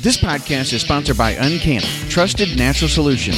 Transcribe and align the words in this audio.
This 0.00 0.16
podcast 0.16 0.72
is 0.72 0.82
sponsored 0.82 1.18
by 1.18 1.34
UnCanna, 1.34 2.08
trusted 2.08 2.56
natural 2.56 2.88
solutions. 2.88 3.36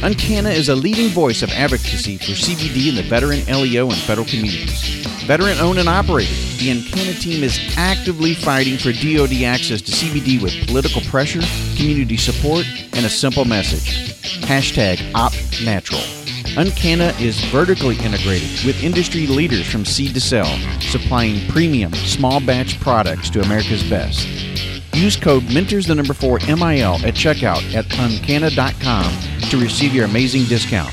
UnCanna 0.00 0.50
is 0.50 0.70
a 0.70 0.74
leading 0.74 1.10
voice 1.10 1.42
of 1.42 1.50
advocacy 1.50 2.16
for 2.16 2.32
CBD 2.32 2.88
in 2.88 2.94
the 2.94 3.02
veteran, 3.02 3.44
LEO, 3.44 3.90
and 3.90 3.98
federal 3.98 4.26
communities. 4.26 5.04
Veteran 5.26 5.58
owned 5.58 5.78
and 5.78 5.88
operated, 5.88 6.34
the 6.58 6.70
UnCanna 6.70 7.20
team 7.20 7.44
is 7.44 7.60
actively 7.76 8.32
fighting 8.32 8.78
for 8.78 8.90
DoD 8.90 9.42
access 9.42 9.82
to 9.82 9.92
CBD 9.92 10.42
with 10.42 10.66
political 10.66 11.02
pressure, 11.02 11.42
community 11.76 12.16
support, 12.16 12.64
and 12.94 13.04
a 13.04 13.10
simple 13.10 13.44
message. 13.44 14.14
Hashtag 14.46 14.96
OpNatural. 15.12 16.00
UnCanna 16.54 17.20
is 17.20 17.38
vertically 17.52 17.98
integrated 17.98 18.64
with 18.64 18.82
industry 18.82 19.26
leaders 19.26 19.70
from 19.70 19.84
seed 19.84 20.14
to 20.14 20.20
sell, 20.22 20.56
supplying 20.80 21.46
premium, 21.50 21.92
small 21.92 22.40
batch 22.40 22.80
products 22.80 23.28
to 23.28 23.42
America's 23.42 23.84
best. 23.90 24.26
Use 24.98 25.16
code 25.16 25.44
Mentors 25.52 25.86
the 25.86 25.94
number 25.94 26.12
4 26.12 26.40
MIL 26.48 26.94
at 27.06 27.14
checkout 27.14 27.62
at 27.74 27.86
uncanna.com 27.98 29.40
to 29.50 29.56
receive 29.58 29.94
your 29.94 30.04
amazing 30.04 30.44
discount. 30.44 30.92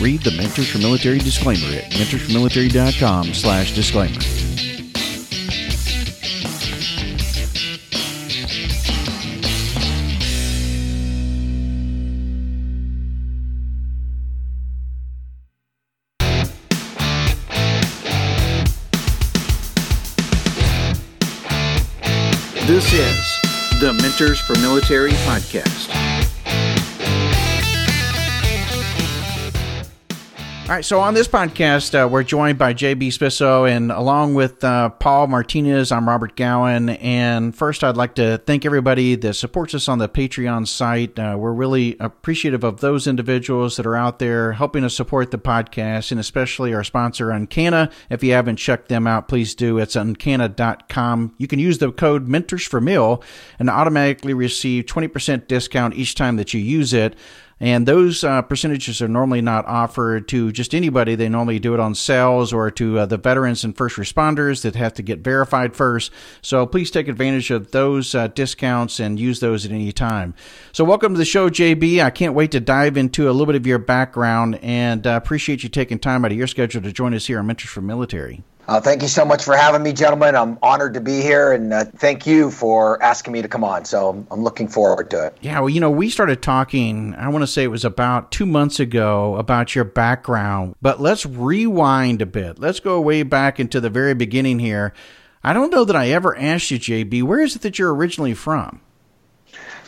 Read 0.00 0.22
the 0.22 0.34
Mentors 0.36 0.70
for 0.70 0.78
Military 0.78 1.18
disclaimer 1.18 1.66
at 1.76 1.90
mentorsformilitary.com 1.92 3.32
slash 3.34 3.74
disclaimer. 3.74 4.39
Military 24.70 25.10
podcast. 25.26 25.99
All 30.70 30.76
right, 30.76 30.84
so 30.84 31.00
on 31.00 31.14
this 31.14 31.26
podcast, 31.26 32.00
uh, 32.00 32.06
we're 32.06 32.22
joined 32.22 32.56
by 32.56 32.72
JB 32.72 33.08
Spisso, 33.08 33.68
and 33.68 33.90
along 33.90 34.34
with 34.34 34.62
uh, 34.62 34.90
Paul 34.90 35.26
Martinez, 35.26 35.90
I'm 35.90 36.08
Robert 36.08 36.36
Gowan. 36.36 36.90
And 36.90 37.52
first, 37.52 37.82
I'd 37.82 37.96
like 37.96 38.14
to 38.14 38.38
thank 38.38 38.64
everybody 38.64 39.16
that 39.16 39.34
supports 39.34 39.74
us 39.74 39.88
on 39.88 39.98
the 39.98 40.08
Patreon 40.08 40.68
site. 40.68 41.18
Uh, 41.18 41.34
we're 41.36 41.52
really 41.52 41.96
appreciative 41.98 42.62
of 42.62 42.78
those 42.78 43.08
individuals 43.08 43.78
that 43.78 43.84
are 43.84 43.96
out 43.96 44.20
there 44.20 44.52
helping 44.52 44.84
us 44.84 44.94
support 44.94 45.32
the 45.32 45.38
podcast, 45.38 46.12
and 46.12 46.20
especially 46.20 46.72
our 46.72 46.84
sponsor, 46.84 47.30
UnCanna. 47.30 47.90
If 48.08 48.22
you 48.22 48.34
haven't 48.34 48.58
checked 48.58 48.90
them 48.90 49.08
out, 49.08 49.26
please 49.26 49.56
do. 49.56 49.78
It's 49.78 49.96
uncanna.com. 49.96 51.34
You 51.36 51.48
can 51.48 51.58
use 51.58 51.78
the 51.78 51.90
code 51.90 52.28
Mentors 52.28 52.62
for 52.62 52.80
Mil 52.80 53.24
and 53.58 53.68
automatically 53.68 54.34
receive 54.34 54.84
20% 54.84 55.48
discount 55.48 55.94
each 55.96 56.14
time 56.14 56.36
that 56.36 56.54
you 56.54 56.60
use 56.60 56.92
it. 56.92 57.16
And 57.60 57.86
those 57.86 58.24
uh, 58.24 58.40
percentages 58.40 59.02
are 59.02 59.08
normally 59.08 59.42
not 59.42 59.66
offered 59.66 60.26
to 60.28 60.50
just 60.50 60.74
anybody. 60.74 61.14
They 61.14 61.28
normally 61.28 61.58
do 61.58 61.74
it 61.74 61.80
on 61.80 61.94
sales 61.94 62.54
or 62.54 62.70
to 62.72 63.00
uh, 63.00 63.06
the 63.06 63.18
veterans 63.18 63.64
and 63.64 63.76
first 63.76 63.96
responders 63.96 64.62
that 64.62 64.74
have 64.76 64.94
to 64.94 65.02
get 65.02 65.20
verified 65.20 65.76
first. 65.76 66.10
So 66.40 66.66
please 66.66 66.90
take 66.90 67.06
advantage 67.06 67.50
of 67.50 67.70
those 67.72 68.14
uh, 68.14 68.28
discounts 68.28 68.98
and 68.98 69.20
use 69.20 69.40
those 69.40 69.66
at 69.66 69.72
any 69.72 69.92
time. 69.92 70.34
So 70.72 70.84
welcome 70.84 71.12
to 71.12 71.18
the 71.18 71.26
show, 71.26 71.50
JB. 71.50 72.02
I 72.02 72.08
can't 72.08 72.34
wait 72.34 72.50
to 72.52 72.60
dive 72.60 72.96
into 72.96 73.28
a 73.28 73.32
little 73.32 73.46
bit 73.46 73.56
of 73.56 73.66
your 73.66 73.78
background 73.78 74.58
and 74.62 75.06
uh, 75.06 75.10
appreciate 75.10 75.62
you 75.62 75.68
taking 75.68 75.98
time 75.98 76.24
out 76.24 76.32
of 76.32 76.38
your 76.38 76.46
schedule 76.46 76.80
to 76.80 76.92
join 76.92 77.12
us 77.12 77.26
here 77.26 77.38
on 77.38 77.46
Mentors 77.46 77.70
for 77.70 77.82
Military. 77.82 78.42
Uh, 78.70 78.80
thank 78.80 79.02
you 79.02 79.08
so 79.08 79.24
much 79.24 79.42
for 79.42 79.56
having 79.56 79.82
me, 79.82 79.92
gentlemen. 79.92 80.36
I'm 80.36 80.56
honored 80.62 80.94
to 80.94 81.00
be 81.00 81.22
here, 81.22 81.50
and 81.50 81.72
uh, 81.72 81.86
thank 81.86 82.24
you 82.24 82.52
for 82.52 83.02
asking 83.02 83.32
me 83.32 83.42
to 83.42 83.48
come 83.48 83.64
on. 83.64 83.84
So 83.84 84.24
I'm 84.30 84.44
looking 84.44 84.68
forward 84.68 85.10
to 85.10 85.26
it. 85.26 85.36
Yeah, 85.40 85.58
well, 85.58 85.68
you 85.68 85.80
know, 85.80 85.90
we 85.90 86.08
started 86.08 86.40
talking, 86.40 87.16
I 87.16 87.26
want 87.30 87.42
to 87.42 87.48
say 87.48 87.64
it 87.64 87.66
was 87.72 87.84
about 87.84 88.30
two 88.30 88.46
months 88.46 88.78
ago 88.78 89.34
about 89.34 89.74
your 89.74 89.82
background, 89.82 90.76
but 90.80 91.00
let's 91.00 91.26
rewind 91.26 92.22
a 92.22 92.26
bit. 92.26 92.60
Let's 92.60 92.78
go 92.78 93.00
way 93.00 93.24
back 93.24 93.58
into 93.58 93.80
the 93.80 93.90
very 93.90 94.14
beginning 94.14 94.60
here. 94.60 94.94
I 95.42 95.52
don't 95.52 95.72
know 95.72 95.84
that 95.84 95.96
I 95.96 96.10
ever 96.10 96.38
asked 96.38 96.70
you, 96.70 96.78
JB, 96.78 97.24
where 97.24 97.40
is 97.40 97.56
it 97.56 97.62
that 97.62 97.76
you're 97.76 97.92
originally 97.92 98.34
from? 98.34 98.80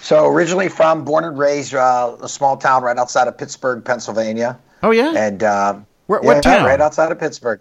So, 0.00 0.26
originally 0.26 0.68
from, 0.68 1.04
born 1.04 1.22
and 1.22 1.38
raised, 1.38 1.72
uh, 1.72 2.16
a 2.20 2.28
small 2.28 2.56
town 2.56 2.82
right 2.82 2.98
outside 2.98 3.28
of 3.28 3.38
Pittsburgh, 3.38 3.84
Pennsylvania. 3.84 4.58
Oh, 4.82 4.90
yeah? 4.90 5.12
And, 5.16 5.40
uh, 5.44 5.78
where, 6.08 6.20
what 6.20 6.34
yeah, 6.34 6.40
town? 6.40 6.66
Right 6.66 6.80
outside 6.80 7.12
of 7.12 7.20
Pittsburgh 7.20 7.60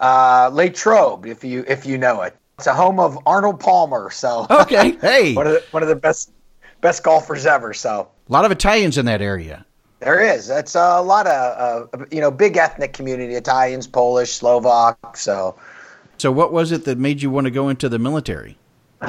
uh, 0.00 0.50
Latrobe, 0.52 1.26
if 1.26 1.44
you 1.44 1.64
if 1.68 1.86
you 1.86 1.98
know 1.98 2.22
it. 2.22 2.36
It's 2.58 2.66
a 2.66 2.74
home 2.74 2.98
of 2.98 3.18
Arnold 3.26 3.60
Palmer. 3.60 4.10
So 4.10 4.46
okay, 4.50 4.92
hey, 5.00 5.34
one 5.34 5.46
of 5.46 5.52
the, 5.54 5.64
one 5.70 5.82
of 5.82 5.88
the 5.88 5.96
best 5.96 6.32
best 6.80 7.02
golfers 7.02 7.46
ever. 7.46 7.72
So 7.72 8.08
a 8.28 8.32
lot 8.32 8.44
of 8.44 8.50
Italians 8.50 8.98
in 8.98 9.06
that 9.06 9.22
area. 9.22 9.64
There 10.00 10.20
is. 10.20 10.48
It's 10.48 10.74
a 10.74 11.00
lot 11.00 11.26
of 11.26 11.90
uh, 11.92 12.06
you 12.10 12.20
know 12.20 12.30
big 12.30 12.56
ethnic 12.56 12.94
community: 12.94 13.34
Italians, 13.34 13.86
Polish, 13.86 14.32
Slovak. 14.32 15.16
So. 15.16 15.56
So 16.18 16.30
what 16.30 16.52
was 16.52 16.70
it 16.70 16.84
that 16.84 16.98
made 16.98 17.22
you 17.22 17.30
want 17.30 17.46
to 17.46 17.50
go 17.50 17.70
into 17.70 17.88
the 17.88 17.98
military? 17.98 18.58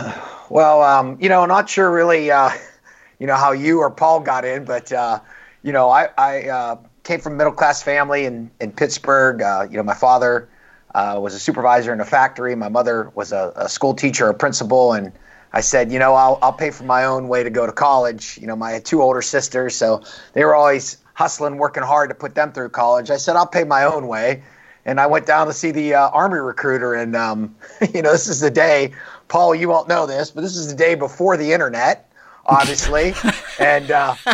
Well, 0.50 0.81
um, 0.81 1.18
you 1.22 1.29
know, 1.29 1.46
not 1.46 1.69
sure 1.69 1.90
really, 1.90 2.29
uh, 2.29 2.50
you 3.19 3.25
know, 3.25 3.38
how 3.38 3.53
you 3.53 3.79
or 3.79 3.90
Paul 3.90 4.19
got 4.19 4.44
in, 4.44 4.66
but 4.66 4.91
uh, 4.91 5.22
you 5.63 5.72
know, 5.72 5.90
I, 5.90 6.09
I 6.18 6.50
uh, 6.50 6.78
came 7.03 7.22
from 7.22 7.34
a 7.34 7.35
middle 7.38 7.53
class 7.53 7.81
family 7.81 8.25
in 8.25 8.52
in 8.59 8.73
Pittsburgh. 8.73 9.41
Uh, 9.41 9.66
you 9.72 9.78
know, 9.78 9.84
my 9.84 9.94
father 9.94 10.50
uh, 10.94 11.19
was 11.22 11.34
a 11.34 11.40
supervisor 11.40 11.94
in 11.94 12.00
a 12.00 12.06
factory. 12.06 12.56
My 12.56 12.69
mother 12.69 13.12
was 13.16 13.31
a, 13.31 13.53
a, 13.56 13.69
school 13.69 13.94
teacher, 13.94 14.28
a 14.28 14.34
principal, 14.34 14.94
and 14.94 15.12
I 15.53 15.62
said, 15.62 15.91
you 15.91 16.00
know, 16.00 16.13
I'll, 16.13 16.40
I'll 16.41 16.53
pay 16.53 16.72
for 16.72 16.84
my 16.84 17.06
own 17.06 17.28
way 17.28 17.44
to 17.44 17.50
go 17.50 17.66
to 17.66 17.72
college. 17.72 18.38
You 18.40 18.47
know, 18.47 18.56
my 18.56 18.79
two 18.79 19.02
older 19.02 19.22
sisters, 19.22 19.75
so 19.75 20.03
they 20.34 20.44
were 20.44 20.56
always 20.56 20.97
hustling, 21.13 21.57
working 21.57 21.84
hard 21.84 22.09
to 22.09 22.16
put 22.16 22.35
them 22.35 22.52
through 22.52 22.69
college. 22.69 23.09
I 23.09 23.18
said, 23.18 23.35
I'll 23.35 23.47
pay 23.47 23.63
my 23.63 23.84
own 23.84 24.07
way. 24.07 24.44
And 24.85 25.00
I 25.00 25.06
went 25.06 25.28
down 25.28 25.47
to 25.47 25.53
see 25.53 25.72
the 25.72 25.94
uh, 25.94 26.09
Army 26.09 26.40
recruiter, 26.40 26.96
and 26.96 27.16
um, 27.16 27.56
you 27.94 28.02
know, 28.02 28.12
this 28.12 28.28
is 28.28 28.40
the 28.40 28.52
day, 28.52 28.94
Paul, 29.28 29.53
you 29.56 29.69
won't 29.69 29.88
know 29.88 30.06
this, 30.08 30.31
but 30.31 30.41
this 30.41 30.58
is 30.58 30.69
the 30.69 30.75
day 30.75 30.96
before 30.96 31.38
the 31.38 31.53
internet 31.53 32.10
obviously. 32.46 33.13
and 33.59 33.91
uh, 33.91 34.16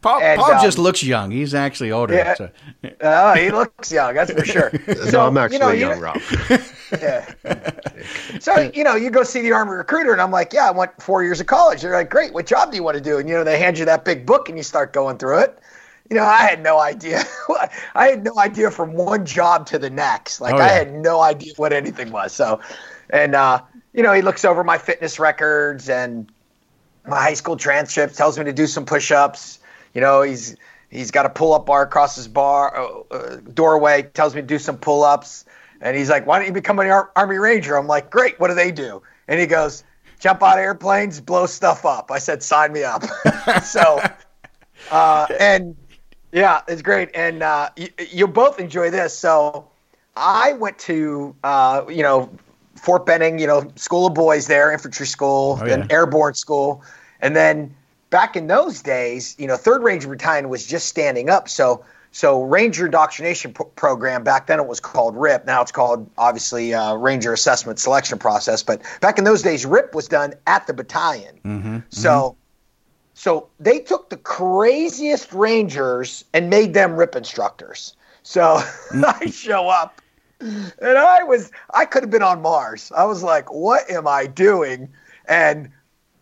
Paul, 0.00 0.20
and, 0.20 0.38
Paul 0.38 0.52
um, 0.52 0.62
just 0.62 0.78
looks 0.78 1.02
young. 1.02 1.30
He's 1.30 1.54
actually 1.54 1.90
older. 1.90 2.14
Yeah, 2.14 2.34
so. 2.34 2.50
uh, 3.00 3.34
he 3.36 3.50
looks 3.50 3.90
young, 3.90 4.14
that's 4.14 4.32
for 4.32 4.44
sure. 4.44 4.70
So, 4.94 5.10
no, 5.10 5.26
I'm 5.26 5.38
actually 5.38 5.56
you 5.56 5.60
know, 5.60 5.70
young, 5.70 5.96
you, 5.96 6.04
Rob. 6.04 6.20
yeah. 7.00 7.34
So, 8.38 8.70
you 8.74 8.84
know, 8.84 8.94
you 8.96 9.10
go 9.10 9.22
see 9.22 9.40
the 9.40 9.52
Army 9.52 9.72
recruiter, 9.72 10.12
and 10.12 10.20
I'm 10.20 10.30
like, 10.30 10.52
yeah, 10.52 10.68
I 10.68 10.70
went 10.70 11.00
four 11.00 11.22
years 11.22 11.40
of 11.40 11.46
college. 11.46 11.82
They're 11.82 11.92
like, 11.92 12.10
great, 12.10 12.34
what 12.34 12.46
job 12.46 12.70
do 12.70 12.76
you 12.76 12.82
want 12.82 12.96
to 12.96 13.02
do? 13.02 13.18
And, 13.18 13.28
you 13.28 13.34
know, 13.34 13.44
they 13.44 13.58
hand 13.58 13.78
you 13.78 13.84
that 13.86 14.04
big 14.04 14.26
book, 14.26 14.48
and 14.48 14.58
you 14.58 14.64
start 14.64 14.92
going 14.92 15.18
through 15.18 15.40
it. 15.40 15.58
You 16.10 16.16
know, 16.16 16.24
I 16.24 16.42
had 16.42 16.62
no 16.62 16.78
idea. 16.80 17.24
I 17.94 18.08
had 18.08 18.24
no 18.24 18.38
idea 18.38 18.70
from 18.70 18.92
one 18.92 19.24
job 19.24 19.66
to 19.68 19.78
the 19.78 19.88
next. 19.88 20.40
Like, 20.40 20.54
oh, 20.54 20.58
yeah. 20.58 20.64
I 20.64 20.68
had 20.68 20.92
no 20.92 21.20
idea 21.22 21.54
what 21.56 21.72
anything 21.72 22.12
was. 22.12 22.32
So, 22.32 22.60
and, 23.08 23.34
uh, 23.34 23.62
you 23.94 24.02
know, 24.02 24.12
he 24.12 24.20
looks 24.20 24.44
over 24.44 24.62
my 24.62 24.76
fitness 24.76 25.18
records 25.18 25.88
and 25.88 26.30
my 27.06 27.20
high 27.20 27.34
school 27.34 27.56
transcript 27.56 28.16
tells 28.16 28.38
me 28.38 28.44
to 28.44 28.52
do 28.52 28.66
some 28.66 28.84
push-ups. 28.84 29.58
You 29.94 30.00
know, 30.00 30.22
he's 30.22 30.56
he's 30.90 31.10
got 31.10 31.26
a 31.26 31.30
pull-up 31.30 31.66
bar 31.66 31.82
across 31.82 32.16
his 32.16 32.28
bar 32.28 32.76
uh, 32.76 33.00
uh, 33.10 33.36
doorway. 33.52 34.02
Tells 34.02 34.34
me 34.34 34.40
to 34.40 34.46
do 34.46 34.58
some 34.58 34.76
pull-ups, 34.76 35.44
and 35.80 35.96
he's 35.96 36.10
like, 36.10 36.26
"Why 36.26 36.38
don't 36.38 36.46
you 36.46 36.52
become 36.52 36.78
an 36.78 36.88
Ar- 36.88 37.10
Army 37.16 37.36
Ranger?" 37.36 37.76
I'm 37.76 37.86
like, 37.86 38.10
"Great. 38.10 38.38
What 38.40 38.48
do 38.48 38.54
they 38.54 38.72
do?" 38.72 39.02
And 39.28 39.38
he 39.38 39.46
goes, 39.46 39.84
"Jump 40.18 40.42
out 40.42 40.58
of 40.58 40.64
airplanes, 40.64 41.20
blow 41.20 41.46
stuff 41.46 41.84
up." 41.84 42.10
I 42.10 42.18
said, 42.18 42.42
"Sign 42.42 42.72
me 42.72 42.84
up." 42.84 43.04
so, 43.64 44.02
uh, 44.90 45.26
and 45.38 45.76
yeah, 46.32 46.62
it's 46.66 46.82
great, 46.82 47.10
and 47.14 47.42
uh, 47.42 47.70
you, 47.76 47.88
you'll 48.10 48.28
both 48.28 48.58
enjoy 48.58 48.90
this. 48.90 49.16
So, 49.16 49.68
I 50.16 50.54
went 50.54 50.78
to 50.80 51.36
uh, 51.44 51.84
you 51.88 52.02
know 52.02 52.30
Fort 52.76 53.06
Benning, 53.06 53.38
you 53.38 53.46
know, 53.46 53.70
School 53.76 54.06
of 54.06 54.14
Boys 54.14 54.46
there, 54.46 54.72
infantry 54.72 55.06
school, 55.06 55.58
oh, 55.60 55.66
yeah. 55.66 55.86
airborne 55.90 56.34
school. 56.34 56.82
And 57.20 57.34
then 57.34 57.74
back 58.10 58.36
in 58.36 58.46
those 58.46 58.82
days, 58.82 59.34
you 59.38 59.46
know, 59.46 59.56
Third 59.56 59.82
Ranger 59.82 60.08
Battalion 60.08 60.48
was 60.48 60.66
just 60.66 60.88
standing 60.88 61.30
up. 61.30 61.48
So, 61.48 61.84
so 62.12 62.42
Ranger 62.42 62.86
Indoctrination 62.86 63.54
P- 63.54 63.64
Program 63.74 64.22
back 64.22 64.46
then 64.46 64.60
it 64.60 64.66
was 64.66 64.78
called 64.80 65.16
RIP. 65.16 65.46
Now 65.46 65.62
it's 65.62 65.72
called 65.72 66.08
obviously 66.16 66.74
uh, 66.74 66.94
Ranger 66.94 67.32
Assessment 67.32 67.78
Selection 67.78 68.18
Process. 68.18 68.62
But 68.62 68.82
back 69.00 69.18
in 69.18 69.24
those 69.24 69.42
days, 69.42 69.66
RIP 69.66 69.94
was 69.94 70.06
done 70.06 70.34
at 70.46 70.66
the 70.66 70.74
battalion. 70.74 71.40
Mm-hmm, 71.44 71.78
so, 71.88 72.10
mm-hmm. 72.10 72.38
so 73.14 73.48
they 73.58 73.80
took 73.80 74.10
the 74.10 74.16
craziest 74.16 75.32
Rangers 75.32 76.24
and 76.32 76.50
made 76.50 76.74
them 76.74 76.96
RIP 76.96 77.16
instructors. 77.16 77.96
So 78.22 78.42
mm. 78.90 79.04
I 79.04 79.26
show 79.26 79.68
up 79.68 80.00
and 80.44 80.98
I 80.98 81.22
was 81.22 81.50
I 81.72 81.84
could 81.84 82.02
have 82.02 82.10
been 82.10 82.22
on 82.22 82.42
Mars. 82.42 82.92
I 82.96 83.04
was 83.04 83.22
like, 83.22 83.52
what 83.52 83.90
am 83.90 84.06
I 84.06 84.26
doing? 84.26 84.90
And 85.26 85.70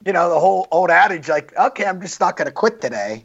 you 0.04 0.12
know, 0.12 0.28
the 0.30 0.40
whole 0.40 0.66
old 0.70 0.90
adage, 0.90 1.28
like, 1.28 1.56
okay, 1.56 1.84
I'm 1.84 2.00
just 2.00 2.20
not 2.20 2.36
going 2.36 2.46
to 2.46 2.52
quit 2.52 2.80
today. 2.80 3.24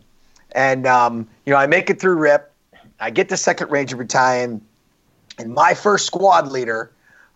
And 0.52 0.88
um, 0.88 1.28
you 1.46 1.54
know, 1.54 1.60
I 1.60 1.68
make 1.68 1.90
it 1.90 2.00
through 2.00 2.16
RIP. 2.16 2.52
I 3.00 3.12
get 3.12 3.30
to 3.30 3.38
Second 3.38 3.70
Ranger 3.70 3.96
Battalion, 3.96 4.62
and 5.38 5.54
my 5.54 5.74
first 5.76 6.08
squad 6.08 6.52
leader 6.52 6.92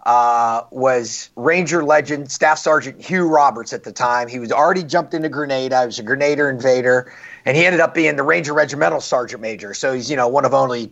uh, 0.05 0.63
was 0.71 1.29
Ranger 1.35 1.83
legend 1.83 2.31
Staff 2.31 2.57
Sergeant 2.57 2.99
Hugh 2.99 3.27
Roberts 3.27 3.73
at 3.73 3.83
the 3.83 3.91
time. 3.91 4.27
He 4.27 4.39
was 4.39 4.51
already 4.51 4.83
jumped 4.83 5.13
into 5.13 5.29
Grenada. 5.29 5.75
I 5.75 5.85
was 5.85 5.99
a 5.99 6.03
Grenadier 6.03 6.49
invader, 6.49 7.13
and 7.45 7.55
he 7.55 7.65
ended 7.65 7.79
up 7.81 7.93
being 7.93 8.15
the 8.15 8.23
Ranger 8.23 8.53
Regimental 8.53 9.01
Sergeant 9.01 9.41
Major. 9.41 9.73
So 9.75 9.93
he's 9.93 10.09
you 10.09 10.15
know 10.15 10.27
one 10.27 10.45
of 10.45 10.53
only, 10.53 10.91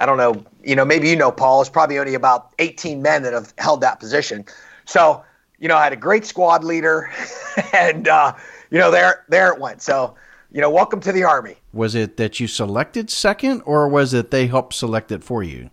I 0.00 0.06
don't 0.06 0.16
know, 0.16 0.42
you 0.64 0.74
know 0.74 0.84
maybe 0.84 1.08
you 1.10 1.16
know 1.16 1.30
Paul. 1.30 1.60
It's 1.60 1.70
probably 1.70 1.98
only 1.98 2.14
about 2.14 2.54
18 2.58 3.02
men 3.02 3.22
that 3.22 3.34
have 3.34 3.52
held 3.58 3.82
that 3.82 4.00
position. 4.00 4.46
So 4.86 5.22
you 5.58 5.68
know 5.68 5.76
I 5.76 5.84
had 5.84 5.92
a 5.92 5.96
great 5.96 6.24
squad 6.24 6.64
leader, 6.64 7.10
and 7.74 8.08
uh, 8.08 8.34
you 8.70 8.78
know 8.78 8.90
there 8.90 9.24
there 9.28 9.52
it 9.52 9.60
went. 9.60 9.82
So 9.82 10.14
you 10.50 10.62
know 10.62 10.70
welcome 10.70 11.00
to 11.00 11.12
the 11.12 11.22
Army. 11.22 11.56
Was 11.74 11.94
it 11.94 12.16
that 12.16 12.40
you 12.40 12.48
selected 12.48 13.10
second, 13.10 13.62
or 13.66 13.88
was 13.88 14.14
it 14.14 14.30
they 14.30 14.46
helped 14.46 14.74
select 14.74 15.12
it 15.12 15.22
for 15.22 15.42
you? 15.42 15.68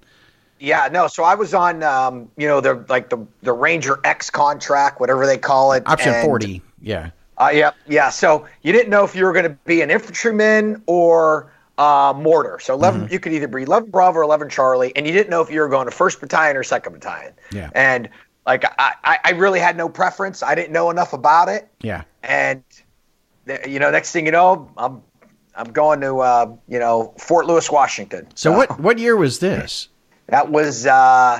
Yeah, 0.59 0.89
no. 0.91 1.07
So 1.07 1.23
I 1.23 1.35
was 1.35 1.53
on, 1.53 1.83
um, 1.83 2.29
you 2.35 2.47
know, 2.47 2.59
the 2.59 2.85
like 2.89 3.09
the 3.09 3.25
the 3.43 3.53
Ranger 3.53 3.99
X 4.03 4.29
contract, 4.29 4.99
whatever 4.99 5.25
they 5.25 5.37
call 5.37 5.71
it. 5.71 5.83
Option 5.85 6.13
and, 6.13 6.25
forty. 6.25 6.61
Yeah. 6.81 7.11
Uh, 7.37 7.51
yeah, 7.53 7.71
yeah. 7.87 8.09
So 8.09 8.45
you 8.63 8.73
didn't 8.73 8.89
know 8.89 9.03
if 9.03 9.15
you 9.15 9.23
were 9.23 9.31
going 9.31 9.45
to 9.45 9.57
be 9.65 9.81
an 9.81 9.91
infantryman 9.91 10.81
or 10.87 11.51
uh, 11.77 12.13
mortar. 12.15 12.59
So 12.59 12.73
11, 12.73 13.01
mm-hmm. 13.01 13.13
you 13.13 13.19
could 13.19 13.33
either 13.33 13.47
be 13.47 13.63
11 13.63 13.89
Bravo 13.89 14.19
or 14.19 14.23
11 14.23 14.49
Charlie, 14.49 14.95
and 14.95 15.05
you 15.05 15.13
didn't 15.13 15.29
know 15.29 15.41
if 15.41 15.51
you 15.51 15.59
were 15.61 15.69
going 15.69 15.85
to 15.85 15.91
first 15.91 16.19
battalion 16.19 16.57
or 16.57 16.63
second 16.63 16.93
battalion. 16.93 17.33
Yeah. 17.51 17.69
And 17.75 18.09
like 18.45 18.63
I, 18.79 19.19
I 19.23 19.31
really 19.31 19.59
had 19.59 19.75
no 19.75 19.89
preference. 19.89 20.41
I 20.41 20.55
didn't 20.55 20.71
know 20.71 20.89
enough 20.89 21.13
about 21.13 21.49
it. 21.49 21.69
Yeah. 21.81 22.03
And 22.23 22.63
you 23.67 23.79
know, 23.79 23.91
next 23.91 24.11
thing 24.11 24.25
you 24.25 24.31
know, 24.31 24.71
I'm 24.77 25.03
I'm 25.55 25.71
going 25.71 26.01
to 26.01 26.19
uh, 26.19 26.55
you 26.67 26.79
know 26.79 27.13
Fort 27.19 27.45
Lewis, 27.45 27.69
Washington. 27.69 28.27
So, 28.35 28.51
so 28.51 28.57
what 28.57 28.79
what 28.79 28.97
year 28.99 29.15
was 29.15 29.39
this? 29.39 29.89
That 30.29 30.51
was 30.51 30.85
uh, 30.85 31.39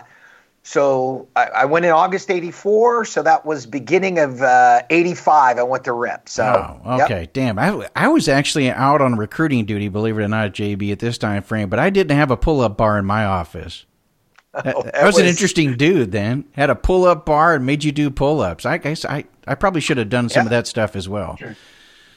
so 0.68 1.30
I, 1.34 1.46
I, 1.46 1.66
went 1.66 1.86
in 1.86 1.92
August 1.92 2.30
'84. 2.30 3.06
So 3.06 3.24
that 3.24 3.46
was 3.46 3.66
beginning 3.66 4.20
of 4.20 4.42
'85. 4.42 5.58
Uh, 5.58 5.62
I 5.62 5.64
went 5.64 5.86
to 5.86 5.94
RIP. 5.94 6.28
So 6.28 6.82
oh, 6.84 7.02
okay, 7.04 7.22
yep. 7.22 7.32
damn. 7.32 7.58
I 7.58 7.88
I 7.96 8.10
was 8.10 8.28
actually 8.28 8.70
out 8.70 9.02
on 9.02 9.16
recruiting 9.16 9.64
duty, 9.64 9.88
believe 9.88 10.20
it 10.20 10.24
or 10.24 10.28
not, 10.28 10.52
JB, 10.52 10.92
at 10.92 11.00
this 11.00 11.18
time 11.18 11.42
frame. 11.42 11.70
But 11.70 11.80
I 11.80 11.90
didn't 11.90 12.18
have 12.18 12.32
a 12.32 12.36
pull 12.36 12.60
up 12.60 12.76
bar 12.76 13.00
in 13.00 13.06
my 13.06 13.24
office. 13.24 13.86
That, 14.64 14.76
oh, 14.76 14.82
that, 14.82 14.94
that 14.94 15.06
was, 15.06 15.16
was, 15.16 15.22
an 15.22 15.28
interesting 15.28 15.78
dude. 15.78 16.12
Then 16.12 16.46
had 16.54 16.72
a 16.72 16.76
pull 16.76 17.06
up 17.06 17.28
bar 17.28 17.54
and 17.54 17.64
made 17.64 17.84
you 17.84 17.92
do 17.92 18.10
pull 18.10 18.42
ups. 18.42 18.66
I 18.66 18.80
guess 18.80 19.06
I 19.06 19.26
I 19.46 19.54
probably 19.54 19.82
should 19.82 19.98
have 19.98 20.10
done 20.10 20.30
some 20.30 20.42
yeah. 20.42 20.46
of 20.46 20.50
that 20.50 20.68
stuff 20.68 20.96
as 20.96 21.08
well. 21.08 21.38
Sure. 21.38 21.56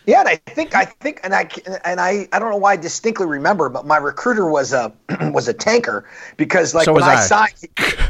Yeah, 0.07 0.21
and 0.21 0.29
I 0.29 0.37
think 0.37 0.75
I 0.75 0.85
think 0.85 1.21
and 1.23 1.35
I 1.35 1.49
and 1.85 2.01
I 2.01 2.29
I 2.33 2.39
don't 2.39 2.51
know 2.51 2.57
why 2.57 2.73
I 2.73 2.77
distinctly 2.77 3.27
remember, 3.27 3.69
but 3.69 3.87
my 3.87 3.97
recruiter 3.97 4.49
was 4.49 4.73
a 4.73 4.93
was 5.33 5.49
a 5.49 5.55
tanker 5.55 6.09
because 6.37 6.75
like 6.75 6.85
so 6.85 6.95
when 6.95 7.03
I, 7.03 7.15
I, 7.15 7.21
signed, 7.21 7.55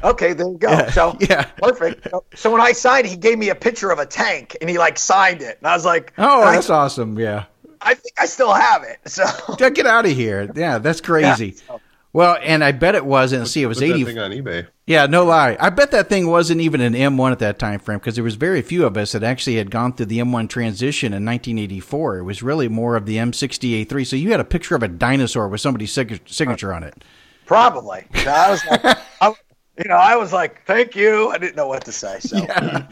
okay, 0.04 0.32
there 0.32 0.48
you 0.48 0.58
go. 0.58 0.70
Yeah, 0.70 0.90
so 0.90 1.16
yeah, 1.20 1.44
perfect. 1.58 2.08
So 2.34 2.50
when 2.50 2.60
I 2.60 2.72
signed, 2.72 3.06
he 3.06 3.16
gave 3.16 3.38
me 3.38 3.48
a 3.48 3.54
picture 3.54 3.90
of 3.90 3.98
a 3.98 4.06
tank 4.06 4.56
and 4.60 4.70
he 4.70 4.78
like 4.78 4.98
signed 4.98 5.42
it, 5.42 5.58
and 5.58 5.66
I 5.66 5.74
was 5.74 5.84
like, 5.84 6.12
oh, 6.18 6.42
that's 6.42 6.70
I, 6.70 6.76
awesome. 6.76 7.18
Yeah, 7.18 7.44
I 7.80 7.94
think 7.94 8.14
I 8.18 8.26
still 8.26 8.52
have 8.52 8.82
it. 8.84 8.98
So 9.06 9.24
get 9.56 9.86
out 9.86 10.06
of 10.06 10.12
here. 10.12 10.50
Yeah, 10.54 10.78
that's 10.78 11.00
crazy. 11.00 11.48
Yeah, 11.48 11.62
so. 11.66 11.80
Well, 12.12 12.36
and 12.42 12.64
I 12.64 12.72
bet 12.72 12.96
it 12.96 13.04
wasn't. 13.04 13.46
See, 13.46 13.62
it 13.62 13.66
was 13.66 13.80
eighty. 13.80 14.04
Thing 14.04 14.18
on 14.18 14.32
eBay. 14.32 14.66
Yeah, 14.86 15.06
no 15.06 15.24
lie. 15.24 15.56
I 15.60 15.70
bet 15.70 15.92
that 15.92 16.08
thing 16.08 16.26
wasn't 16.26 16.60
even 16.60 16.80
an 16.80 16.94
M1 16.94 17.30
at 17.30 17.38
that 17.38 17.60
time 17.60 17.78
frame 17.78 17.98
because 17.98 18.16
there 18.16 18.24
was 18.24 18.34
very 18.34 18.60
few 18.60 18.84
of 18.84 18.96
us 18.96 19.12
that 19.12 19.22
actually 19.22 19.54
had 19.54 19.70
gone 19.70 19.92
through 19.92 20.06
the 20.06 20.18
M1 20.18 20.48
transition 20.48 21.12
in 21.12 21.24
1984. 21.24 22.18
It 22.18 22.22
was 22.24 22.42
really 22.42 22.66
more 22.66 22.96
of 22.96 23.06
the 23.06 23.16
M60A3. 23.16 24.04
So 24.04 24.16
you 24.16 24.32
had 24.32 24.40
a 24.40 24.44
picture 24.44 24.74
of 24.74 24.82
a 24.82 24.88
dinosaur 24.88 25.46
with 25.46 25.60
somebody's 25.60 25.92
signature 25.92 26.74
on 26.74 26.82
it. 26.82 27.04
Probably. 27.46 28.04
I 28.14 28.50
was 28.50 28.66
like, 28.66 28.84
I, 29.20 29.34
you 29.78 29.88
know, 29.88 29.96
I 29.96 30.16
was 30.16 30.32
like, 30.32 30.66
"Thank 30.66 30.96
you." 30.96 31.30
I 31.30 31.38
didn't 31.38 31.56
know 31.56 31.68
what 31.68 31.84
to 31.84 31.92
say. 31.92 32.18
So. 32.20 32.38
Yeah. 32.38 32.88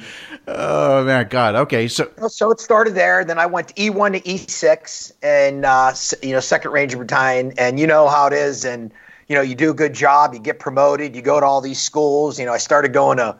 Oh 0.46 1.04
man, 1.04 1.28
God. 1.28 1.54
Okay, 1.54 1.88
so 1.88 2.10
so 2.28 2.50
it 2.50 2.60
started 2.60 2.94
there. 2.94 3.24
Then 3.24 3.38
I 3.38 3.46
went 3.46 3.68
to 3.68 3.74
E1 3.74 4.14
to 4.14 4.20
E6, 4.20 5.12
and 5.22 5.64
uh, 5.64 5.92
you 6.22 6.32
know, 6.32 6.40
Second 6.40 6.70
Ranger 6.70 6.96
Battalion, 6.96 7.52
and 7.58 7.78
you 7.78 7.86
know 7.86 8.08
how 8.08 8.28
it 8.28 8.32
is, 8.32 8.64
and 8.64 8.92
you 9.28 9.36
know, 9.36 9.42
you 9.42 9.54
do 9.54 9.70
a 9.70 9.74
good 9.74 9.92
job, 9.92 10.32
you 10.32 10.40
get 10.40 10.58
promoted, 10.58 11.14
you 11.14 11.22
go 11.22 11.38
to 11.38 11.44
all 11.44 11.60
these 11.60 11.80
schools. 11.80 12.38
You 12.38 12.46
know, 12.46 12.52
I 12.52 12.58
started 12.58 12.92
going 12.92 13.18
to, 13.18 13.36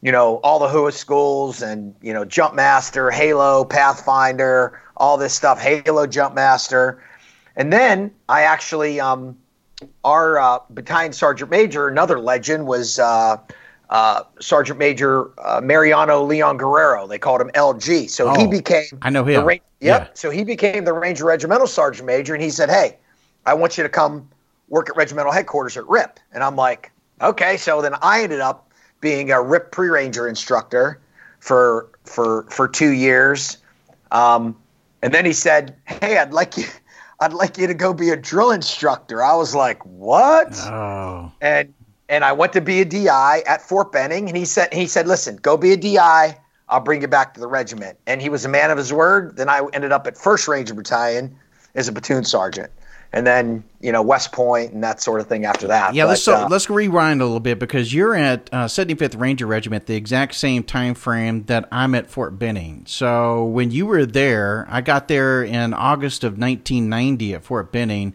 you 0.00 0.12
know, 0.12 0.36
all 0.36 0.58
the 0.60 0.68
HUA 0.68 0.92
schools 0.92 1.62
and, 1.62 1.94
you 2.00 2.12
know, 2.12 2.24
Jump 2.24 2.54
Master, 2.54 3.10
Halo, 3.10 3.64
Pathfinder, 3.64 4.80
all 4.96 5.16
this 5.16 5.34
stuff, 5.34 5.60
Halo 5.60 6.06
Jump 6.06 6.34
Master. 6.34 7.02
And 7.56 7.72
then 7.72 8.12
I 8.28 8.42
actually, 8.42 9.00
um, 9.00 9.36
our 10.04 10.38
uh, 10.38 10.60
battalion 10.70 11.12
sergeant 11.12 11.50
major, 11.50 11.88
another 11.88 12.20
legend, 12.20 12.68
was 12.68 13.00
uh, 13.00 13.36
uh, 13.90 14.22
Sergeant 14.40 14.78
Major 14.78 15.32
uh, 15.44 15.60
Mariano 15.60 16.22
Leon 16.22 16.56
Guerrero. 16.56 17.08
They 17.08 17.18
called 17.18 17.40
him 17.40 17.50
LG. 17.50 18.10
So 18.10 18.28
oh, 18.28 18.38
he 18.38 18.46
became. 18.46 18.84
I 19.02 19.10
know 19.10 19.24
him. 19.24 19.44
Ra- 19.44 19.54
yep. 19.54 19.60
Yeah. 19.80 20.06
So 20.14 20.30
he 20.30 20.44
became 20.44 20.84
the 20.84 20.92
Ranger 20.92 21.24
Regimental 21.24 21.66
Sergeant 21.66 22.06
Major, 22.06 22.32
and 22.32 22.42
he 22.42 22.48
said, 22.48 22.70
"Hey, 22.70 22.96
I 23.44 23.54
want 23.54 23.76
you 23.76 23.82
to 23.82 23.88
come 23.88 24.28
work 24.68 24.88
at 24.88 24.96
regimental 24.96 25.32
headquarters 25.32 25.76
at 25.76 25.86
RIP. 25.88 26.18
And 26.32 26.42
I'm 26.42 26.56
like, 26.56 26.90
okay. 27.20 27.56
So 27.56 27.82
then 27.82 27.94
I 28.02 28.22
ended 28.22 28.40
up 28.40 28.72
being 29.00 29.30
a 29.30 29.42
RIP 29.42 29.72
pre 29.72 29.88
ranger 29.88 30.26
instructor 30.26 31.00
for 31.40 31.90
for 32.04 32.44
for 32.50 32.68
two 32.68 32.90
years. 32.90 33.58
Um, 34.10 34.56
and 35.02 35.12
then 35.12 35.24
he 35.24 35.32
said, 35.32 35.76
"Hey, 35.84 36.18
I'd 36.18 36.32
like 36.32 36.56
you, 36.56 36.64
I'd 37.20 37.32
like 37.32 37.58
you 37.58 37.66
to 37.66 37.74
go 37.74 37.92
be 37.92 38.10
a 38.10 38.16
drill 38.16 38.50
instructor." 38.50 39.22
I 39.22 39.34
was 39.34 39.54
like, 39.54 39.84
"What?" 39.84 40.56
Oh. 40.60 41.30
And 41.40 41.74
and 42.08 42.24
I 42.24 42.32
went 42.32 42.52
to 42.54 42.60
be 42.60 42.80
a 42.80 42.84
DI 42.84 43.42
at 43.46 43.60
Fort 43.60 43.92
Benning, 43.92 44.28
and 44.28 44.36
he 44.36 44.44
said 44.44 44.72
he 44.72 44.86
said, 44.86 45.06
"Listen, 45.06 45.36
go 45.36 45.56
be 45.56 45.72
a 45.72 45.76
DI. 45.76 46.38
I'll 46.68 46.80
bring 46.80 47.02
you 47.02 47.08
back 47.08 47.34
to 47.34 47.40
the 47.40 47.48
regiment." 47.48 47.98
And 48.06 48.22
he 48.22 48.28
was 48.28 48.44
a 48.44 48.48
man 48.48 48.70
of 48.70 48.78
his 48.78 48.92
word. 48.92 49.36
Then 49.36 49.48
I 49.48 49.66
ended 49.72 49.92
up 49.92 50.06
at 50.06 50.16
First 50.16 50.48
Ranger 50.48 50.74
Battalion 50.74 51.36
as 51.74 51.88
a 51.88 51.92
platoon 51.92 52.24
sergeant 52.24 52.70
and 53.12 53.26
then 53.26 53.64
you 53.80 53.92
know 53.92 54.02
West 54.02 54.32
Point 54.32 54.72
and 54.72 54.82
that 54.82 55.00
sort 55.02 55.20
of 55.20 55.26
thing 55.26 55.44
after 55.44 55.66
that. 55.68 55.94
Yeah, 55.94 56.04
but, 56.04 56.10
let's 56.10 56.22
so, 56.22 56.34
uh, 56.34 56.48
let's 56.48 56.70
rewind 56.70 57.20
a 57.20 57.24
little 57.24 57.40
bit 57.40 57.58
because 57.58 57.92
you're 57.92 58.14
at 58.14 58.48
uh, 58.52 58.66
75th 58.66 59.18
Ranger 59.20 59.46
Regiment 59.46 59.86
the 59.86 59.96
exact 59.96 60.34
same 60.34 60.62
time 60.62 60.94
frame 60.94 61.44
that 61.44 61.68
I'm 61.70 61.94
at 61.94 62.08
Fort 62.10 62.38
Benning. 62.38 62.84
So 62.86 63.44
when 63.44 63.70
you 63.70 63.86
were 63.86 64.06
there, 64.06 64.66
I 64.70 64.80
got 64.80 65.08
there 65.08 65.42
in 65.42 65.74
August 65.74 66.24
of 66.24 66.32
1990 66.32 67.34
at 67.34 67.44
Fort 67.44 67.72
Benning. 67.72 68.14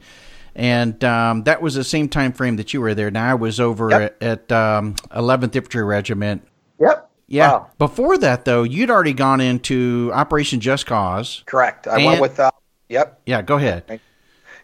And 0.56 1.04
um, 1.04 1.44
that 1.44 1.62
was 1.62 1.76
the 1.76 1.84
same 1.84 2.10
time 2.10 2.34
frame 2.34 2.56
that 2.56 2.74
you 2.74 2.82
were 2.82 2.96
there. 2.96 3.12
Now 3.12 3.30
I 3.30 3.34
was 3.36 3.60
over 3.60 3.92
yep. 3.92 4.18
at, 4.22 4.50
at 4.50 4.52
um, 4.52 4.96
11th 5.12 5.56
Infantry 5.56 5.84
Regiment. 5.84 6.48
Yep. 6.80 7.12
Yeah. 7.28 7.52
Wow. 7.52 7.70
Before 7.78 8.18
that, 8.18 8.46
though, 8.46 8.64
you'd 8.64 8.90
already 8.90 9.14
gone 9.14 9.40
into 9.40 10.10
Operation 10.16 10.60
Just 10.60 10.88
Cause. 10.88 11.44
Correct. 11.46 11.88
I 11.88 11.98
and, 11.98 12.06
went 12.06 12.22
with. 12.22 12.40
Uh, 12.40 12.50
yep. 12.90 13.22
Yeah. 13.28 13.44
Go 13.44 13.58
ahead. 13.58 14.02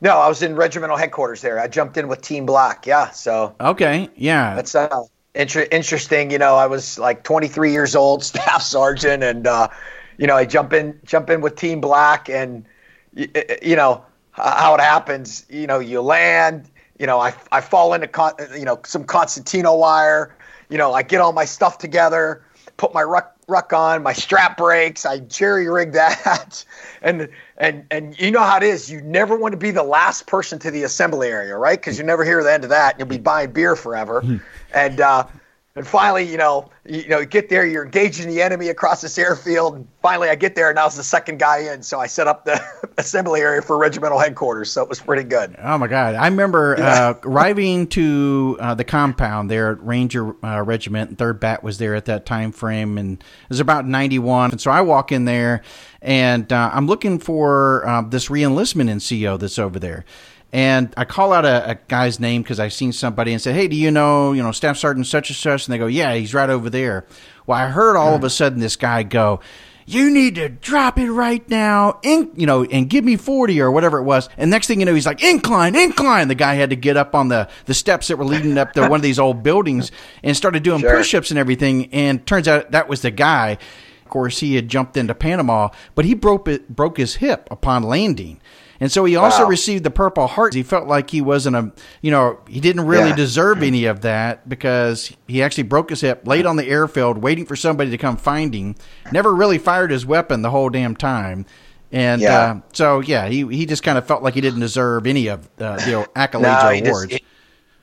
No, 0.03 0.17
I 0.17 0.27
was 0.27 0.43
in 0.43 0.57
regimental 0.57 0.97
headquarters 0.97 1.39
there. 1.39 1.61
I 1.61 1.69
jumped 1.69 1.95
in 1.95 2.09
with 2.09 2.21
Team 2.21 2.45
Black. 2.45 2.85
Yeah, 2.85 3.11
so 3.11 3.55
okay, 3.61 4.09
yeah, 4.17 4.53
that's 4.53 4.75
uh, 4.75 5.03
inter- 5.33 5.65
interesting. 5.71 6.29
You 6.29 6.39
know, 6.39 6.57
I 6.57 6.67
was 6.67 6.99
like 6.99 7.23
23 7.23 7.71
years 7.71 7.95
old, 7.95 8.21
staff 8.31 8.61
sergeant, 8.61 9.23
and 9.23 9.47
uh, 9.47 9.69
you 10.17 10.27
know, 10.27 10.35
I 10.35 10.43
jump 10.43 10.73
in, 10.73 10.99
jump 11.05 11.29
in 11.29 11.39
with 11.39 11.55
Team 11.55 11.79
Black, 11.79 12.29
and 12.29 12.65
you 13.13 13.77
know 13.77 14.03
how 14.31 14.75
it 14.75 14.81
happens. 14.81 15.45
You 15.49 15.67
know, 15.67 15.79
you 15.79 16.01
land. 16.01 16.69
You 16.99 17.07
know, 17.07 17.21
I 17.21 17.33
I 17.53 17.61
fall 17.61 17.93
into 17.93 18.09
con- 18.09 18.35
you 18.57 18.65
know 18.65 18.81
some 18.83 19.05
concertina 19.05 19.73
wire. 19.73 20.35
You 20.67 20.77
know, 20.77 20.93
I 20.93 21.03
get 21.03 21.21
all 21.21 21.31
my 21.31 21.45
stuff 21.45 21.77
together, 21.77 22.43
put 22.75 22.93
my 22.93 23.03
ruck 23.03 23.32
ruck 23.47 23.73
on, 23.73 24.03
my 24.03 24.13
strap 24.13 24.57
breaks, 24.57 25.05
I 25.05 25.19
jerry 25.19 25.69
rig 25.69 25.93
that, 25.93 26.65
and 27.01 27.29
and 27.57 27.85
and 27.91 28.19
you 28.19 28.31
know 28.31 28.41
how 28.41 28.57
it 28.57 28.63
is. 28.63 28.91
You 28.91 29.01
never 29.01 29.37
want 29.37 29.53
to 29.53 29.57
be 29.57 29.71
the 29.71 29.83
last 29.83 30.27
person 30.27 30.59
to 30.59 30.71
the 30.71 30.83
assembly 30.83 31.29
area, 31.29 31.55
right? 31.57 31.79
Because 31.79 31.97
you 31.97 32.03
never 32.03 32.23
hear 32.23 32.43
the 32.43 32.51
end 32.51 32.63
of 32.63 32.69
that. 32.69 32.97
You'll 32.97 33.07
be 33.07 33.17
buying 33.17 33.51
beer 33.51 33.75
forever. 33.75 34.21
Hmm. 34.21 34.37
and 34.73 35.01
uh, 35.01 35.27
and 35.75 35.87
finally, 35.87 36.23
you 36.23 36.37
know, 36.37 36.69
you, 36.85 37.07
know, 37.07 37.25
get 37.25 37.49
there, 37.49 37.65
you're 37.65 37.83
engaging 37.85 38.27
the 38.27 38.43
enemy 38.43 38.67
across 38.67 39.01
this 39.01 39.17
airfield, 39.17 39.75
and 39.75 39.87
finally 40.03 40.29
I 40.29 40.35
get 40.35 40.53
there, 40.53 40.69
and 40.69 40.77
I 40.77 40.85
was 40.85 40.95
the 40.95 41.03
second 41.03 41.39
guy 41.39 41.73
in, 41.73 41.81
so 41.81 41.99
I 41.99 42.05
set 42.05 42.27
up 42.27 42.45
the 42.45 42.63
assembly 42.99 43.41
area 43.41 43.59
for 43.63 43.79
regimental 43.79 44.19
headquarters, 44.19 44.71
so 44.71 44.83
it 44.83 44.89
was 44.89 44.99
pretty 44.99 45.23
good. 45.23 45.55
Oh 45.57 45.79
my 45.79 45.87
God, 45.87 46.13
I 46.13 46.27
remember 46.27 46.79
uh, 46.79 47.15
arriving 47.23 47.87
to 47.87 48.55
uh, 48.59 48.75
the 48.75 48.83
compound 48.83 49.49
there 49.49 49.71
at 49.71 49.83
Ranger 49.83 50.35
uh, 50.45 50.61
Regiment, 50.61 51.17
Third 51.17 51.39
Bat 51.39 51.63
was 51.63 51.79
there 51.79 51.95
at 51.95 52.05
that 52.05 52.27
time 52.27 52.51
frame, 52.51 52.99
and 52.99 53.19
it 53.19 53.49
was 53.49 53.59
about 53.59 53.87
'91, 53.87 54.51
and 54.51 54.61
so 54.61 54.69
I 54.69 54.81
walk 54.81 55.11
in 55.11 55.25
there, 55.25 55.63
and 56.03 56.53
uh, 56.53 56.69
I'm 56.71 56.85
looking 56.85 57.17
for 57.17 57.87
uh, 57.87 58.03
this 58.03 58.29
reenlistment 58.29 58.91
NCO 58.91 59.39
that's 59.39 59.57
over 59.57 59.79
there. 59.79 60.05
And 60.53 60.93
I 60.95 61.03
call 61.03 61.33
out 61.33 61.45
a, 61.45 61.71
a 61.71 61.75
guy's 61.87 62.19
name 62.19 62.43
because 62.43 62.59
I've 62.59 62.73
seen 62.73 62.93
somebody 62.93 63.33
and 63.33 63.41
said, 63.41 63.55
"Hey, 63.55 63.67
do 63.67 63.75
you 63.75 63.89
know, 63.91 64.31
you 64.33 64.43
know, 64.43 64.51
Staff 64.51 64.77
Sergeant 64.77 65.07
such 65.07 65.29
and 65.31 65.35
such?" 65.35 65.67
And 65.67 65.73
they 65.73 65.79
go, 65.79 65.87
"Yeah, 65.87 66.13
he's 66.13 66.33
right 66.33 66.49
over 66.49 66.69
there." 66.69 67.05
Well, 67.47 67.57
I 67.57 67.67
heard 67.67 67.95
all 67.97 68.13
of 68.15 68.23
a 68.23 68.29
sudden 68.29 68.59
this 68.59 68.75
guy 68.75 69.03
go, 69.03 69.39
you 69.85 70.09
need 70.09 70.35
to 70.35 70.47
drop 70.47 70.97
it 70.97 71.11
right 71.11 71.47
now, 71.49 71.99
in, 72.03 72.31
you 72.37 72.45
know, 72.45 72.63
and 72.63 72.89
give 72.89 73.03
me 73.03 73.17
40 73.17 73.59
or 73.59 73.69
whatever 73.69 73.97
it 73.97 74.03
was. 74.03 74.29
And 74.37 74.49
next 74.49 74.67
thing 74.67 74.79
you 74.79 74.85
know, 74.85 74.93
he's 74.93 75.05
like, 75.05 75.21
incline, 75.21 75.75
incline. 75.75 76.29
The 76.29 76.35
guy 76.35 76.53
had 76.53 76.69
to 76.69 76.77
get 76.77 76.95
up 76.95 77.13
on 77.13 77.27
the, 77.27 77.49
the 77.65 77.73
steps 77.73 78.07
that 78.07 78.15
were 78.17 78.23
leading 78.23 78.57
up 78.57 78.71
to 78.73 78.81
one 78.83 78.93
of 78.93 79.01
these 79.01 79.19
old 79.19 79.43
buildings 79.43 79.91
and 80.23 80.37
started 80.37 80.63
doing 80.63 80.79
Sure. 80.79 80.95
push 80.95 81.13
ups 81.13 81.31
and 81.31 81.37
everything. 81.37 81.89
And 81.91 82.25
turns 82.25 82.47
out 82.47 82.71
that 82.71 82.87
was 82.87 83.01
the 83.01 83.11
guy. 83.11 83.57
Of 84.05 84.09
course, 84.09 84.39
he 84.39 84.55
had 84.55 84.69
jumped 84.69 84.95
into 84.95 85.13
Panama, 85.13 85.67
but 85.95 86.05
he 86.05 86.13
broke 86.13 86.47
it, 86.47 86.73
broke 86.73 86.95
his 86.95 87.15
hip 87.15 87.49
upon 87.51 87.83
landing. 87.83 88.39
And 88.83 88.91
so 88.91 89.05
he 89.05 89.15
also 89.15 89.45
Wow. 89.45 89.45
received 89.45 89.85
the 89.85 89.91
Purple 89.91 90.27
Heart. 90.27 90.53
He 90.55 90.63
felt 90.63 90.87
like 90.89 91.09
he 91.11 91.21
wasn't 91.21 91.55
a, 91.55 91.71
you 92.01 92.11
know, 92.11 92.39
he 92.49 92.59
didn't 92.59 92.85
really 92.85 93.13
Yeah. 93.13 93.15
deserve 93.15 93.63
any 93.63 93.85
of 93.85 94.01
that 94.01 94.49
because 94.49 95.13
he 95.25 95.41
actually 95.41 95.63
broke 95.63 95.89
his 95.89 96.01
hip, 96.01 96.23
laid 96.27 96.45
on 96.45 96.57
the 96.57 96.67
airfield, 96.67 97.19
waiting 97.19 97.45
for 97.45 97.55
somebody 97.55 97.91
to 97.91 97.97
come 97.97 98.17
find 98.17 98.53
him. 98.53 98.75
Never 99.09 99.33
really 99.33 99.57
fired 99.57 99.91
his 99.91 100.05
weapon 100.05 100.41
the 100.41 100.49
whole 100.49 100.69
damn 100.69 100.97
time. 100.97 101.45
And 101.93 102.27
Yeah. 102.27 102.29
uh, 102.29 102.55
so, 102.73 102.99
yeah, 102.99 103.27
he, 103.29 103.47
he 103.55 103.65
just 103.65 103.83
kind 103.83 103.97
of 103.97 104.05
felt 104.05 104.23
like 104.23 104.33
he 104.33 104.41
didn't 104.41 104.59
deserve 104.61 105.07
any 105.07 105.27
of 105.27 105.49
uh, 105.59 105.79
the 105.79 105.89
you 105.89 105.91
know, 105.93 106.07
accolades 106.15 106.63
No, 106.63 106.69
or 106.69 106.73
he, 106.73 106.81
awards. 106.81 107.21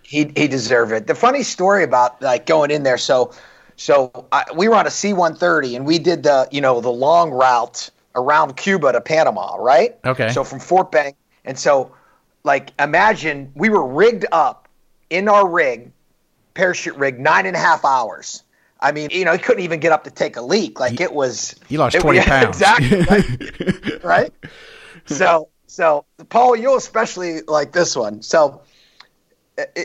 he 0.03 0.33
he 0.37 0.49
deserved 0.49 0.93
it. 0.93 1.07
The 1.07 1.15
funny 1.15 1.43
story 1.43 1.85
about 1.85 2.23
like 2.23 2.47
going 2.47 2.71
in 2.71 2.83
there. 2.83 2.99
So 2.99 3.33
so 3.77 4.29
I, 4.33 4.45
we 4.57 4.69
were 4.69 4.77
on 4.77 4.87
a 4.87 4.91
C 4.91 5.13
one 5.13 5.37
thirty 5.37 5.77
and 5.77 5.87
we 5.87 5.99
did 5.99 6.25
the 6.25 6.49
you 6.51 6.61
know 6.61 6.81
the 6.81 6.91
long 6.91 7.31
route 7.31 7.91
around 8.15 8.57
Cuba 8.57 8.93
to 8.93 9.01
Panama, 9.01 9.57
right? 9.57 9.99
Okay. 10.05 10.31
So 10.31 10.45
from 10.45 10.61
Fort 10.61 10.91
Benning, 10.93 11.15
and 11.45 11.59
so 11.59 11.95
like 12.45 12.73
imagine 12.81 13.53
we 13.55 13.69
were 13.69 13.87
rigged 13.87 14.27
up 14.33 14.69
in 15.11 15.29
our 15.29 15.47
rig, 15.49 15.93
parachute 16.55 16.97
rig, 16.97 17.19
nine 17.19 17.47
and 17.47 17.57
a 17.57 17.59
half 17.59 17.85
hours. 17.85 18.43
I 18.81 18.93
mean, 18.93 19.11
you 19.13 19.25
know, 19.25 19.33
he 19.33 19.39
couldn't 19.39 19.63
even 19.63 19.81
get 19.81 19.93
up 19.93 20.05
to 20.05 20.11
take 20.11 20.37
a 20.37 20.41
leak. 20.41 20.81
Like 20.81 21.01
it 21.01 21.13
was. 21.13 21.55
He 21.69 21.77
lost 21.77 21.97
it- 21.97 22.01
20 22.03 22.19
yeah, 22.19 22.25
pounds. 22.25 22.57
Exactly. 22.61 23.03
right? 23.03 24.05
right? 24.05 24.33
So, 25.07 25.49
so 25.67 26.05
Paul, 26.31 26.57
you'll 26.57 26.77
especially 26.77 27.43
like 27.43 27.73
this 27.73 27.95
one. 27.95 28.23
So, 28.23 28.63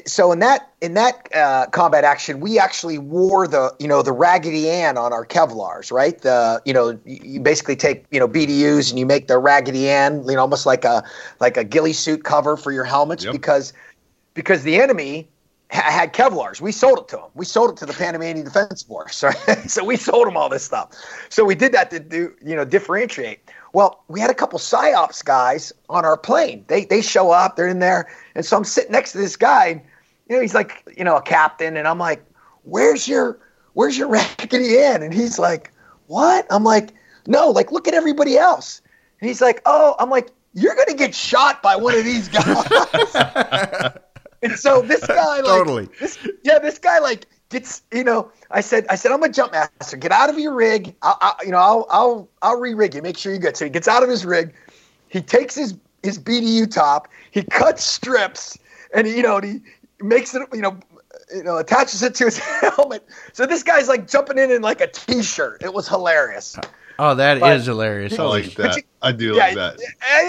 so 0.06 0.32
in 0.32 0.40
that 0.40 0.72
in 0.82 0.94
that 0.94 1.34
uh, 1.36 1.68
combat 1.72 2.04
action, 2.04 2.40
we 2.40 2.60
actually 2.60 2.98
wore 2.98 3.48
the 3.48 3.74
you 3.80 3.88
know 3.88 4.02
the 4.02 4.12
Raggedy 4.12 4.70
Ann 4.70 4.98
on 4.98 5.14
our 5.14 5.26
Kevlars, 5.26 5.92
right? 5.92 6.20
The 6.20 6.62
you 6.66 6.74
know 6.74 7.00
you 7.06 7.20
you 7.24 7.40
basically 7.40 7.76
take 7.76 8.06
you 8.12 8.20
know 8.20 8.28
BDUs 8.28 8.90
and 8.90 9.00
you 9.00 9.06
make 9.06 9.28
the 9.28 9.38
Raggedy 9.38 9.90
Ann, 9.90 10.24
you 10.28 10.36
know, 10.36 10.42
almost 10.42 10.66
like 10.66 10.86
a 10.86 11.04
like 11.40 11.58
a 11.58 11.64
ghillie 11.64 11.94
suit 11.94 12.24
cover 12.24 12.58
for 12.58 12.72
your 12.72 12.84
helmets 12.86 13.24
Yep. 13.24 13.34
because 13.34 13.74
because 14.34 14.64
the 14.64 14.80
enemy 14.82 15.28
ha- 15.72 15.90
had 15.92 16.14
Kevlars. 16.14 16.62
We 16.62 16.72
sold 16.72 17.00
it 17.00 17.08
to 17.10 17.18
them. 17.18 17.30
We 17.34 17.46
sold 17.46 17.72
it 17.72 17.78
to 17.78 17.86
the 17.86 17.94
Panamanian 17.94 18.46
Defense 18.46 18.84
Force. 18.84 19.24
Right? 19.48 19.70
so 19.70 19.84
we 19.84 19.96
sold 19.98 20.28
them 20.28 20.38
all 20.38 20.50
this 20.50 20.64
stuff. 20.64 20.92
So 21.30 21.44
we 21.46 21.56
did 21.56 21.72
that 21.74 21.90
to 21.92 22.00
do, 22.00 22.34
you 22.44 22.56
know, 22.56 22.66
differentiate. 22.66 23.40
Well, 23.76 24.06
we 24.08 24.22
had 24.22 24.30
a 24.30 24.34
couple 24.34 24.58
psyops 24.58 25.24
guys 25.26 25.74
on 25.90 26.06
our 26.06 26.16
plane. 26.16 26.64
They 26.70 26.86
they 26.86 27.02
show 27.02 27.32
up. 27.32 27.58
They're 27.58 27.68
in 27.68 27.80
there, 27.80 28.08
and 28.34 28.46
so 28.46 28.56
I'm 28.56 28.64
sitting 28.64 28.94
next 28.94 29.12
to 29.12 29.18
this 29.18 29.36
guy. 29.36 29.66
And, 29.66 29.82
you 30.30 30.38
know, 30.38 30.42
he's 30.42 30.56
like, 30.56 30.88
you 30.96 31.04
know, 31.04 31.18
a 31.18 31.22
captain, 31.22 31.76
and 31.76 31.86
I'm 31.86 32.00
like, 32.00 32.24
"Where's 32.64 33.06
your 33.06 33.38
Where's 33.74 33.98
your 33.98 34.08
Raggedy 34.18 34.80
Ann?" 34.80 35.04
And 35.04 35.14
he's 35.14 35.38
like, 35.38 35.74
"What?" 36.08 36.48
I'm 36.50 36.64
like, 36.64 36.94
"No, 37.28 37.50
like 37.50 37.74
look 37.74 37.86
at 37.90 37.94
everybody 37.94 38.38
else." 38.38 38.82
And 39.20 39.28
he's 39.28 39.42
like, 39.42 39.62
"Oh," 39.66 39.98
I'm 40.00 40.10
like, 40.10 40.30
"You're 40.54 40.76
gonna 40.76 40.98
get 40.98 41.14
shot 41.14 41.62
by 41.62 41.76
one 41.76 41.96
of 41.96 42.06
these 42.06 42.30
guys." 42.30 43.98
And 44.42 44.60
so 44.60 44.84
this 44.84 45.06
guy, 45.08 45.38
like, 45.38 45.46
Totally. 45.46 45.90
this, 46.00 46.20
yeah, 46.44 46.60
this 46.60 46.78
guy 46.78 47.00
like 47.00 47.26
gets, 47.50 47.84
you 47.92 48.04
know, 48.04 48.32
I 48.52 48.62
said, 48.62 48.86
I 48.90 48.96
said, 48.96 49.12
I'm 49.12 49.24
a 49.24 49.30
jump 49.30 49.52
master. 49.52 49.98
Get 49.98 50.12
out 50.12 50.30
of 50.30 50.40
your 50.40 50.54
rig. 50.54 50.96
I'll, 51.02 51.18
i 51.22 51.36
you 51.44 51.52
know, 51.52 51.58
I'll, 51.58 51.88
I'll, 51.90 52.30
I'll 52.42 52.60
re-rig 52.60 52.96
you. 52.96 53.02
Make 53.02 53.18
sure 53.18 53.32
you're 53.32 53.42
good. 53.42 53.58
So 53.58 53.66
he 53.66 53.72
gets 53.72 53.88
out 53.88 54.04
of 54.04 54.10
his 54.10 54.26
rig. 54.26 54.54
He 55.10 55.22
takes 55.22 55.56
his 55.56 55.76
his 56.04 56.20
BDU 56.20 56.70
top. 56.70 57.08
He 57.32 57.42
cuts 57.42 57.84
strips, 57.84 58.58
and 58.94 59.08
you 59.08 59.24
know, 59.24 59.40
he 59.40 59.62
makes 60.02 60.36
it, 60.36 60.48
you 60.54 60.62
know. 60.62 60.78
You 61.34 61.44
know, 61.44 61.58
attaches 61.58 62.04
it 62.04 62.14
to 62.16 62.26
his 62.26 62.38
helmet. 62.78 63.04
So 63.34 63.48
this 63.48 63.64
guy's 63.64 63.88
like 63.88 64.08
jumping 64.08 64.38
in 64.38 64.52
in 64.52 64.62
like 64.62 64.80
a 64.80 64.86
t-shirt. 64.86 65.64
It 65.64 65.74
was 65.74 65.88
hilarious. 65.88 66.56
Oh, 67.00 67.16
that 67.16 67.38
is 67.38 67.42
But- 67.42 67.62
hilarious. 67.62 68.14
I 68.14 68.16
Holy 68.18 68.44
like 68.44 68.56
that. 68.56 68.76
you- 68.78 68.84
I 69.02 69.12
do 69.12 69.36
Yeah, 69.36 69.44
like 69.46 69.56
that. 69.56 69.80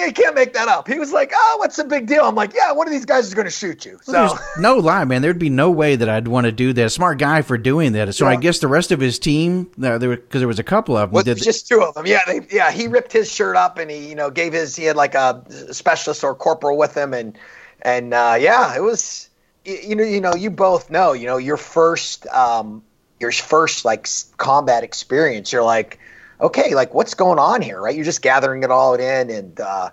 you 0.07 0.13
can't 0.13 0.35
make 0.35 0.53
that 0.53 0.69
up. 0.69 0.87
He 0.87 0.99
was 0.99 1.11
like, 1.11 1.33
"Oh, 1.35 1.57
what's 1.59 1.77
the 1.77 1.85
big 1.85 2.07
deal?" 2.07 2.25
I'm 2.25 2.35
like, 2.35 2.53
"Yeah, 2.55 2.73
one 2.73 2.87
of 2.87 2.93
these 2.93 3.07
guys 3.07 3.27
is 3.27 3.33
going 3.33 3.47
to 3.47 3.51
shoot 3.51 3.87
you." 3.87 3.99
So 4.03 4.13
There's 4.13 4.33
no 4.59 4.77
lie, 4.77 5.05
man. 5.05 5.23
There'd 5.23 5.39
be 5.39 5.49
no 5.49 5.71
way 5.71 5.97
that 5.97 6.11
I'd 6.11 6.29
want 6.29 6.45
to 6.45 6.53
do 6.53 6.75
that. 6.75 6.91
Smart 6.93 7.17
guy 7.19 7.41
for 7.41 7.57
doing 7.57 7.93
that. 7.93 8.15
So 8.15 8.27
I 8.27 8.37
guess 8.37 8.59
the 8.59 8.69
rest 8.69 8.93
of 8.93 9.01
his 9.01 9.19
team, 9.19 9.65
because 9.79 10.01
there, 10.01 10.11
because 10.17 10.41
there 10.43 10.49
was 10.49 10.59
a 10.59 10.63
couple 10.65 10.95
of 10.97 11.09
them, 11.09 11.15
Well, 11.15 11.25
did 11.25 11.39
just 11.43 11.67
two 11.69 11.83
of 11.83 11.95
them. 11.95 12.05
Yeah, 12.07 12.21
they, 12.27 12.43
yeah. 12.51 12.71
He 12.71 12.87
ripped 12.87 13.13
his 13.15 13.33
shirt 13.33 13.57
up 13.57 13.79
and 13.79 13.91
he, 13.91 14.09
you 14.09 14.15
know, 14.15 14.29
gave 14.31 14.53
his. 14.53 14.77
He 14.77 14.85
had 14.85 14.97
like 14.97 15.15
a 15.15 15.43
specialist 15.73 16.23
or 16.23 16.35
corporal 16.35 16.77
with 16.77 16.95
him, 16.95 17.15
and 17.15 17.39
and 17.81 18.13
uh, 18.13 18.37
yeah, 18.39 18.77
it 18.77 18.83
was. 18.83 19.31
y- 19.67 19.79
You 19.85 19.97
know, 19.97 20.05
you 20.05 20.21
know, 20.21 20.35
you 20.35 20.51
both 20.51 20.91
know. 20.91 21.15
You 21.15 21.27
know, 21.29 21.39
your 21.39 21.57
first, 21.57 22.27
um, 22.27 22.83
your 23.21 23.33
first 23.33 23.87
like 23.87 24.07
combat 24.37 24.85
experience. 24.85 25.51
You're 25.51 25.63
like, 25.65 25.99
okay, 26.41 26.75
like 26.75 26.95
what's 26.95 27.15
going 27.15 27.39
on 27.39 27.63
here, 27.63 27.81
right? 27.81 27.95
You're 27.95 28.05
just 28.05 28.23
gathering 28.23 28.63
it 28.63 28.71
all 28.71 28.95
in, 28.95 29.31
and 29.31 29.59
uh, 29.61 29.91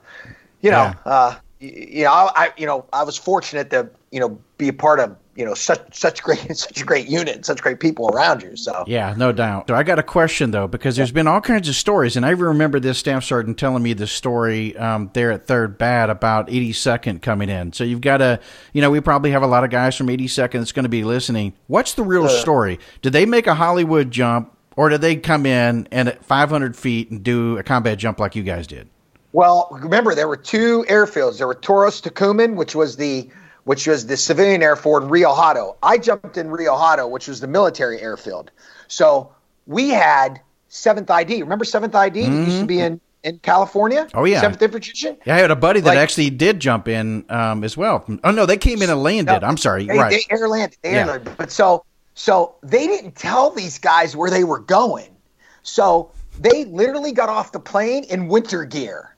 you 0.61 0.71
know, 0.71 0.77
Yeah. 0.77 0.95
uh, 1.05 1.35
y- 1.61 1.87
you 1.89 2.03
know, 2.03 2.11
I, 2.11 2.31
I, 2.35 2.51
you 2.57 2.65
know, 2.65 2.85
I 2.93 3.03
was 3.03 3.17
fortunate 3.17 3.69
to, 3.71 3.89
you 4.11 4.19
know, 4.19 4.39
be 4.57 4.69
a 4.69 4.73
part 4.73 4.99
of, 4.99 5.15
you 5.35 5.43
know, 5.43 5.55
such 5.55 5.95
such 5.95 6.21
great 6.21 6.39
such 6.57 6.79
a 6.81 6.85
great 6.85 7.07
unit, 7.07 7.45
such 7.45 7.61
great 7.61 7.79
people 7.79 8.09
around 8.09 8.43
you. 8.43 8.55
So 8.55 8.83
Yeah, 8.85 9.15
no 9.17 9.31
doubt. 9.31 9.67
So 9.67 9.73
I 9.75 9.81
got 9.83 9.97
a 9.97 10.03
question 10.03 10.51
though, 10.51 10.67
because 10.67 10.95
there's 10.95 11.11
been 11.11 11.25
all 11.27 11.41
kinds 11.41 11.67
of 11.67 11.75
stories, 11.75 12.15
and 12.15 12.23
I 12.25 12.29
remember 12.31 12.79
this 12.79 12.99
staff 12.99 13.23
sergeant 13.23 13.57
telling 13.57 13.81
me 13.81 13.93
the 13.93 14.05
story 14.07 14.77
um, 14.77 15.09
there 15.13 15.31
at 15.31 15.47
Third 15.47 15.77
Bat 15.79 16.11
about 16.11 16.49
82nd 16.49 17.21
coming 17.23 17.49
in. 17.49 17.73
So 17.73 17.83
you've 17.83 18.01
got 18.01 18.17
to, 18.17 18.39
you 18.73 18.81
know, 18.81 18.91
we 18.91 18.99
probably 19.01 19.31
have 19.31 19.41
a 19.41 19.47
lot 19.47 19.63
of 19.63 19.71
guys 19.71 19.95
from 19.95 20.07
82nd 20.07 20.51
that's 20.59 20.71
going 20.71 20.83
to 20.83 20.89
be 20.89 21.03
listening. 21.03 21.53
What's 21.67 21.95
the 21.95 22.03
real 22.03 22.29
story? 22.29 22.79
Did 23.01 23.13
they 23.13 23.25
make 23.25 23.47
a 23.47 23.55
Hollywood 23.55 24.11
jump, 24.11 24.51
or 24.75 24.89
did 24.89 25.01
they 25.01 25.15
come 25.15 25.45
in 25.45 25.87
and 25.91 26.07
at 26.09 26.23
500 26.25 26.75
feet 26.75 27.11
and 27.11 27.23
do 27.23 27.57
a 27.57 27.63
combat 27.63 27.97
jump 27.97 28.19
like 28.19 28.35
you 28.35 28.43
guys 28.43 28.67
did? 28.67 28.89
Well, 29.31 29.67
remember 29.71 30.13
there 30.15 30.27
were 30.27 30.37
two 30.37 30.85
airfields. 30.87 31.37
There 31.39 31.47
were 31.47 31.55
Toros 31.55 32.01
Tocumen, 32.01 32.55
which 32.55 32.75
was 32.75 32.95
the 32.97 33.29
which 33.63 33.87
was 33.87 34.05
the 34.07 34.17
civilian 34.17 34.61
airfield, 34.61 35.03
and 35.03 35.11
Rio 35.11 35.31
Hato. 35.33 35.77
I 35.81 35.97
jumped 35.97 36.35
in 36.37 36.51
Rio 36.51 36.75
Hato, 36.75 37.07
which 37.07 37.29
was 37.29 37.39
the 37.39 37.47
military 37.47 38.01
airfield. 38.01 38.51
So 38.89 39.33
we 39.67 39.89
had 39.89 40.41
Seventh 40.67 41.09
ID. 41.09 41.41
Remember 41.43 41.63
Seventh 41.65 41.95
ID? 41.95 42.23
that 42.25 42.29
used 42.31 42.59
to 42.59 42.65
be 42.65 42.79
in 42.79 42.99
in 43.23 43.39
California. 43.39 44.05
Oh, 44.13 44.25
yeah. 44.25 44.41
Seventh 44.41 44.61
Infantry 44.61 44.91
Division. 44.91 45.17
Yeah, 45.25 45.35
I 45.35 45.39
had 45.39 45.49
a 45.49 45.55
buddy 45.55 45.79
that 45.79 45.87
Like- 45.87 45.97
actually 45.97 46.29
did 46.29 46.59
jump 46.59 46.89
in 46.89 47.23
um, 47.29 47.63
as 47.63 47.77
well. 47.77 48.03
Oh 48.23 48.31
no, 48.31 48.45
they 48.45 48.57
came 48.57 48.81
in 48.81 48.89
and 48.89 49.01
landed. 49.01 49.41
No, 49.41 49.47
I'm 49.47 49.55
sorry, 49.57 49.85
They, 49.87 49.97
right? 49.97 50.11
they 50.29 50.35
air 50.35 50.49
landed. 50.49 50.77
They 50.81 50.91
Yeah. 50.91 50.97
air 50.99 51.05
landed. 51.07 51.37
But 51.37 51.49
so 51.51 51.85
so 52.13 52.55
they 52.61 52.87
didn't 52.87 53.15
tell 53.15 53.49
these 53.51 53.79
guys 53.79 54.15
where 54.15 54.29
they 54.29 54.43
were 54.43 54.59
going. 54.59 55.15
So 55.63 56.11
they 56.39 56.65
literally 56.65 57.11
got 57.11 57.29
off 57.29 57.51
the 57.51 57.59
plane 57.59 58.03
in 58.05 58.27
winter 58.27 58.65
gear. 58.65 59.15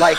Like 0.00 0.16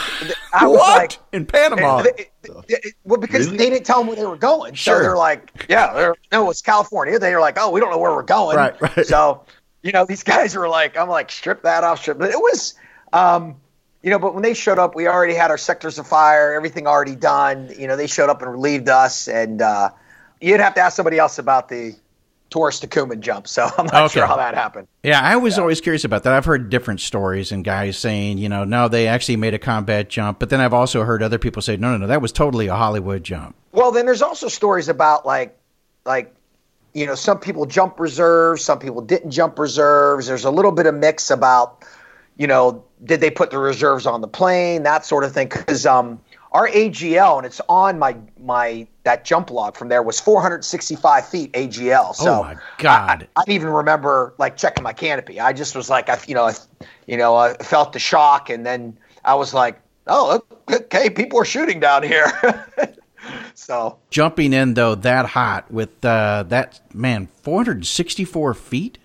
I 0.53 0.67
was 0.67 0.77
what 0.77 0.97
like 0.97 1.17
in 1.31 1.45
Panama? 1.45 2.03
They- 2.03 2.29
they- 2.43 2.93
well, 3.03 3.19
because 3.19 3.45
Really? 3.47 3.57
they 3.57 3.69
didn't 3.71 3.85
tell 3.85 3.97
them 3.97 4.07
where 4.07 4.15
they 4.15 4.25
were 4.25 4.37
going. 4.37 4.75
Sure. 4.75 4.97
So 4.97 5.01
they're 5.01 5.17
like, 5.17 5.65
yeah, 5.67 5.91
they're, 5.93 6.15
no, 6.31 6.49
it's 6.51 6.61
California. 6.61 7.17
They 7.17 7.33
were 7.33 7.41
like, 7.41 7.57
oh, 7.59 7.71
we 7.71 7.79
don't 7.79 7.89
know 7.89 7.97
where 7.97 8.11
we're 8.11 8.21
going. 8.21 8.55
Right, 8.57 8.79
right. 8.79 9.05
So, 9.05 9.43
you 9.81 9.91
know, 9.91 10.05
these 10.05 10.21
guys 10.33 10.55
were 10.55 10.69
like, 10.69 10.95
I'm 10.95 11.09
like, 11.09 11.31
strip 11.31 11.63
that 11.63 11.83
off, 11.83 11.99
strip. 12.01 12.19
But 12.19 12.29
it 12.29 12.37
was, 12.37 12.75
um, 13.11 13.55
you 14.03 14.11
know, 14.11 14.19
but 14.19 14.35
when 14.35 14.43
they 14.43 14.53
showed 14.53 14.77
up, 14.77 14.93
we 14.95 15.07
already 15.07 15.33
had 15.33 15.49
our 15.49 15.57
sectors 15.57 15.97
of 15.97 16.05
fire, 16.05 16.53
everything 16.53 16.85
already 16.85 17.15
done. 17.15 17.73
You 17.75 17.87
know, 17.87 17.95
they 17.97 18.05
showed 18.07 18.29
up 18.29 18.43
and 18.43 18.51
relieved 18.51 18.87
us. 18.87 19.27
And 19.27 19.63
uh, 19.63 19.89
you'd 20.39 20.59
have 20.59 20.75
to 20.75 20.81
ask 20.81 20.95
somebody 20.95 21.17
else 21.17 21.39
about 21.39 21.69
the 21.69 21.95
Taurus 22.49 22.79
Tocumen 22.79 23.19
jump. 23.19 23.47
So 23.47 23.63
I'm 23.77 23.85
not 23.87 24.05
Okay. 24.05 24.13
sure 24.19 24.27
how 24.27 24.37
that 24.37 24.53
happened. 24.55 24.87
Yeah, 25.03 25.19
I 25.21 25.35
was 25.35 25.57
always 25.59 25.81
curious 25.81 26.03
about 26.03 26.23
that. 26.23 26.33
I've 26.33 26.45
heard 26.45 26.69
different 26.69 27.01
stories 27.01 27.51
and 27.51 27.63
guys 27.63 27.97
saying, 27.97 28.37
you 28.37 28.49
know, 28.49 28.63
no, 28.63 28.87
they 28.87 29.07
actually 29.07 29.37
made 29.37 29.53
a 29.53 29.59
combat 29.59 30.09
jump. 30.09 30.39
But 30.39 30.49
then 30.49 30.61
I've 30.61 30.73
also 30.73 31.03
heard 31.03 31.21
other 31.23 31.37
people 31.39 31.61
say, 31.61 31.77
no, 31.77 31.91
no, 31.91 31.97
no, 31.97 32.07
that 32.07 32.21
was 32.21 32.31
totally 32.31 32.67
a 32.67 32.75
Hollywood 32.75 33.23
jump. 33.23 33.55
Well, 33.71 33.91
then 33.91 34.05
there's 34.05 34.21
also 34.21 34.47
stories 34.47 34.87
about 34.89 35.25
like, 35.25 35.57
like, 36.05 36.33
you 36.93 37.05
know, 37.05 37.15
some 37.15 37.39
people 37.39 37.65
jump 37.65 37.99
reserves, 37.99 38.63
some 38.63 38.79
people 38.79 39.01
didn't 39.01 39.31
jump 39.31 39.59
reserves. 39.59 40.27
There's 40.27 40.45
a 40.45 40.51
little 40.51 40.71
bit 40.71 40.85
of 40.85 40.95
mix 40.95 41.29
about, 41.29 41.83
you 42.37 42.47
know, 42.47 42.85
did 43.03 43.19
they 43.19 43.29
put 43.29 43.51
the 43.51 43.57
reserves 43.57 44.05
on 44.05 44.21
the 44.21 44.27
plane, 44.29 44.83
that 44.83 45.05
sort 45.05 45.25
of 45.25 45.33
thing. 45.33 45.49
Because 45.49 45.85
um, 45.85 46.21
our 46.55 46.69
AGL, 46.69 47.35
and 47.35 47.45
it's 47.45 47.59
on 47.67 47.99
my 47.99 48.15
my 48.39 48.87
that 49.03 49.25
jump 49.25 49.51
log 49.51 49.75
from 49.75 49.89
there 49.89 50.01
was 50.01 50.21
465 50.21 51.27
feet 51.27 51.51
AGL. 51.51 52.15
So 52.15 52.33
Oh, 52.33 52.43
my 52.43 52.55
God. 52.77 53.27
I, 53.35 53.41
I 53.41 53.43
didn't 53.43 53.55
even 53.55 53.67
remember 53.67 54.33
like 54.37 54.55
checking 54.55 54.81
my 54.81 54.93
canopy. 54.93 55.37
I 55.37 55.51
just 55.51 55.75
was 55.75 55.89
like, 55.89 56.07
I, 56.07 56.17
you 56.27 56.33
know, 56.33 56.45
I, 56.45 56.53
you 57.07 57.17
know, 57.17 57.35
I 57.35 57.55
felt 57.55 57.91
the 57.91 57.99
shock, 57.99 58.49
and 58.49 58.65
then 58.65 58.97
I 59.25 59.35
was 59.35 59.53
like, 59.53 59.81
oh, 60.07 60.41
okay, 60.71 61.09
people 61.09 61.39
are 61.39 61.45
shooting 61.45 61.81
down 61.81 62.03
here. 62.03 62.31
so 63.53 63.97
Jumping 64.09 64.53
in, 64.53 64.75
though, 64.75 64.95
that 64.95 65.25
hot 65.25 65.69
with 65.69 66.05
uh, 66.05 66.45
that, 66.47 66.79
man, 66.93 67.27
464 67.43 68.53
feet? 68.53 68.97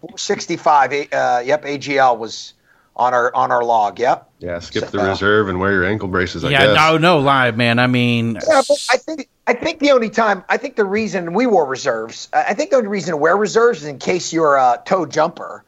465. 0.00 0.92
Uh, 0.92 1.42
yep, 1.44 1.62
AGL 1.64 2.18
was 2.18 2.54
on 2.98 3.14
our 3.14 3.34
on 3.34 3.52
our 3.52 3.62
log. 3.62 3.98
Yep. 3.98 4.30
Yeah, 4.40 4.58
skip 4.58 4.88
the 4.88 4.98
reserve 4.98 5.48
and 5.48 5.60
wear 5.60 5.72
your 5.72 5.84
ankle 5.84 6.08
braces. 6.08 6.44
I 6.44 6.50
yeah, 6.50 6.66
guess. 6.66 6.76
no, 6.76 6.98
no 6.98 7.18
lie, 7.18 7.50
man. 7.52 7.78
I 7.78 7.86
mean, 7.86 8.34
Yeah, 8.34 8.62
but 8.68 8.86
I 8.90 8.96
think 8.96 9.28
I 9.46 9.54
think 9.54 9.80
the 9.80 9.92
only 9.92 10.10
time 10.10 10.44
I 10.48 10.56
think 10.56 10.76
the 10.76 10.84
reason 10.84 11.32
we 11.32 11.46
wore 11.46 11.66
reserves, 11.66 12.28
I 12.32 12.44
I 12.48 12.54
think 12.54 12.70
the 12.70 12.76
only 12.76 12.88
reason 12.88 13.12
to 13.12 13.16
wear 13.16 13.36
reserves 13.36 13.82
is 13.82 13.86
in 13.86 13.98
case 13.98 14.32
you're 14.32 14.56
a 14.56 14.82
toe 14.84 15.06
jumper. 15.06 15.64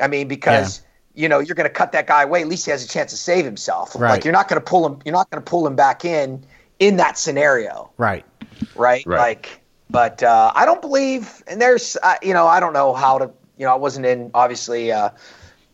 I 0.00 0.08
mean, 0.08 0.28
because 0.28 0.82
you 1.14 1.28
know 1.28 1.38
you're 1.38 1.54
going 1.54 1.68
to 1.68 1.74
cut 1.74 1.92
that 1.92 2.06
guy 2.06 2.22
away. 2.22 2.42
At 2.42 2.48
least 2.48 2.64
he 2.64 2.70
has 2.70 2.84
a 2.84 2.88
chance 2.88 3.10
to 3.12 3.16
save 3.16 3.44
himself. 3.44 3.94
Right. 3.94 4.10
Like 4.10 4.24
you're 4.24 4.32
not 4.32 4.48
going 4.48 4.60
to 4.60 4.64
pull 4.64 4.86
him. 4.86 5.00
You're 5.04 5.14
not 5.14 5.30
going 5.30 5.42
to 5.42 5.48
pull 5.48 5.66
him 5.66 5.76
back 5.76 6.04
in 6.04 6.44
in 6.78 6.96
that 6.96 7.18
scenario, 7.18 7.90
right. 7.96 8.24
right? 8.74 9.06
Right. 9.06 9.18
Like, 9.18 9.60
but 9.88 10.22
uh, 10.22 10.52
I 10.54 10.64
don't 10.64 10.80
believe. 10.80 11.42
And 11.46 11.60
there's, 11.60 11.96
uh, 12.02 12.14
you 12.22 12.32
know, 12.32 12.46
I 12.46 12.58
don't 12.60 12.72
know 12.72 12.92
how 12.92 13.18
to. 13.18 13.30
You 13.58 13.66
know, 13.66 13.72
I 13.72 13.76
wasn't 13.76 14.06
in 14.06 14.30
obviously. 14.34 14.90
Uh, 14.90 15.10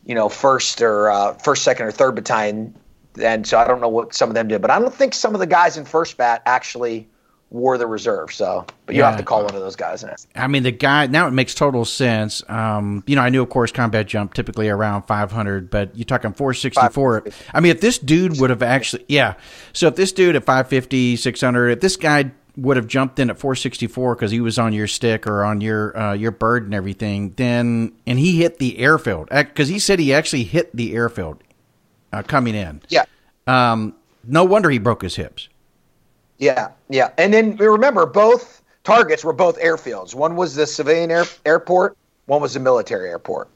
you 0.08 0.14
know, 0.16 0.28
first 0.28 0.82
or 0.82 1.10
uh, 1.10 1.34
first, 1.34 1.62
second, 1.62 1.86
or 1.86 1.92
third 1.92 2.16
battalion 2.16 2.74
then, 3.12 3.44
so 3.44 3.58
I 3.58 3.66
don't 3.66 3.80
know 3.80 3.88
what 3.88 4.14
some 4.14 4.28
of 4.30 4.34
them 4.34 4.48
did. 4.48 4.60
But 4.62 4.70
I 4.70 4.78
don't 4.80 4.94
think 4.94 5.12
some 5.14 5.34
of 5.34 5.40
the 5.40 5.46
guys 5.46 5.76
in 5.76 5.84
first 5.84 6.16
bat 6.16 6.42
actually 6.46 7.06
wore 7.50 7.78
the 7.78 7.86
reserve. 7.86 8.32
So, 8.32 8.64
but 8.86 8.94
you 8.94 9.00
Yeah. 9.00 9.10
have 9.10 9.18
to 9.18 9.24
call 9.24 9.44
one 9.44 9.54
of 9.54 9.60
those 9.60 9.74
guys 9.76 10.02
in 10.02 10.10
it. 10.10 10.26
I 10.36 10.46
mean, 10.48 10.62
the 10.62 10.70
guy 10.70 11.06
now 11.06 11.26
it 11.26 11.30
makes 11.32 11.54
total 11.54 11.84
sense. 11.84 12.42
Um, 12.48 13.02
you 13.06 13.16
know, 13.16 13.22
I 13.22 13.30
knew, 13.30 13.42
of 13.42 13.48
course, 13.48 13.72
combat 13.72 14.06
jump 14.06 14.34
typically 14.34 14.68
around 14.68 15.02
500, 15.02 15.70
but 15.70 15.96
you're 15.96 16.04
talking 16.04 16.32
464. 16.32 17.24
I 17.54 17.60
mean, 17.60 17.70
if 17.70 17.80
this 17.80 17.98
dude 17.98 18.38
would 18.38 18.50
have 18.50 18.62
actually, 18.62 19.04
yeah. 19.08 19.34
So 19.72 19.88
if 19.88 19.96
this 19.96 20.12
dude 20.12 20.36
at 20.36 20.44
550, 20.44 21.16
600, 21.16 21.70
if 21.70 21.80
this 21.80 21.96
guy 21.96 22.32
would 22.58 22.76
have 22.76 22.88
jumped 22.88 23.18
in 23.20 23.30
at 23.30 23.38
464 23.38 24.16
because 24.16 24.30
he 24.32 24.40
was 24.40 24.58
on 24.58 24.72
your 24.72 24.88
stick 24.88 25.26
or 25.26 25.44
on 25.44 25.60
your 25.60 25.96
uh, 25.96 26.12
your 26.12 26.32
bird 26.32 26.64
and 26.64 26.74
everything, 26.74 27.32
then 27.36 27.92
and 28.06 28.18
he 28.18 28.38
hit 28.38 28.58
the 28.58 28.78
airfield 28.78 29.28
because 29.30 29.68
he 29.68 29.78
said 29.78 29.98
he 29.98 30.12
actually 30.12 30.44
hit 30.44 30.74
the 30.74 30.94
airfield 30.94 31.42
uh, 32.12 32.22
coming 32.22 32.54
in. 32.54 32.82
Yeah. 32.88 33.04
Um, 33.46 33.94
no 34.24 34.44
wonder 34.44 34.68
he 34.70 34.78
broke 34.78 35.02
his 35.02 35.16
hips. 35.16 35.48
Yeah, 36.38 36.70
yeah. 36.88 37.10
And 37.16 37.32
then 37.32 37.56
remember, 37.56 38.06
both 38.06 38.62
targets 38.84 39.24
were 39.24 39.32
both 39.32 39.58
airfields. 39.60 40.14
One 40.14 40.36
was 40.36 40.54
the 40.54 40.66
civilian 40.66 41.10
air, 41.10 41.24
airport. 41.46 41.96
One 42.26 42.42
was 42.42 42.54
the 42.54 42.60
military 42.60 43.08
airport. 43.08 43.48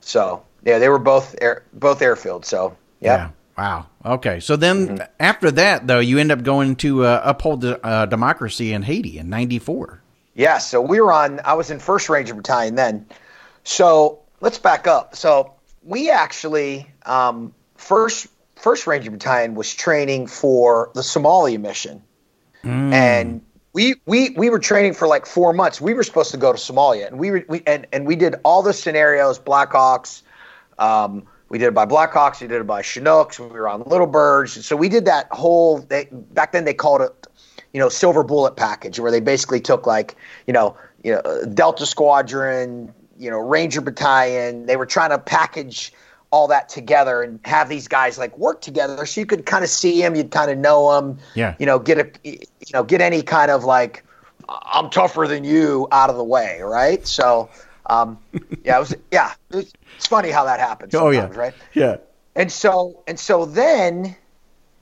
So 0.00 0.42
yeah, 0.64 0.78
they 0.78 0.88
were 0.88 0.98
both 0.98 1.34
air, 1.40 1.64
both 1.74 2.00
airfields. 2.00 2.46
So 2.46 2.76
yeah. 3.00 3.30
Wow. 3.56 3.86
Okay. 4.04 4.40
So 4.40 4.56
then 4.56 5.06
after 5.18 5.50
that, 5.52 5.86
though, 5.86 6.00
you 6.00 6.18
end 6.18 6.30
up 6.30 6.42
going 6.42 6.76
to 6.76 7.04
uh, 7.04 7.22
uphold 7.24 7.62
the, 7.62 7.84
uh, 7.84 8.06
democracy 8.06 8.72
in 8.72 8.82
Haiti 8.82 9.18
in 9.18 9.30
'94. 9.30 10.02
Yeah, 10.34 10.58
so 10.58 10.82
we 10.82 11.00
were 11.00 11.12
on. 11.12 11.40
I 11.44 11.54
was 11.54 11.70
in 11.70 11.78
First 11.78 12.10
Ranger 12.10 12.34
Battalion 12.34 12.74
then. 12.74 13.06
So 13.64 14.20
let's 14.40 14.58
back 14.58 14.86
up. 14.86 15.16
So 15.16 15.54
we 15.82 16.10
actually 16.10 16.86
um, 17.06 17.54
first 17.76 18.26
First 18.56 18.86
Ranger 18.86 19.10
Battalion 19.10 19.54
was 19.54 19.74
training 19.74 20.26
for 20.26 20.90
the 20.94 21.00
Somalia 21.00 21.58
mission, 21.58 22.02
and 22.92 23.40
we 23.72 23.94
we 24.04 24.30
we 24.30 24.50
were 24.50 24.58
training 24.58 24.92
for 24.92 25.08
like 25.08 25.24
four 25.24 25.54
months. 25.54 25.80
We 25.80 25.94
were 25.94 26.02
supposed 26.02 26.32
to 26.32 26.36
go 26.36 26.52
to 26.52 26.58
Somalia, 26.58 27.06
and 27.06 27.18
we 27.18 27.30
were 27.30 27.44
we 27.48 27.62
and, 27.66 27.86
and 27.92 28.06
we 28.06 28.16
did 28.16 28.34
all 28.44 28.62
the 28.62 28.74
scenarios, 28.74 29.38
Blackhawks. 29.38 30.22
Um, 30.78 31.26
we 31.48 31.58
did 31.58 31.66
it 31.66 31.74
by 31.74 31.86
Blackhawks. 31.86 32.40
We 32.40 32.48
did 32.48 32.60
it 32.60 32.66
by 32.66 32.82
Chinooks. 32.82 33.38
We 33.38 33.46
were 33.46 33.68
on 33.68 33.82
Little 33.86 34.06
Birds. 34.06 34.66
So 34.66 34.74
we 34.74 34.88
did 34.88 35.04
that 35.04 35.28
whole. 35.30 35.78
They, 35.78 36.08
back 36.10 36.52
then 36.52 36.64
they 36.64 36.74
called 36.74 37.02
it, 37.02 37.26
you 37.72 37.80
know, 37.80 37.88
Silver 37.88 38.24
Bullet 38.24 38.56
package, 38.56 38.98
where 38.98 39.10
they 39.10 39.20
basically 39.20 39.60
took 39.60 39.86
like, 39.86 40.16
you 40.46 40.52
know, 40.52 40.76
you 41.04 41.12
know, 41.12 41.18
uh, 41.20 41.44
Delta 41.44 41.86
Squadron, 41.86 42.92
you 43.18 43.30
know, 43.30 43.38
Ranger 43.38 43.80
Battalion. 43.80 44.66
They 44.66 44.76
were 44.76 44.86
trying 44.86 45.10
to 45.10 45.18
package 45.18 45.92
all 46.32 46.48
that 46.48 46.68
together 46.68 47.22
and 47.22 47.38
have 47.44 47.68
these 47.68 47.86
guys 47.86 48.18
like 48.18 48.36
work 48.36 48.60
together, 48.60 49.06
so 49.06 49.20
you 49.20 49.26
could 49.26 49.46
kind 49.46 49.62
of 49.62 49.70
see 49.70 50.02
them, 50.02 50.16
you'd 50.16 50.32
kind 50.32 50.50
of 50.50 50.58
know 50.58 50.92
them. 50.94 51.18
Yeah. 51.34 51.54
You 51.60 51.66
know, 51.66 51.78
get 51.78 51.98
a, 51.98 52.10
you 52.24 52.40
know, 52.72 52.82
get 52.82 53.00
any 53.00 53.22
kind 53.22 53.52
of 53.52 53.62
like, 53.62 54.04
I'm 54.48 54.90
tougher 54.90 55.28
than 55.28 55.44
you 55.44 55.86
out 55.92 56.10
of 56.10 56.16
the 56.16 56.24
way, 56.24 56.60
right? 56.62 57.06
So. 57.06 57.48
Um, 57.88 58.18
yeah, 58.64 58.76
it 58.76 58.80
was. 58.80 58.94
Yeah, 59.12 59.32
it's, 59.50 59.72
funny 60.06 60.30
how 60.30 60.44
that 60.44 60.60
happens. 60.60 60.94
Oh 60.94 61.10
yeah. 61.10 61.28
right? 61.32 61.54
Yeah. 61.74 61.96
And 62.34 62.50
so 62.52 63.02
and 63.06 63.18
so 63.18 63.46
then, 63.46 64.14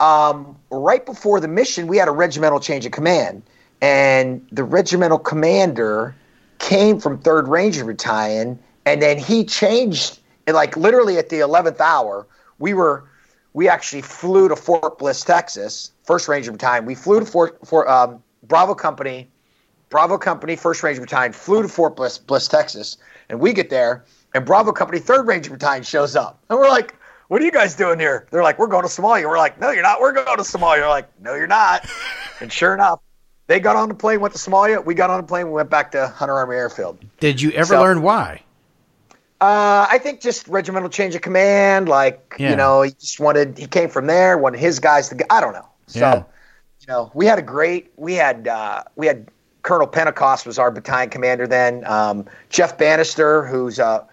um, 0.01 0.57
right 0.71 1.05
before 1.05 1.40
the 1.40 1.49
mission, 1.49 1.87
we 1.87 1.97
had 1.97 2.09
a 2.09 2.12
regimental 2.12 2.61
change 2.61 2.87
of 2.87 2.93
command, 2.93 3.43
and 3.81 4.47
the 4.51 4.64
regimental 4.64 5.19
commander 5.19 6.14
came 6.59 6.99
from 6.99 7.19
Third 7.19 7.49
Ranger 7.49 7.85
Battalion, 7.85 8.59
and 8.87 9.03
then 9.03 9.19
he 9.19 9.45
changed. 9.45 10.21
And 10.47 10.55
like 10.55 10.77
literally 10.77 11.17
at 11.17 11.31
the 11.31 11.40
eleventh 11.40 11.81
hour, 11.81 12.27
we 12.59 12.75
were 12.75 13.05
we 13.55 13.69
actually 13.69 14.03
flew 14.03 14.49
to 14.49 14.57
Fort 14.57 14.99
Bliss, 14.99 15.23
Texas, 15.23 15.93
First 16.03 16.29
Ranger 16.29 16.53
Battalion. 16.53 16.85
We 16.85 16.95
flew 16.95 17.21
to 17.21 17.27
Fort 17.27 17.59
for 17.64 17.88
um, 17.88 18.23
Bravo 18.43 18.75
Company, 18.75 19.29
Bravo 19.95 20.19
Company, 20.19 20.57
First 20.57 20.83
Ranger 20.83 21.01
Battalion 21.03 21.33
flew 21.33 21.63
to 21.63 21.69
Fort 21.69 21.95
Bliss, 21.95 22.19
Bliss, 22.19 22.49
Texas, 22.49 22.97
and 23.29 23.39
we 23.39 23.53
get 23.53 23.71
there, 23.71 24.05
and 24.35 24.45
Bravo 24.45 24.73
Company, 24.73 24.99
Third 24.99 25.25
Ranger 25.25 25.53
Battalion 25.53 25.85
shows 25.85 26.17
up, 26.17 26.43
and 26.51 26.59
we're 26.59 26.69
like, 26.69 26.97
"What 27.29 27.41
are 27.41 27.45
you 27.45 27.53
guys 27.53 27.77
doing 27.77 28.01
here?" 28.01 28.27
They're 28.33 28.43
like, 28.43 28.59
"We're 28.59 28.67
going 28.67 28.83
to 28.83 28.89
Somalia." 28.89 29.29
We're 29.29 29.39
like, 29.39 29.61
"No, 29.61 29.71
you're 29.71 29.85
not. 29.85 30.01
We're 30.01 30.11
going 30.11 30.27
to 30.37 30.43
Somalia." 30.43 30.79
They're 30.79 30.89
like, 30.89 31.09
"No, 31.23 31.37
you're 31.37 31.47
not." 31.47 31.89
and 32.41 32.53
sure 32.53 32.75
enough, 32.75 32.99
they 33.47 33.61
got 33.61 33.77
on 33.77 33.89
the 33.89 33.95
plane, 33.95 34.19
went 34.21 34.35
to 34.35 34.41
Somalia. 34.41 34.85
We 34.85 34.95
got 34.97 35.11
on 35.11 35.21
the 35.21 35.27
plane, 35.29 35.47
we 35.47 35.53
went 35.53 35.71
back 35.71 35.93
to 35.93 36.09
Hunter 36.09 36.35
Army 36.35 36.57
Airfield. 36.57 36.99
Did 37.21 37.41
you 37.41 37.53
ever 37.53 37.75
So- 37.75 37.81
learn 37.81 38.03
why? 38.03 38.43
Uh, 39.41 39.87
I 39.89 39.99
think 39.99 40.21
just 40.21 40.49
regimental 40.49 40.89
change 40.89 41.15
of 41.15 41.21
command. 41.21 41.89
Like 41.89 42.35
Yeah. 42.37 42.51
you 42.51 42.57
know, 42.57 42.83
he 42.83 42.91
just 42.91 43.21
wanted. 43.21 43.57
He 43.59 43.69
came 43.69 43.89
from 43.91 44.09
there. 44.09 44.39
Wanted 44.39 44.59
his 44.59 44.81
guys 44.81 45.09
to. 45.11 45.15
go 45.15 45.25
I 45.31 45.41
don't 45.41 45.53
know. 45.53 45.69
So, 45.87 46.01
Yeah. 46.01 46.15
you 46.81 46.87
know, 46.89 47.11
we 47.15 47.27
had 47.27 47.39
a 47.39 47.43
great. 47.43 47.93
We 47.97 48.15
had 48.15 48.49
uh, 48.49 48.83
we 48.97 49.07
had 49.07 49.29
Colonel 49.64 49.88
Pentecost 49.88 50.46
was 50.46 50.59
our 50.59 50.70
battalion 50.70 51.11
commander 51.11 51.48
then. 51.48 51.85
Um, 51.87 52.27
Jeff 52.50 52.79
Bannister, 52.79 53.44
who's 53.44 53.81
a 53.81 54.07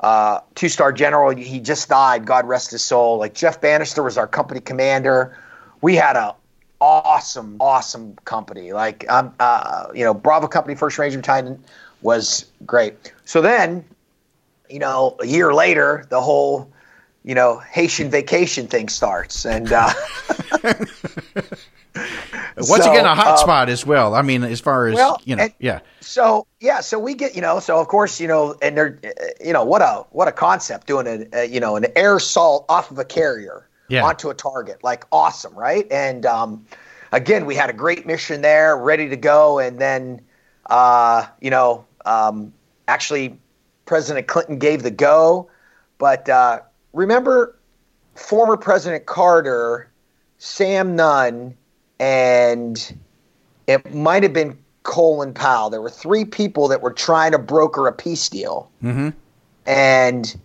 uh, 0.00 0.40
two 0.56 0.68
star 0.68 0.92
general. 0.92 1.30
He 1.30 1.60
just 1.60 1.88
died. 1.88 2.26
God 2.26 2.48
rest 2.48 2.72
his 2.72 2.84
soul. 2.84 3.18
Like 3.18 3.34
Jeff 3.34 3.60
Bannister 3.60 4.02
was 4.02 4.18
our 4.18 4.26
company 4.26 4.60
commander. 4.60 5.38
We 5.80 5.94
had 5.94 6.16
a 6.16 6.34
awesome, 6.80 7.58
awesome 7.60 8.16
company. 8.24 8.72
Like 8.72 9.08
um, 9.08 9.32
uh, 9.38 9.86
you 9.94 10.02
know, 10.02 10.14
Bravo 10.14 10.48
Company 10.48 10.74
First 10.74 10.98
Ranger 10.98 11.18
Battalion 11.18 11.62
was 12.02 12.46
great. 12.64 13.12
So 13.24 13.40
then 13.40 13.84
you 14.68 14.78
know, 14.78 15.16
a 15.20 15.26
year 15.26 15.54
later, 15.54 16.06
the 16.08 16.20
whole, 16.20 16.72
you 17.22 17.34
know, 17.34 17.58
Haitian 17.58 18.10
vacation 18.10 18.66
thing 18.66 18.88
starts, 18.88 19.44
and 19.44 19.72
uh, 19.72 19.92
Once 22.56 22.84
so, 22.84 22.90
again, 22.90 23.04
a 23.04 23.14
hot 23.14 23.32
um, 23.32 23.36
spot 23.36 23.68
as 23.68 23.84
well. 23.84 24.14
I 24.14 24.22
mean, 24.22 24.42
as 24.42 24.60
far 24.60 24.86
as 24.86 24.94
well, 24.94 25.20
you 25.24 25.36
know, 25.36 25.44
and- 25.44 25.52
yeah, 25.58 25.80
so 26.00 26.46
yeah, 26.60 26.80
so 26.80 26.98
we 26.98 27.14
get, 27.14 27.34
you 27.36 27.42
know, 27.42 27.60
so 27.60 27.78
of 27.78 27.88
course, 27.88 28.18
you 28.18 28.26
know, 28.26 28.56
and 28.62 28.76
they're, 28.76 28.98
uh, 29.04 29.24
you 29.44 29.52
know, 29.52 29.62
what 29.62 29.82
a 29.82 30.04
what 30.10 30.26
a 30.26 30.32
concept 30.32 30.86
doing 30.86 31.06
a, 31.06 31.38
uh, 31.38 31.42
you 31.42 31.60
know, 31.60 31.76
an 31.76 31.86
air 31.96 32.16
assault 32.16 32.64
off 32.70 32.90
of 32.90 32.98
a 32.98 33.04
carrier 33.04 33.68
Yeah. 33.88 34.04
onto 34.06 34.30
a 34.30 34.34
target, 34.34 34.82
like 34.82 35.04
awesome, 35.12 35.54
right? 35.54 35.86
And 35.90 36.24
um, 36.24 36.64
again, 37.12 37.44
we 37.44 37.54
had 37.54 37.68
a 37.68 37.74
great 37.74 38.06
mission 38.06 38.40
there, 38.40 38.76
ready 38.76 39.08
to 39.10 39.16
go, 39.16 39.58
and 39.58 39.78
then, 39.78 40.22
uh, 40.70 41.26
you 41.42 41.50
know, 41.50 41.84
um, 42.06 42.54
actually, 42.88 43.38
President 43.84 44.26
Clinton 44.28 44.58
gave 44.58 44.82
the 44.82 44.90
go, 44.90 45.50
but 45.98 46.26
uh, 46.28 46.60
remember, 46.94 47.58
former 48.14 48.56
President 48.56 49.04
Carter, 49.04 49.90
Sam 50.38 50.96
Nunn, 50.96 51.54
and 51.98 52.96
it 53.66 53.94
might 53.94 54.22
have 54.22 54.32
been 54.32 54.58
Colin 54.82 55.34
Powell. 55.34 55.70
There 55.70 55.82
were 55.82 55.90
three 55.90 56.24
people 56.24 56.68
that 56.68 56.80
were 56.80 56.92
trying 56.92 57.32
to 57.32 57.38
broker 57.38 57.86
a 57.88 57.92
peace 57.92 58.28
deal. 58.28 58.70
Mm-hmm. 58.82 59.10
And 59.66 60.36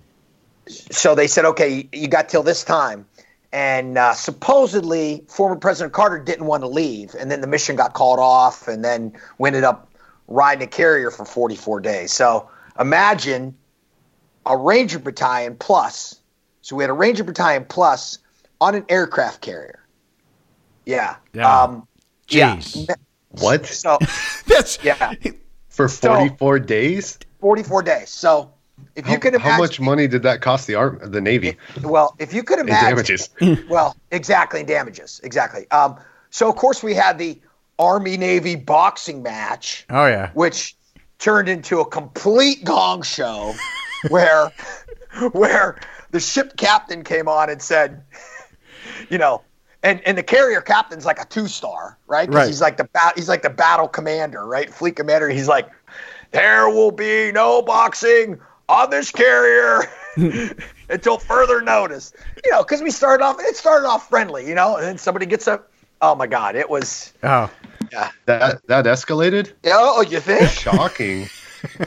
so 0.67 1.15
they 1.15 1.27
said, 1.27 1.45
okay, 1.45 1.87
you 1.93 2.07
got 2.07 2.29
till 2.29 2.43
this 2.43 2.63
time. 2.63 3.05
And 3.53 3.97
uh, 3.97 4.13
supposedly, 4.13 5.23
former 5.27 5.57
President 5.57 5.93
Carter 5.93 6.19
didn't 6.19 6.45
want 6.45 6.63
to 6.63 6.67
leave. 6.67 7.13
And 7.19 7.29
then 7.29 7.41
the 7.41 7.47
mission 7.47 7.75
got 7.75 7.93
called 7.93 8.19
off, 8.19 8.67
and 8.67 8.83
then 8.83 9.13
we 9.37 9.47
ended 9.47 9.63
up 9.63 9.91
riding 10.27 10.63
a 10.63 10.67
carrier 10.67 11.11
for 11.11 11.25
44 11.25 11.81
days. 11.81 12.13
So 12.13 12.49
imagine 12.79 13.55
a 14.45 14.55
Ranger 14.55 14.99
Battalion 14.99 15.57
plus. 15.57 16.19
So 16.61 16.75
we 16.75 16.83
had 16.83 16.89
a 16.89 16.93
Ranger 16.93 17.25
Battalion 17.25 17.65
plus 17.65 18.19
on 18.61 18.75
an 18.75 18.85
aircraft 18.87 19.41
carrier. 19.41 19.81
Yeah. 20.91 21.15
Yeah. 21.34 21.63
Um, 21.63 21.88
Jeez. 22.27 22.88
yeah. 22.88 22.95
What? 23.39 23.65
So 23.65 23.97
That's 24.45 24.77
yeah, 24.84 25.13
For 25.69 25.88
44 25.88 26.60
days? 26.60 27.17
44 27.39 27.82
days. 27.82 28.10
So 28.10 28.51
if 28.97 29.08
you 29.08 29.19
could 29.19 29.36
imagine, 29.36 29.51
how 29.51 29.58
much 29.58 29.80
money 29.80 30.06
did 30.06 30.23
that 30.23 30.41
cost 30.41 30.67
the 30.67 30.75
arm, 30.75 30.99
the 31.01 31.21
Navy 31.21 31.56
well, 31.82 32.13
if 32.19 32.34
you 32.34 32.43
could 32.43 32.60
in 32.60 32.67
imagine, 32.67 32.89
damages? 32.89 33.30
well, 33.69 33.95
exactly, 34.12 34.63
damages, 34.63 35.21
exactly. 35.23 35.71
Um, 35.71 35.97
so 36.30 36.49
of 36.49 36.58
course 36.58 36.84
we 36.84 36.93
had 36.93 37.17
the 37.17 37.39
Army 37.80 38.17
Navy 38.17 38.58
boxing 38.58 39.23
match, 39.23 39.86
oh 39.89 40.08
yeah, 40.08 40.32
which 40.34 40.75
turned 41.17 41.47
into 41.47 41.80
a 41.80 41.86
complete 41.86 42.65
gong 42.65 43.01
show. 43.01 43.56
where 44.10 44.51
where 45.32 45.80
the 46.12 46.19
ship 46.19 46.58
captain 46.58 47.04
came 47.04 47.30
on 47.30 47.49
and 47.49 47.62
said, 47.62 48.04
you 49.10 49.17
know, 49.17 49.41
and 49.84 50.02
and 50.08 50.17
the 50.17 50.24
carrier 50.24 50.62
captain's 50.62 51.06
like 51.06 51.20
a 51.20 51.26
two 51.26 51.48
star, 51.48 51.98
right? 52.08 52.28
'Cause 52.28 52.36
Right. 52.36 52.48
He's 52.48 52.62
like 52.62 52.78
the 52.78 52.86
bat. 52.86 53.13
He's 53.15 53.30
like 53.30 53.41
the 53.41 53.50
battle 53.50 53.88
commander, 53.88 54.46
right? 54.46 54.74
Fleet 54.74 54.96
commander. 54.96 55.30
He's 55.30 55.48
like, 55.48 55.70
there 56.32 56.70
will 56.70 56.91
be 56.91 57.32
no 57.32 57.62
boxing 57.62 58.39
on 58.70 58.89
this 58.89 59.12
carrier 59.12 59.84
until 60.89 61.17
further 61.17 61.62
notice. 61.62 62.13
You 62.44 62.52
know, 62.52 62.63
because 62.63 62.82
we 62.82 62.91
started 62.91 63.24
off. 63.24 63.38
It 63.39 63.56
started 63.56 63.88
off 63.88 64.10
friendly, 64.10 64.48
you 64.48 64.56
know, 64.56 64.76
and 64.78 64.86
then 64.86 64.98
somebody 64.98 65.26
gets 65.26 65.48
up. 65.48 65.72
Oh 66.02 66.15
my 66.15 66.28
God! 66.28 66.56
It 66.56 66.70
was. 66.70 67.13
Oh, 67.24 67.50
yeah. 67.91 68.10
That 68.26 68.65
that 68.67 68.86
escalated. 68.86 69.54
Oh, 69.65 70.02
you 70.02 70.20
think? 70.20 70.50
Shocking. 70.50 71.30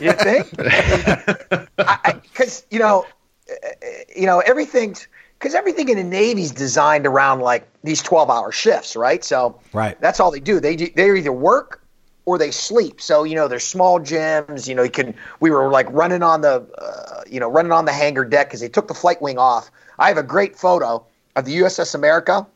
You 0.01 0.13
think? 0.13 0.57
Because 1.77 2.65
you 2.71 2.79
know, 2.79 3.07
uh, 3.51 3.55
you 4.15 4.27
know 4.27 4.39
everything's 4.41 5.09
because 5.45 5.55
everything 5.55 5.91
in 5.91 5.99
the 5.99 6.03
Navy's 6.05 6.53
designed 6.53 7.07
around 7.07 7.41
like 7.41 7.69
these 7.83 8.03
twelve-hour 8.03 8.51
shifts, 8.51 8.97
right? 8.97 9.23
So 9.23 9.61
Right. 9.75 10.01
that's 10.01 10.19
all 10.19 10.31
they 10.31 10.41
do. 10.41 10.59
They 10.59 10.75
do, 10.75 10.89
they 10.97 11.15
either 11.19 11.33
work 11.33 11.83
or 12.25 12.39
they 12.39 12.51
sleep. 12.51 12.99
So 12.99 13.25
you 13.25 13.35
know, 13.35 13.47
there's 13.47 13.63
small 13.67 14.01
gyms. 14.01 14.67
You 14.67 14.75
know, 14.75 14.83
you 14.83 14.91
can. 14.91 15.15
We 15.41 15.51
were 15.51 15.71
like 15.71 15.87
running 15.91 16.23
on 16.23 16.41
the, 16.41 16.67
uh, 16.79 17.25
you 17.31 17.41
know, 17.41 17.51
running 17.51 17.73
on 17.73 17.85
the 17.85 17.93
hangar 17.93 18.25
deck 18.25 18.47
because 18.49 18.61
they 18.61 18.71
took 18.71 18.89
the 18.89 18.95
flight 18.95 19.21
wing 19.21 19.37
off. 19.37 19.71
I 19.99 20.09
have 20.09 20.17
a 20.17 20.23
great 20.23 20.57
photo 20.57 21.05
of 21.37 21.45
the 21.45 21.59
USS 21.59 21.95
America. 21.95 22.47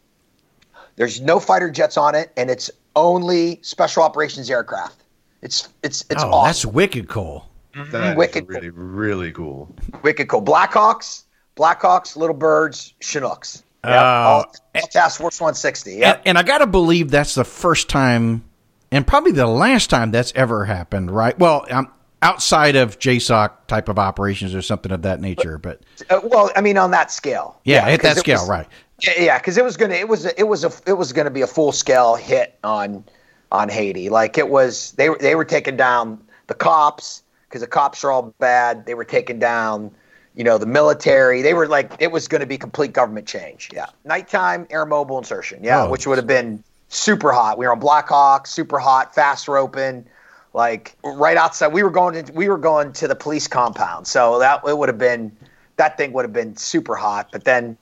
There's 0.97 1.21
no 1.21 1.41
fighter 1.41 1.71
jets 1.71 1.99
on 1.99 2.15
it, 2.15 2.33
and 2.39 2.49
it's 2.49 2.71
only 2.97 3.59
special 3.61 4.03
operations 4.03 4.49
aircraft. 4.49 5.05
It's 5.43 5.69
it's 5.83 6.07
it's 6.09 6.23
oh, 6.25 6.31
awesome. 6.31 6.47
that's 6.49 6.65
wicked 6.65 7.09
cool. 7.09 7.51
That 7.75 8.13
is 8.13 8.17
Wicked. 8.17 8.49
really 8.49 8.71
really 8.71 9.31
cool. 9.31 9.69
Wicked 10.03 10.29
cool. 10.29 10.43
Blackhawks, 10.43 11.25
Blackhawks, 11.59 12.17
Little 12.17 12.37
Birds, 12.37 12.95
Chinooks. 13.01 13.65
Yep. 13.85 13.95
Oh. 13.95 13.99
all, 13.99 14.55
all 14.77 14.87
Task 14.91 15.21
Force 15.21 15.41
160. 15.41 15.95
Yep. 15.97 16.17
And, 16.19 16.27
and 16.29 16.39
I 16.39 16.43
got 16.43 16.59
to 16.59 16.67
believe 16.67 17.11
that's 17.11 17.35
the 17.35 17.45
first 17.45 17.89
time, 17.89 18.45
and 18.93 19.07
probably 19.07 19.33
the 19.33 19.47
last 19.47 19.91
time 19.91 20.11
that's 20.11 20.33
ever 20.35 20.65
happened, 20.65 21.11
right? 21.11 21.39
Well, 21.39 21.67
um, 21.71 21.93
outside 22.23 22.75
of 22.77 22.99
JSOC 22.99 23.51
type 23.69 23.89
of 23.89 23.99
operations 23.99 24.55
or 24.55 24.63
something 24.63 24.91
of 24.93 25.03
that 25.03 25.21
nature, 25.21 25.59
but 25.59 25.81
Uh, 26.11 26.21
well, 26.25 26.51
I 26.57 26.61
mean, 26.61 26.77
on 26.79 26.91
that 26.93 27.11
scale. 27.13 27.61
yeah, 27.65 27.87
at 27.87 28.01
'cause 28.01 28.15
that 28.15 28.21
scale, 28.21 28.41
was- 28.41 28.49
right? 28.49 28.67
Yeah, 29.01 29.13
yeah, 29.21 29.39
because 29.39 29.57
it 29.57 29.63
was 29.65 29.77
gonna, 29.77 29.95
it 29.95 30.09
was, 30.09 30.27
a, 30.27 30.39
it 30.41 30.43
was 30.49 30.65
a, 30.65 30.73
it 30.87 30.95
was 30.95 31.13
gonna 31.13 31.31
be 31.31 31.43
a 31.43 31.47
full 31.47 31.71
scale 31.71 32.17
hit 32.17 32.59
on, 32.65 33.05
on 33.53 33.69
Haiti. 33.69 34.09
Like 34.09 34.39
it 34.39 34.49
was, 34.49 34.91
they 34.93 35.09
were, 35.09 35.19
they 35.19 35.37
were 35.37 35.45
taking 35.45 35.77
down 35.77 36.21
the 36.49 36.55
cops 36.55 37.23
because 37.49 37.61
the 37.61 37.69
cops 37.69 38.03
are 38.03 38.11
all 38.11 38.35
bad. 38.41 38.87
They 38.87 38.95
were 38.95 39.05
taking 39.05 39.39
down, 39.39 39.93
you 40.39 40.45
know, 40.45 40.57
the 40.57 40.67
military. 40.67 41.43
They 41.43 41.53
were 41.53 41.67
like, 41.67 41.91
it 41.99 42.13
was 42.13 42.29
going 42.29 42.41
to 42.41 42.47
be 42.47 42.57
complete 42.57 42.93
government 42.93 43.27
change. 43.27 43.69
Yeah, 43.75 43.87
nighttime 44.05 44.69
air 44.71 44.87
mobile 44.87 45.19
insertion. 45.19 45.63
Yeah, 45.65 45.83
Oh. 45.85 45.91
which 45.91 46.07
would 46.07 46.17
have 46.17 46.29
been 46.29 46.63
super 46.89 47.33
hot. 47.33 47.59
We 47.59 47.67
were 47.67 47.73
on 47.73 47.81
Black 47.81 48.09
Hawk, 48.09 48.47
super 48.47 48.79
hot, 48.79 49.15
fast 49.17 49.49
roping. 49.49 50.07
Like 50.55 50.97
right 51.03 51.37
outside, 51.37 51.73
we 51.73 51.83
were 51.83 51.91
going 51.91 52.25
to 52.25 52.33
we 52.33 52.49
were 52.49 52.57
going 52.57 52.93
to 52.95 53.09
the 53.09 53.17
police 53.17 53.49
compound, 53.49 54.07
so 54.07 54.39
that 54.39 54.63
it 54.67 54.79
would 54.79 54.89
have 54.89 54.97
been 54.97 55.37
that 55.77 55.97
thing 55.99 56.13
would 56.13 56.25
have 56.25 56.33
been 56.33 56.57
super 56.57 56.95
hot. 56.95 57.29
But 57.33 57.45
then 57.45 57.77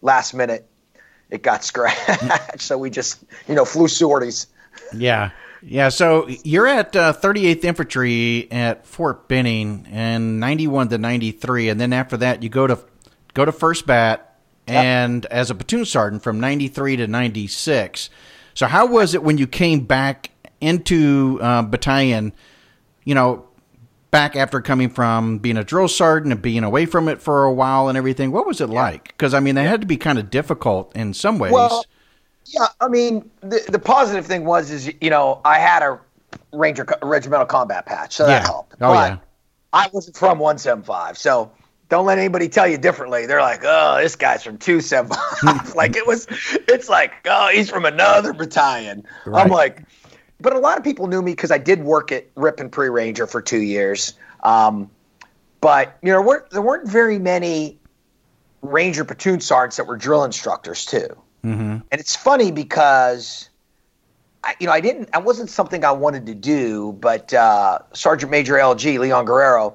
last 0.00 0.32
minute 0.32 0.64
it 1.30 1.42
got 1.42 1.64
scratched 1.64 2.60
so 2.60 2.78
we 2.78 2.88
just 2.88 3.24
you 3.48 3.54
know 3.56 3.64
flew 3.64 3.88
sorties 3.88 4.46
Yeah. 4.94 5.30
Yeah, 5.68 5.88
so 5.88 6.28
you're 6.44 6.68
at 6.68 6.94
uh, 6.94 7.12
38th 7.12 7.64
Infantry 7.64 8.46
at 8.52 8.86
Fort 8.86 9.26
Benning 9.26 9.84
and 9.90 10.38
91 10.38 10.90
to 10.90 10.98
93 10.98 11.70
and 11.70 11.80
then 11.80 11.92
after 11.92 12.16
that 12.18 12.44
you 12.44 12.48
go 12.48 12.68
to 12.68 12.78
go 13.34 13.44
to 13.44 13.50
First 13.50 13.84
Bat 13.84 14.38
and 14.68 15.26
as 15.26 15.50
a 15.50 15.56
platoon 15.56 15.84
sergeant 15.84 16.22
from 16.22 16.38
93 16.38 16.96
to 16.96 17.06
96. 17.08 18.10
So 18.54 18.66
how 18.66 18.86
was 18.86 19.14
it 19.14 19.24
when 19.24 19.38
you 19.38 19.48
came 19.48 19.80
back 19.80 20.30
into 20.60 21.40
uh, 21.42 21.62
battalion, 21.62 22.32
you 23.04 23.16
know, 23.16 23.48
back 24.12 24.36
after 24.36 24.60
coming 24.60 24.88
from 24.88 25.38
being 25.38 25.56
a 25.56 25.64
drill 25.64 25.88
sergeant 25.88 26.32
and 26.32 26.40
being 26.40 26.62
away 26.62 26.86
from 26.86 27.08
it 27.08 27.20
for 27.20 27.42
a 27.42 27.52
while 27.52 27.88
and 27.88 27.98
everything? 27.98 28.30
What 28.30 28.46
was 28.46 28.60
it 28.60 28.68
like? 28.68 29.18
Cuz 29.18 29.34
I 29.34 29.40
mean, 29.40 29.56
that 29.56 29.66
had 29.66 29.80
to 29.80 29.86
be 29.86 29.96
kind 29.96 30.18
of 30.18 30.30
difficult 30.30 30.94
in 30.94 31.12
some 31.12 31.40
ways. 31.40 31.52
Well, 31.52 31.84
yeah 32.48 32.66
i 32.80 32.88
mean 32.88 33.28
the, 33.40 33.62
the 33.70 33.78
positive 33.78 34.26
thing 34.26 34.44
was 34.44 34.70
is 34.70 34.92
you 35.00 35.10
know 35.10 35.40
i 35.44 35.58
had 35.58 35.82
a 35.82 35.98
ranger 36.52 36.86
regimental 37.02 37.46
combat 37.46 37.86
patch 37.86 38.14
so 38.14 38.26
that 38.26 38.42
Yeah. 38.42 38.46
helped 38.46 38.74
Oh, 38.80 38.92
but 38.92 39.10
yeah. 39.12 39.18
i 39.72 39.88
wasn't 39.92 40.16
from 40.16 40.38
175 40.38 41.18
so 41.18 41.50
don't 41.88 42.06
let 42.06 42.18
anybody 42.18 42.48
tell 42.48 42.66
you 42.66 42.78
differently 42.78 43.26
they're 43.26 43.40
like 43.40 43.60
oh 43.64 43.98
this 44.00 44.16
guy's 44.16 44.42
from 44.42 44.58
275 44.58 45.74
like 45.74 45.96
it 45.96 46.06
was 46.06 46.26
it's 46.68 46.88
like 46.88 47.12
oh 47.26 47.48
he's 47.52 47.68
from 47.70 47.84
another 47.84 48.32
battalion 48.32 49.04
Right. 49.24 49.42
i'm 49.44 49.50
like 49.50 49.82
but 50.40 50.52
a 50.52 50.58
lot 50.58 50.78
of 50.78 50.84
people 50.84 51.06
knew 51.06 51.22
me 51.22 51.32
because 51.32 51.50
i 51.50 51.58
did 51.58 51.82
work 51.82 52.12
at 52.12 52.26
rip 52.36 52.60
and 52.60 52.70
pre 52.70 52.88
ranger 52.88 53.26
for 53.26 53.40
two 53.42 53.62
years 53.62 54.14
um, 54.42 54.90
but 55.60 55.98
you 56.02 56.12
know 56.12 56.22
weren't, 56.22 56.48
there 56.50 56.62
weren't 56.62 56.86
very 56.88 57.18
many 57.18 57.78
ranger 58.62 59.04
platoon 59.04 59.40
sergeants 59.40 59.76
that 59.78 59.86
were 59.86 59.96
drill 59.96 60.24
instructors 60.24 60.84
too 60.84 61.08
Mhm. 61.46 61.82
and 61.90 62.00
it's 62.00 62.16
funny 62.16 62.50
because 62.50 63.48
I, 64.42 64.54
you 64.58 64.66
know 64.66 64.72
I 64.72 64.80
didn't 64.80 65.08
I 65.14 65.18
wasn't 65.18 65.48
something 65.50 65.84
I 65.84 65.92
wanted 65.92 66.26
to 66.26 66.34
do, 66.34 66.92
but 67.00 67.32
uh, 67.32 67.78
Sergeant 67.92 68.30
Major 68.32 68.54
LG 68.54 68.98
Leon 68.98 69.24
Guerrero, 69.24 69.74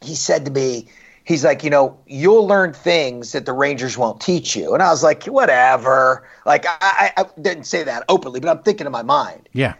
he 0.00 0.14
said 0.14 0.44
to 0.44 0.50
me, 0.50 0.88
he's 1.24 1.44
like, 1.44 1.62
you 1.64 1.70
know, 1.70 1.98
you'll 2.06 2.46
learn 2.46 2.72
things 2.72 3.32
that 3.32 3.46
the 3.46 3.52
Rangers 3.52 3.98
won't 3.98 4.20
teach 4.20 4.54
you, 4.56 4.74
and 4.74 4.82
I 4.82 4.90
was 4.90 5.02
like, 5.02 5.24
whatever. 5.24 6.26
Like 6.46 6.66
I, 6.66 6.76
I, 6.80 7.12
I 7.16 7.24
didn't 7.40 7.64
say 7.64 7.82
that 7.84 8.04
openly, 8.08 8.40
but 8.40 8.48
I'm 8.48 8.62
thinking 8.62 8.86
in 8.86 8.92
my 8.92 9.02
mind, 9.02 9.48
Yeah. 9.52 9.74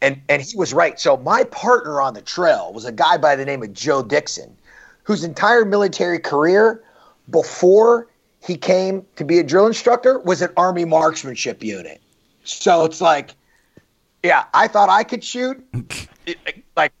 and 0.00 0.20
and 0.28 0.42
he 0.42 0.56
was 0.56 0.72
right. 0.74 0.98
So 0.98 1.16
my 1.16 1.44
partner 1.44 2.00
on 2.00 2.14
the 2.14 2.22
trail 2.22 2.72
was 2.72 2.84
a 2.84 2.92
guy 2.92 3.16
by 3.16 3.36
the 3.36 3.44
name 3.44 3.62
of 3.62 3.72
Joe 3.72 4.02
Dixon, 4.02 4.56
whose 5.04 5.24
entire 5.24 5.64
military 5.64 6.18
career 6.18 6.82
before 7.30 8.08
he 8.44 8.56
came 8.56 9.04
to 9.16 9.24
be 9.24 9.38
a 9.38 9.42
drill 9.42 9.66
instructor 9.66 10.18
was 10.20 10.42
an 10.42 10.50
Army 10.56 10.84
marksmanship 10.84 11.62
unit. 11.62 12.00
So 12.44 12.84
it's 12.84 13.00
like, 13.00 13.34
yeah, 14.22 14.44
I 14.54 14.68
thought 14.68 14.88
I 14.88 15.04
could 15.04 15.24
shoot. 15.24 15.64
Like, 16.76 16.92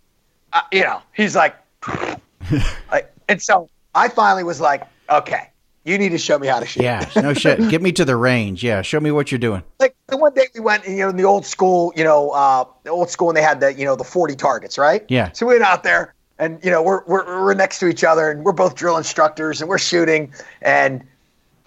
uh, 0.54 0.62
you 0.72 0.80
know, 0.80 1.02
he's 1.12 1.36
like, 1.36 1.54
like, 2.90 3.12
and 3.28 3.42
so 3.42 3.68
I 3.94 4.08
finally 4.08 4.42
was 4.42 4.58
like, 4.58 4.84
okay, 5.10 5.50
you 5.84 5.98
need 5.98 6.10
to 6.10 6.18
show 6.18 6.38
me 6.38 6.46
how 6.46 6.60
to 6.60 6.66
shoot. 6.66 6.82
Yeah, 6.82 7.08
no 7.16 7.34
shit. 7.34 7.58
Get 7.70 7.82
me 7.82 7.92
to 7.92 8.04
the 8.04 8.16
range. 8.16 8.64
Yeah, 8.64 8.82
show 8.82 9.00
me 9.00 9.10
what 9.10 9.30
you're 9.30 9.38
doing. 9.38 9.62
like 9.80 9.94
the 10.06 10.16
one 10.16 10.32
day 10.32 10.46
we 10.54 10.60
went, 10.60 10.86
you 10.86 10.96
know, 10.96 11.10
in 11.10 11.16
the 11.16 11.24
old 11.24 11.44
school, 11.44 11.92
you 11.96 12.04
know, 12.04 12.30
uh, 12.30 12.64
the 12.84 12.90
old 12.90 13.10
school, 13.10 13.28
and 13.28 13.36
they 13.36 13.42
had 13.42 13.60
the, 13.60 13.74
you 13.74 13.84
know, 13.84 13.96
the 13.96 14.04
40 14.04 14.34
targets, 14.36 14.78
right? 14.78 15.04
Yeah. 15.08 15.32
So 15.32 15.46
we 15.46 15.54
went 15.54 15.64
out 15.64 15.82
there, 15.82 16.14
and 16.38 16.58
you 16.64 16.70
know, 16.70 16.82
we're 16.82 17.04
we're, 17.04 17.24
we're 17.44 17.54
next 17.54 17.80
to 17.80 17.88
each 17.88 18.04
other, 18.04 18.30
and 18.30 18.44
we're 18.44 18.52
both 18.52 18.74
drill 18.74 18.96
instructors, 18.96 19.60
and 19.60 19.68
we're 19.68 19.78
shooting, 19.78 20.32
and 20.62 21.04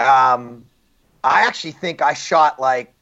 um, 0.06 0.66
I 1.24 1.46
actually 1.48 1.72
think 1.72 2.02
I 2.02 2.14
shot 2.14 2.60
like, 2.60 2.94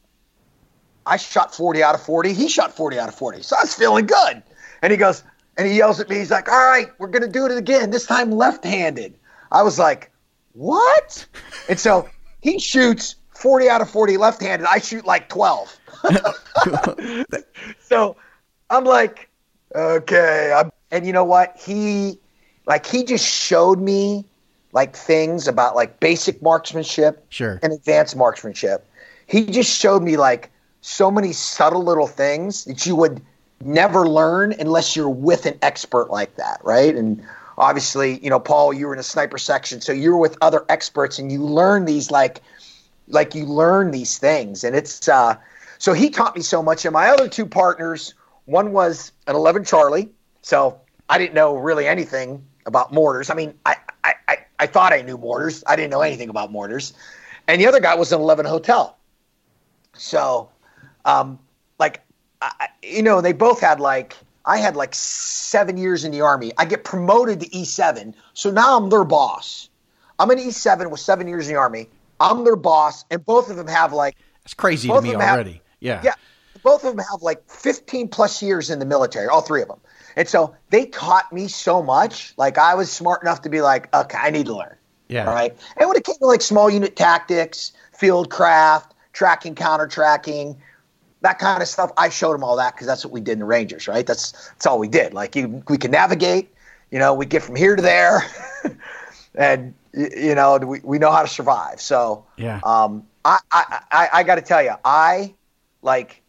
I 1.05 1.17
shot 1.17 1.55
40 1.55 1.83
out 1.83 1.95
of 1.95 2.03
40. 2.03 2.33
He 2.33 2.47
shot 2.47 2.75
40 2.75 2.99
out 2.99 3.09
of 3.09 3.15
40, 3.15 3.41
so 3.41 3.55
I 3.55 3.61
was 3.63 3.73
feeling 3.73 4.05
good. 4.05 4.43
And 4.81 4.91
he 4.91 4.97
goes, 4.97 5.23
and 5.57 5.67
he 5.67 5.77
yells 5.77 5.99
at 5.99 6.09
me. 6.09 6.17
He's 6.17 6.31
like, 6.31 6.49
"All 6.49 6.65
right, 6.67 6.87
we're 6.99 7.07
gonna 7.07 7.27
do 7.27 7.45
it 7.45 7.57
again. 7.57 7.89
This 7.89 8.05
time 8.05 8.31
left-handed." 8.31 9.17
I 9.51 9.61
was 9.61 9.77
like, 9.77 10.11
"What?" 10.53 11.25
And 11.67 11.77
so 11.77 12.07
he 12.41 12.59
shoots 12.59 13.15
40 13.35 13.69
out 13.69 13.81
of 13.81 13.89
40 13.89 14.17
left-handed. 14.17 14.67
I 14.67 14.79
shoot 14.79 15.05
like 15.05 15.29
12. 15.29 15.77
so 17.79 18.15
I'm 18.69 18.83
like, 18.83 19.29
okay. 19.75 20.53
I'm, 20.55 20.71
and 20.91 21.05
you 21.05 21.13
know 21.13 21.23
what? 21.23 21.55
He, 21.57 22.19
like, 22.65 22.85
he 22.85 23.03
just 23.03 23.25
showed 23.25 23.79
me 23.79 24.25
like 24.71 24.95
things 24.95 25.47
about 25.47 25.75
like 25.75 25.99
basic 25.99 26.41
marksmanship 26.41 27.25
Sure. 27.29 27.59
and 27.63 27.73
advanced 27.73 28.15
marksmanship. 28.15 28.87
He 29.27 29.45
just 29.45 29.75
showed 29.75 30.03
me 30.03 30.17
like 30.17 30.51
so 30.81 31.11
many 31.11 31.33
subtle 31.33 31.83
little 31.83 32.07
things 32.07 32.65
that 32.65 32.85
you 32.85 32.95
would 32.95 33.21
never 33.63 34.07
learn 34.07 34.53
unless 34.59 34.95
you're 34.95 35.09
with 35.09 35.45
an 35.45 35.57
expert 35.61 36.09
like 36.09 36.35
that, 36.37 36.61
right? 36.63 36.95
And 36.95 37.21
obviously, 37.57 38.19
you 38.23 38.29
know, 38.29 38.39
Paul, 38.39 38.71
you 38.73 38.87
were 38.87 38.93
in 38.93 38.99
a 38.99 39.03
sniper 39.03 39.37
section, 39.37 39.81
so 39.81 39.91
you 39.91 40.11
were 40.11 40.17
with 40.17 40.37
other 40.41 40.65
experts 40.69 41.19
and 41.19 41.31
you 41.31 41.43
learn 41.43 41.85
these 41.85 42.09
like 42.11 42.41
like 43.11 43.33
you 43.35 43.45
learn 43.45 43.89
these 43.91 44.19
things 44.19 44.63
and 44.63 44.75
it's 44.75 45.09
uh 45.09 45.35
so 45.79 45.93
he 45.93 46.11
taught 46.11 46.35
me 46.35 46.43
so 46.43 46.61
much 46.61 46.85
and 46.85 46.93
my 46.93 47.09
other 47.09 47.27
two 47.27 47.43
partners 47.45 48.13
one 48.45 48.71
was 48.71 49.11
an 49.25 49.35
11 49.35 49.65
charlie 49.65 50.09
so 50.43 50.79
i 51.09 51.17
didn't 51.17 51.33
know 51.33 51.55
really 51.57 51.87
anything 51.87 52.45
about 52.67 52.93
mortars 52.93 53.31
i 53.31 53.33
mean 53.33 53.51
i 53.65 53.75
i 54.59 54.67
thought 54.67 54.93
i 54.93 55.01
knew 55.01 55.17
mortars 55.17 55.63
i 55.67 55.75
didn't 55.75 55.89
know 55.89 56.01
anything 56.01 56.29
about 56.29 56.51
mortars 56.51 56.93
and 57.47 57.59
the 57.59 57.67
other 57.67 57.79
guy 57.79 57.95
was 57.95 58.11
an 58.11 58.19
11 58.21 58.45
hotel 58.45 58.97
so 59.93 60.49
um 61.05 61.39
like 61.79 62.01
I, 62.41 62.69
you 62.83 63.03
know 63.03 63.21
they 63.21 63.33
both 63.33 63.59
had 63.59 63.79
like 63.79 64.15
I 64.45 64.57
had 64.57 64.75
like 64.75 64.95
seven 64.95 65.77
years 65.77 66.03
in 66.03 66.11
the 66.11 66.21
army. 66.21 66.51
I 66.57 66.65
get 66.65 66.83
promoted 66.83 67.41
to 67.41 67.49
E7, 67.49 68.15
so 68.33 68.49
now 68.49 68.77
I'm 68.77 68.89
their 68.89 69.03
boss. 69.03 69.69
I'm 70.17 70.31
an 70.31 70.39
E7 70.39 70.89
with 70.89 70.99
seven 70.99 71.27
years 71.27 71.47
in 71.47 71.53
the 71.53 71.59
army. 71.59 71.87
I'm 72.19 72.43
their 72.43 72.55
boss, 72.55 73.05
and 73.11 73.23
both 73.23 73.49
of 73.49 73.57
them 73.57 73.67
have 73.67 73.93
like 73.93 74.15
it's 74.43 74.53
crazy 74.53 74.89
to 74.89 75.01
me 75.01 75.15
already. 75.15 75.51
Have, 75.51 75.61
yeah, 75.79 76.01
yeah. 76.03 76.13
Both 76.63 76.83
of 76.83 76.95
them 76.95 77.05
have 77.11 77.21
like 77.21 77.47
15 77.49 78.09
plus 78.09 78.41
years 78.41 78.69
in 78.69 78.79
the 78.79 78.85
military. 78.85 79.27
All 79.27 79.41
three 79.41 79.61
of 79.61 79.67
them, 79.67 79.79
and 80.19 80.27
so 80.27 80.53
they 80.69 80.85
taught 80.87 81.31
me 81.31 81.47
so 81.47 81.81
much. 81.81 82.33
Like 82.35 82.57
I 82.57 82.75
was 82.75 82.91
smart 82.91 83.21
enough 83.21 83.41
to 83.43 83.49
be 83.49 83.61
like, 83.61 83.91
okay, 83.95 84.17
I 84.21 84.31
need 84.31 84.47
to 84.47 84.53
learn. 84.53 84.75
Yeah. 85.07 85.25
All 85.25 85.33
right. 85.33 85.57
And 85.77 85.87
when 85.87 85.95
it 85.95 86.03
came 86.03 86.17
to 86.17 86.25
like 86.25 86.41
small 86.41 86.69
unit 86.69 86.97
tactics, 86.97 87.71
field 87.97 88.29
craft, 88.29 88.95
tracking, 89.13 89.55
counter 89.55 89.87
tracking, 89.87 90.61
that 91.21 91.39
kind 91.39 91.61
of 91.61 91.69
stuff, 91.69 91.93
I 91.95 92.09
showed 92.09 92.33
them 92.33 92.43
all 92.43 92.57
that 92.57 92.75
because 92.75 92.85
that's 92.85 93.05
what 93.05 93.13
we 93.13 93.21
did 93.21 93.33
in 93.33 93.39
the 93.39 93.45
Rangers, 93.45 93.87
right? 93.87 94.05
That's 94.05 94.49
that's 94.49 94.65
all 94.65 94.77
we 94.77 94.89
did. 94.89 95.13
Like 95.13 95.37
you, 95.37 95.63
we 95.69 95.77
can 95.77 95.91
navigate. 95.91 96.53
You 96.91 96.99
know, 96.99 97.13
we 97.13 97.25
get 97.25 97.41
from 97.41 97.55
here 97.55 97.77
to 97.77 97.81
there, 97.81 98.21
and 99.35 99.73
you 99.93 100.35
know, 100.35 100.57
we, 100.57 100.81
we 100.83 100.99
know 100.99 101.11
how 101.11 101.21
to 101.21 101.29
survive. 101.29 101.79
So 101.79 102.25
yeah. 102.35 102.59
Um, 102.65 103.07
I 103.23 103.39
I, 103.53 103.83
I, 103.91 104.09
I 104.11 104.23
got 104.23 104.35
to 104.35 104.41
tell 104.41 104.61
you, 104.61 104.73
I 104.83 105.33
like. 105.81 106.21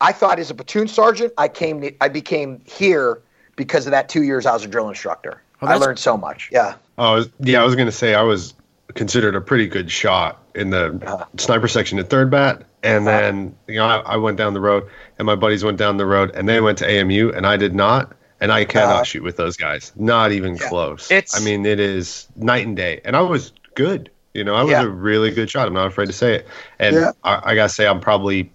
I 0.00 0.12
thought 0.12 0.40
as 0.40 0.50
a 0.50 0.54
platoon 0.54 0.86
sergeant, 0.86 1.32
I 1.38 1.48
came. 1.48 1.80
To, 1.80 1.92
I 2.00 2.08
became 2.08 2.62
here 2.64 3.22
because 3.56 3.86
of 3.86 3.92
that 3.92 4.08
two 4.08 4.22
years 4.22 4.46
I 4.46 4.52
was 4.52 4.64
a 4.64 4.68
drill 4.68 4.88
instructor. 4.88 5.42
Oh, 5.60 5.66
I 5.66 5.76
learned 5.76 5.98
so 5.98 6.16
much. 6.16 6.48
Yeah. 6.52 6.74
Oh 6.98 7.24
yeah, 7.40 7.62
I 7.62 7.64
was 7.64 7.76
gonna 7.76 7.92
say 7.92 8.14
I 8.14 8.22
was 8.22 8.54
considered 8.94 9.34
a 9.34 9.40
pretty 9.40 9.66
good 9.66 9.90
shot 9.90 10.42
in 10.54 10.70
the 10.70 11.00
uh, 11.06 11.24
sniper 11.38 11.68
section 11.68 11.98
at 11.98 12.10
third 12.10 12.30
bat, 12.30 12.64
and 12.82 13.06
uh, 13.08 13.10
then 13.10 13.56
you 13.68 13.76
know 13.76 13.86
I, 13.86 13.98
I, 14.00 14.16
went 14.16 14.36
down 14.36 14.54
the 14.54 14.60
road, 14.60 14.88
and 15.18 15.26
my 15.26 15.34
buddies 15.34 15.64
went 15.64 15.78
down 15.78 15.96
the 15.96 16.06
road, 16.06 16.30
and 16.34 16.48
they 16.48 16.60
went 16.60 16.78
to 16.78 16.90
AMU, 16.90 17.30
and 17.30 17.46
I 17.46 17.56
did 17.56 17.74
not, 17.74 18.12
and 18.40 18.52
I 18.52 18.64
cannot 18.64 19.00
uh, 19.00 19.04
shoot 19.04 19.22
with 19.22 19.36
those 19.36 19.56
guys, 19.56 19.92
not 19.96 20.32
even 20.32 20.56
yeah, 20.56 20.68
close. 20.68 21.10
It's, 21.10 21.40
I 21.40 21.44
mean, 21.44 21.64
it 21.64 21.80
is 21.80 22.28
night 22.36 22.66
and 22.66 22.76
day, 22.76 23.00
and 23.04 23.16
I 23.16 23.22
was 23.22 23.52
good. 23.74 24.10
You 24.34 24.44
know, 24.44 24.54
I 24.54 24.62
was 24.62 24.72
yeah. 24.72 24.82
a 24.82 24.88
really 24.88 25.30
good 25.30 25.50
shot. 25.50 25.68
I'm 25.68 25.74
not 25.74 25.86
afraid 25.86 26.06
to 26.06 26.12
say 26.12 26.34
it, 26.36 26.48
and 26.78 26.96
yeah. 26.96 27.12
I, 27.22 27.52
I, 27.52 27.54
gotta 27.54 27.68
say 27.68 27.86
I'm 27.86 28.00
probably 28.00 28.50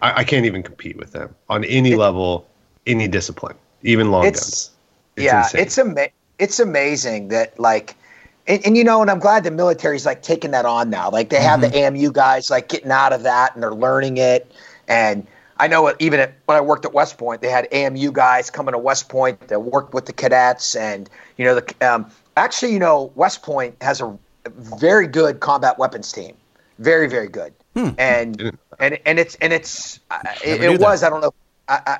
I, 0.00 0.20
I, 0.20 0.24
can't 0.24 0.46
even 0.46 0.62
compete 0.62 0.96
with 0.96 1.12
them 1.12 1.34
on 1.48 1.64
any 1.64 1.92
it, 1.92 1.98
level, 1.98 2.48
any 2.86 3.08
discipline, 3.08 3.56
even 3.82 4.10
long 4.10 4.26
it's, 4.26 4.40
guns. 4.40 4.70
It's 5.16 5.24
yeah, 5.24 5.42
insane. 5.42 5.60
it's 5.60 5.78
amazing 5.78 6.12
it's 6.40 6.58
amazing 6.58 7.28
that 7.28 7.58
like 7.60 7.94
and, 8.46 8.66
and, 8.66 8.76
you 8.76 8.82
know, 8.82 9.00
and 9.00 9.10
I'm 9.10 9.20
glad 9.20 9.44
the 9.44 9.50
military's 9.50 10.06
like 10.06 10.22
taking 10.22 10.50
that 10.52 10.64
on 10.64 10.90
now. 10.90 11.10
Like 11.10 11.28
they 11.28 11.40
have 11.40 11.60
mm-hmm. 11.60 11.70
the 11.72 12.04
AMU 12.04 12.10
guys 12.10 12.50
like 12.50 12.68
getting 12.68 12.90
out 12.90 13.12
of 13.12 13.22
that 13.22 13.54
and 13.54 13.62
they're 13.62 13.74
learning 13.74 14.16
it. 14.16 14.50
And 14.88 15.26
I 15.58 15.68
know 15.68 15.94
even 16.00 16.18
at, 16.18 16.32
when 16.46 16.56
I 16.56 16.60
worked 16.60 16.84
at 16.84 16.92
West 16.92 17.16
Point, 17.18 17.42
they 17.42 17.50
had 17.50 17.68
AMU 17.72 18.10
guys 18.10 18.50
coming 18.50 18.72
to 18.72 18.78
West 18.78 19.08
Point 19.08 19.48
that 19.48 19.60
worked 19.60 19.94
with 19.94 20.06
the 20.06 20.12
cadets. 20.12 20.74
And 20.74 21.08
you 21.36 21.44
know, 21.44 21.60
the 21.60 21.88
um, 21.88 22.10
actually, 22.36 22.72
you 22.72 22.78
know, 22.78 23.12
West 23.14 23.42
Point 23.42 23.76
has 23.82 24.00
a 24.00 24.18
very 24.48 25.06
good 25.06 25.38
combat 25.38 25.78
weapons 25.78 26.10
team, 26.10 26.34
very 26.78 27.08
very 27.08 27.28
good. 27.28 27.52
Hmm. 27.76 27.90
And 27.98 28.58
and 28.80 28.98
and 29.04 29.18
it's 29.20 29.36
and 29.36 29.52
it's 29.52 30.00
uh, 30.10 30.18
it, 30.42 30.62
it 30.62 30.80
was 30.80 31.04
I 31.04 31.10
don't 31.10 31.20
know. 31.20 31.34
I, 31.68 31.82
I, 31.86 31.98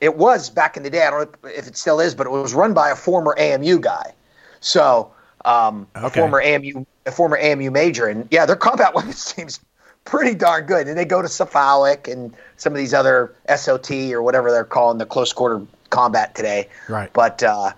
it 0.00 0.16
was 0.16 0.50
back 0.50 0.76
in 0.76 0.82
the 0.82 0.90
day. 0.90 1.06
I 1.06 1.10
don't 1.10 1.42
know 1.42 1.50
if 1.50 1.66
it 1.66 1.76
still 1.76 2.00
is, 2.00 2.14
but 2.14 2.26
it 2.26 2.30
was 2.30 2.54
run 2.54 2.74
by 2.74 2.90
a 2.90 2.96
former 2.96 3.38
AMU 3.38 3.78
guy. 3.78 4.14
So 4.60 5.12
um, 5.44 5.86
okay. 5.96 6.06
a 6.06 6.10
former 6.10 6.40
AMU 6.40 6.84
a 7.06 7.12
former 7.12 7.38
AMU 7.38 7.70
major, 7.70 8.06
and 8.06 8.26
yeah, 8.30 8.46
their 8.46 8.56
combat 8.56 8.94
weapons 8.94 9.32
team's 9.32 9.60
pretty 10.04 10.34
darn 10.34 10.66
good. 10.66 10.88
And 10.88 10.96
they 10.96 11.04
go 11.04 11.22
to 11.22 11.28
Cephalic 11.28 12.08
and 12.08 12.34
some 12.56 12.72
of 12.72 12.78
these 12.78 12.94
other 12.94 13.34
SOT 13.54 13.90
or 14.12 14.22
whatever 14.22 14.50
they're 14.50 14.64
calling 14.64 14.98
the 14.98 15.06
close 15.06 15.32
quarter 15.32 15.64
combat 15.90 16.34
today. 16.34 16.68
Right. 16.88 17.12
But 17.12 17.42
uh, 17.42 17.72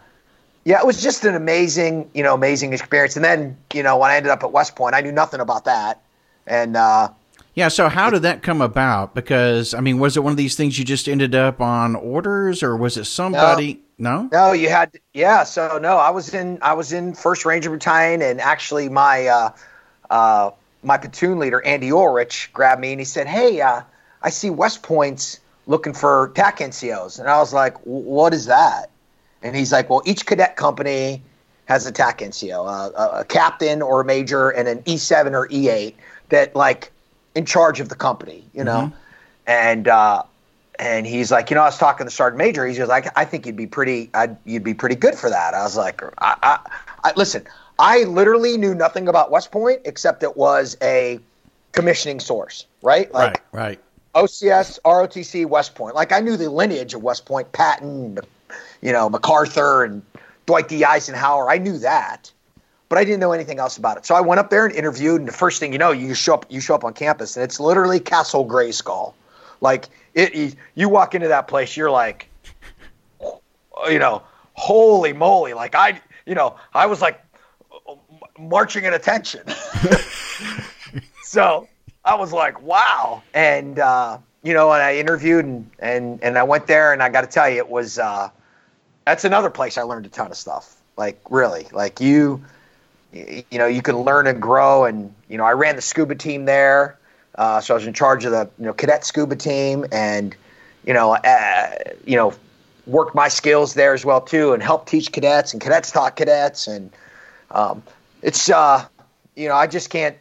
yeah, 0.65 0.79
it 0.79 0.87
was 0.87 1.03
just 1.03 1.25
an 1.25 1.35
amazing, 1.35 2.11
you 2.15 2.23
know, 2.23 2.35
amazing 2.35 2.73
experience. 2.73 3.17
And 3.17 3.25
then, 3.25 3.57
you 3.73 3.83
know, 3.83 3.97
when 3.97 4.11
I 4.11 4.17
ended 4.17 4.31
up 4.31 4.45
at 4.45 4.53
West 4.53 4.77
Point, 4.77 4.95
I 4.95 5.01
knew 5.01 5.13
nothing 5.13 5.41
about 5.41 5.65
that, 5.65 6.01
and 6.47 6.77
uh, 6.77 7.09
yeah, 7.55 7.69
so 7.69 7.89
how 7.89 8.09
did 8.09 8.23
that 8.23 8.43
come 8.43 8.63
about? 8.63 9.15
Because 9.15 9.75
I 9.75 9.81
mean, 9.81 9.99
was 9.99 10.17
it 10.17 10.21
one 10.21 10.31
of 10.31 10.39
these 10.39 10.57
things 10.57 10.79
you 10.79 10.85
just 10.85 11.07
ended 11.07 11.35
up 11.35 11.61
on 11.61 11.95
orders, 11.95 12.63
or 12.63 12.77
was 12.77 12.97
it 12.97 13.05
somebody? 13.05 13.81
No, 13.99 14.23
no, 14.23 14.29
no 14.33 14.53
you 14.53 14.71
had 14.71 14.99
yeah. 15.13 15.45
So 15.45 15.79
no, 15.79 15.99
I 15.99 16.11
was 16.11 16.33
in 16.33 16.59
I 16.63 16.73
was 16.73 16.93
in 16.93 17.15
First 17.15 17.45
Ranger 17.45 17.69
Battalion, 17.69 18.23
and 18.23 18.41
actually 18.41 18.89
my 18.89 19.27
uh, 19.27 19.51
uh, 20.09 20.51
my 20.83 20.97
platoon 20.97 21.39
leader 21.39 21.63
Andy 21.63 21.93
Ulrich 21.93 22.51
grabbed 22.55 22.81
me 22.81 22.93
and 22.93 23.01
he 23.01 23.05
said, 23.05 23.27
"Hey, 23.27 23.61
uh, 23.61 23.83
I 24.23 24.31
see 24.31 24.49
West 24.49 24.83
Point's 24.83 25.39
looking 25.67 25.93
for 25.93 26.33
TAC 26.35 26.59
NCOs," 26.61 27.19
and 27.19 27.29
I 27.29 27.39
was 27.39 27.53
like, 27.53 27.77
"What 27.85 28.33
is 28.33 28.47
that?" 28.47 28.89
And 29.43 29.55
he's 29.55 29.73
like, 29.73 29.91
"Well, 29.91 30.03
each 30.07 30.25
cadet 30.25 30.57
company 30.57 31.21
has 31.67 31.85
a 31.85 31.93
TAC 31.93 32.21
NCO, 32.21 32.67
uh, 32.67 33.21
a 33.21 33.25
captain 33.27 33.83
or 33.83 34.01
a 34.01 34.05
major, 34.07 34.49
and 34.49 34.69
an 34.69 34.79
E7 34.85 35.35
or 35.35 35.49
E8 35.49 35.95
that 36.31 36.57
like." 36.57 36.91
In 37.35 37.47
charge 37.47 37.81
of 37.81 37.89
the 37.89 37.95
company, 37.95 38.45
you 38.53 38.65
know, 38.65 38.93
mm-hmm. 38.93 38.97
and 39.47 39.89
uh, 39.89 40.23
and 40.79 41.07
he's 41.07 41.31
like, 41.31 41.51
you 41.51 41.55
know, 41.55 41.63
I 41.63 41.67
was 41.67 41.79
talking 41.79 42.07
to 42.07 42.11
Sergeant 42.11 42.39
Major. 42.39 42.67
He's 42.67 42.79
like, 42.81 43.07
I 43.17 43.25
think 43.25 43.47
you'd 43.47 43.57
be 43.57 43.67
pretty, 43.67 44.11
I'd, 44.15 44.37
you'd 44.45 44.65
be 44.65 44.75
pretty 44.75 44.97
good 44.97 45.15
for 45.15 45.31
that. 45.31 45.55
I 45.55 45.63
was 45.63 45.77
like, 45.77 46.03
I, 46.19 46.37
I, 46.43 46.59
I, 47.05 47.13
listen, 47.15 47.47
I 47.79 48.05
literally 48.05 48.57
knew 48.57 48.75
nothing 48.75 49.07
about 49.09 49.31
West 49.31 49.53
Point 49.53 49.83
except 49.85 50.23
it 50.23 50.37
was 50.37 50.77
a 50.83 51.21
commissioning 51.73 52.21
source, 52.21 52.67
right? 52.83 53.13
Like, 53.13 53.43
right, 53.53 53.69
right. 53.69 53.81
OCS, 54.15 54.79
ROTC, 54.85 55.47
West 55.47 55.75
Point. 55.75 55.95
Like 55.95 56.13
I 56.13 56.21
knew 56.21 56.37
the 56.37 56.51
lineage 56.51 56.95
of 56.95 57.03
West 57.03 57.27
Point, 57.27 57.53
Patton, 57.53 58.19
you 58.81 58.93
know, 58.93 59.09
MacArthur 59.09 59.85
and 59.85 60.03
Dwight 60.47 60.69
D. 60.69 60.85
Eisenhower. 60.85 61.51
I 61.51 61.59
knew 61.59 61.79
that 61.79 62.31
but 62.93 62.99
I 62.99 63.05
didn't 63.05 63.21
know 63.21 63.33
anything 63.33 63.59
else 63.59 63.79
about 63.79 63.97
it. 63.97 64.05
So 64.05 64.15
I 64.15 64.21
went 64.21 64.39
up 64.39 64.51
there 64.51 64.67
and 64.67 64.75
interviewed, 64.75 65.19
and 65.19 65.27
the 65.27 65.33
first 65.33 65.59
thing 65.59 65.73
you 65.73 65.79
know, 65.79 65.93
you 65.93 66.13
show 66.13 66.35
up, 66.35 66.45
you 66.51 66.61
show 66.61 66.75
up 66.75 66.85
on 66.85 66.93
campus, 66.93 67.39
and 67.39 67.43
it's 67.43 67.59
literally 67.59 67.99
Castle 67.99 68.47
Grayskull. 68.47 69.15
Like 69.63 69.89
it, 70.13 70.55
you 70.75 70.91
walk 70.91 71.15
into 71.15 71.27
that 71.29 71.49
place, 71.49 71.75
you're 71.75 71.91
like, 71.91 72.29
you 73.89 73.99
know, 73.99 74.23
holy 74.53 75.15
moly! 75.15 75.55
Like 75.55 75.75
I, 75.75 76.03
you 76.27 76.35
know, 76.35 76.57
I 76.75 76.85
was 76.85 77.01
like 77.01 77.19
marching 78.39 78.85
at 78.85 78.93
attention. 78.93 79.49
so 81.23 81.67
I 82.05 82.15
was 82.15 82.35
like, 82.35 82.61
wow. 82.61 83.23
And 83.33 83.79
uh, 83.79 84.19
you 84.43 84.53
know, 84.53 84.71
and 84.71 84.83
I 84.83 84.97
interviewed 84.97 85.47
and 85.47 85.71
and 85.79 86.23
and 86.23 86.37
I 86.37 86.43
went 86.43 86.67
there, 86.67 86.93
and 86.93 87.03
I 87.03 87.09
got 87.09 87.23
to 87.23 87.27
tell 87.27 87.49
you, 87.49 87.57
it 87.57 87.71
was 87.71 87.99
uh, 87.99 88.29
that's 89.07 89.25
another 89.25 89.49
place 89.49 89.79
I 89.79 89.83
learned 89.83 90.05
a 90.05 90.11
ton 90.11 90.31
of 90.31 90.37
stuff. 90.37 90.77
Like 90.99 91.19
really, 91.31 91.69
like 91.73 91.99
you 91.99 92.45
you 93.13 93.59
know 93.59 93.67
you 93.67 93.83
can 93.83 93.99
learn 93.99 94.27
and 94.27 94.41
grow. 94.41 94.85
And 94.85 95.13
you 95.29 95.39
know 95.39 95.45
i 95.45 95.53
ran 95.53 95.77
the 95.77 95.83
scuba 95.83 96.15
team 96.15 96.45
there. 96.45 96.99
Uh, 97.35 97.61
so 97.61 97.75
i 97.75 97.77
was 97.77 97.87
in 97.87 97.95
charge 97.95 98.25
of 98.25 98.33
the 98.33 98.49
you 98.59 98.67
know 98.67 98.73
cadet 98.73 99.05
scuba 99.05 99.37
team 99.37 99.87
and 99.91 100.37
you 100.85 100.93
know 100.93 101.15
uh, 101.15 101.71
you 102.05 102.17
know 102.17 102.35
worked 102.87 103.15
my 103.15 103.29
skills 103.29 103.75
there 103.75 103.95
as 103.95 104.05
well 104.05 104.21
too 104.21 104.53
and 104.53 104.63
helped 104.63 104.89
teach 104.89 105.13
cadets 105.13 105.53
and 105.53 105.63
cadets 105.63 105.91
taught 105.91 106.17
cadets. 106.17 106.67
And 106.67 106.91
um, 107.53 107.83
it's 108.23 108.51
uh, 108.51 108.85
you 109.37 109.49
know 109.49 109.55
i 109.55 109.67
just 109.67 109.91
can't 109.91 110.17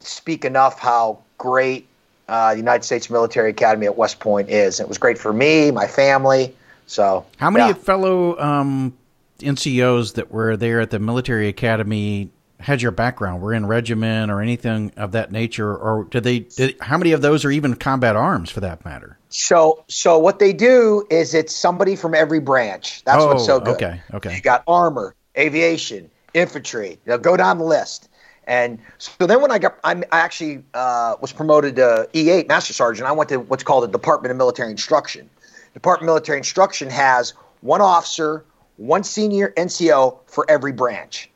speak 0.00 0.44
enough 0.44 0.78
how 0.78 1.18
great 1.38 1.86
uh, 2.28 2.52
the 2.52 2.58
united 2.58 2.84
states 2.84 3.08
military 3.10 3.50
academy 3.50 3.86
at 3.86 3.96
west 3.96 4.20
point 4.20 4.48
is. 4.48 4.80
It 4.80 4.88
was 4.88 4.98
great 4.98 5.18
for 5.18 5.32
me 5.32 5.70
my 5.70 5.86
family. 5.86 6.54
So 6.86 7.26
how 7.36 7.50
many 7.50 7.68
yeah. 7.68 7.74
fellow 7.74 8.38
um, 8.38 8.96
NCOs 9.38 10.14
that 10.14 10.30
were 10.30 10.56
there 10.56 10.80
at 10.80 10.90
the 10.90 10.98
military 10.98 11.48
academy 11.48 12.30
had 12.60 12.82
your 12.82 12.90
background, 12.90 13.40
were 13.40 13.54
in 13.54 13.66
regiment 13.66 14.30
or 14.30 14.40
anything 14.40 14.92
of 14.96 15.12
that 15.12 15.30
nature, 15.30 15.76
or 15.76 16.04
did 16.04 16.24
they? 16.24 16.40
Did, 16.40 16.76
how 16.80 16.98
many 16.98 17.12
of 17.12 17.22
those 17.22 17.44
are 17.44 17.50
even 17.50 17.74
combat 17.74 18.16
arms, 18.16 18.50
for 18.50 18.60
that 18.60 18.84
matter? 18.84 19.16
So, 19.28 19.84
so 19.88 20.18
what 20.18 20.38
they 20.38 20.52
do 20.52 21.06
is 21.10 21.34
it's 21.34 21.54
somebody 21.54 21.94
from 21.94 22.14
every 22.14 22.40
branch. 22.40 23.04
That's 23.04 23.22
oh, 23.22 23.28
what's 23.28 23.46
so 23.46 23.60
good. 23.60 23.76
Okay, 23.76 24.00
okay. 24.14 24.34
You 24.34 24.40
got 24.40 24.64
armor, 24.66 25.14
aviation, 25.36 26.10
infantry. 26.34 26.98
They'll 27.04 27.18
go 27.18 27.36
down 27.36 27.58
the 27.58 27.64
list. 27.64 28.08
And 28.48 28.78
so 28.96 29.26
then 29.26 29.42
when 29.42 29.50
I 29.50 29.58
got, 29.58 29.78
I'm, 29.84 30.04
I 30.10 30.20
actually 30.20 30.64
uh, 30.72 31.16
was 31.20 31.32
promoted 31.32 31.76
to 31.76 32.08
E8 32.14 32.48
Master 32.48 32.72
Sergeant. 32.72 33.06
I 33.06 33.12
went 33.12 33.28
to 33.28 33.36
what's 33.40 33.62
called 33.62 33.84
the 33.84 33.88
Department 33.88 34.30
of 34.30 34.38
Military 34.38 34.70
Instruction. 34.70 35.28
Department 35.74 36.04
of 36.04 36.14
Military 36.14 36.38
Instruction 36.38 36.88
has 36.88 37.34
one 37.60 37.82
officer 37.82 38.44
one 38.78 39.04
senior 39.04 39.52
NCO 39.56 40.18
for 40.26 40.46
every 40.48 40.72
branch. 40.72 41.28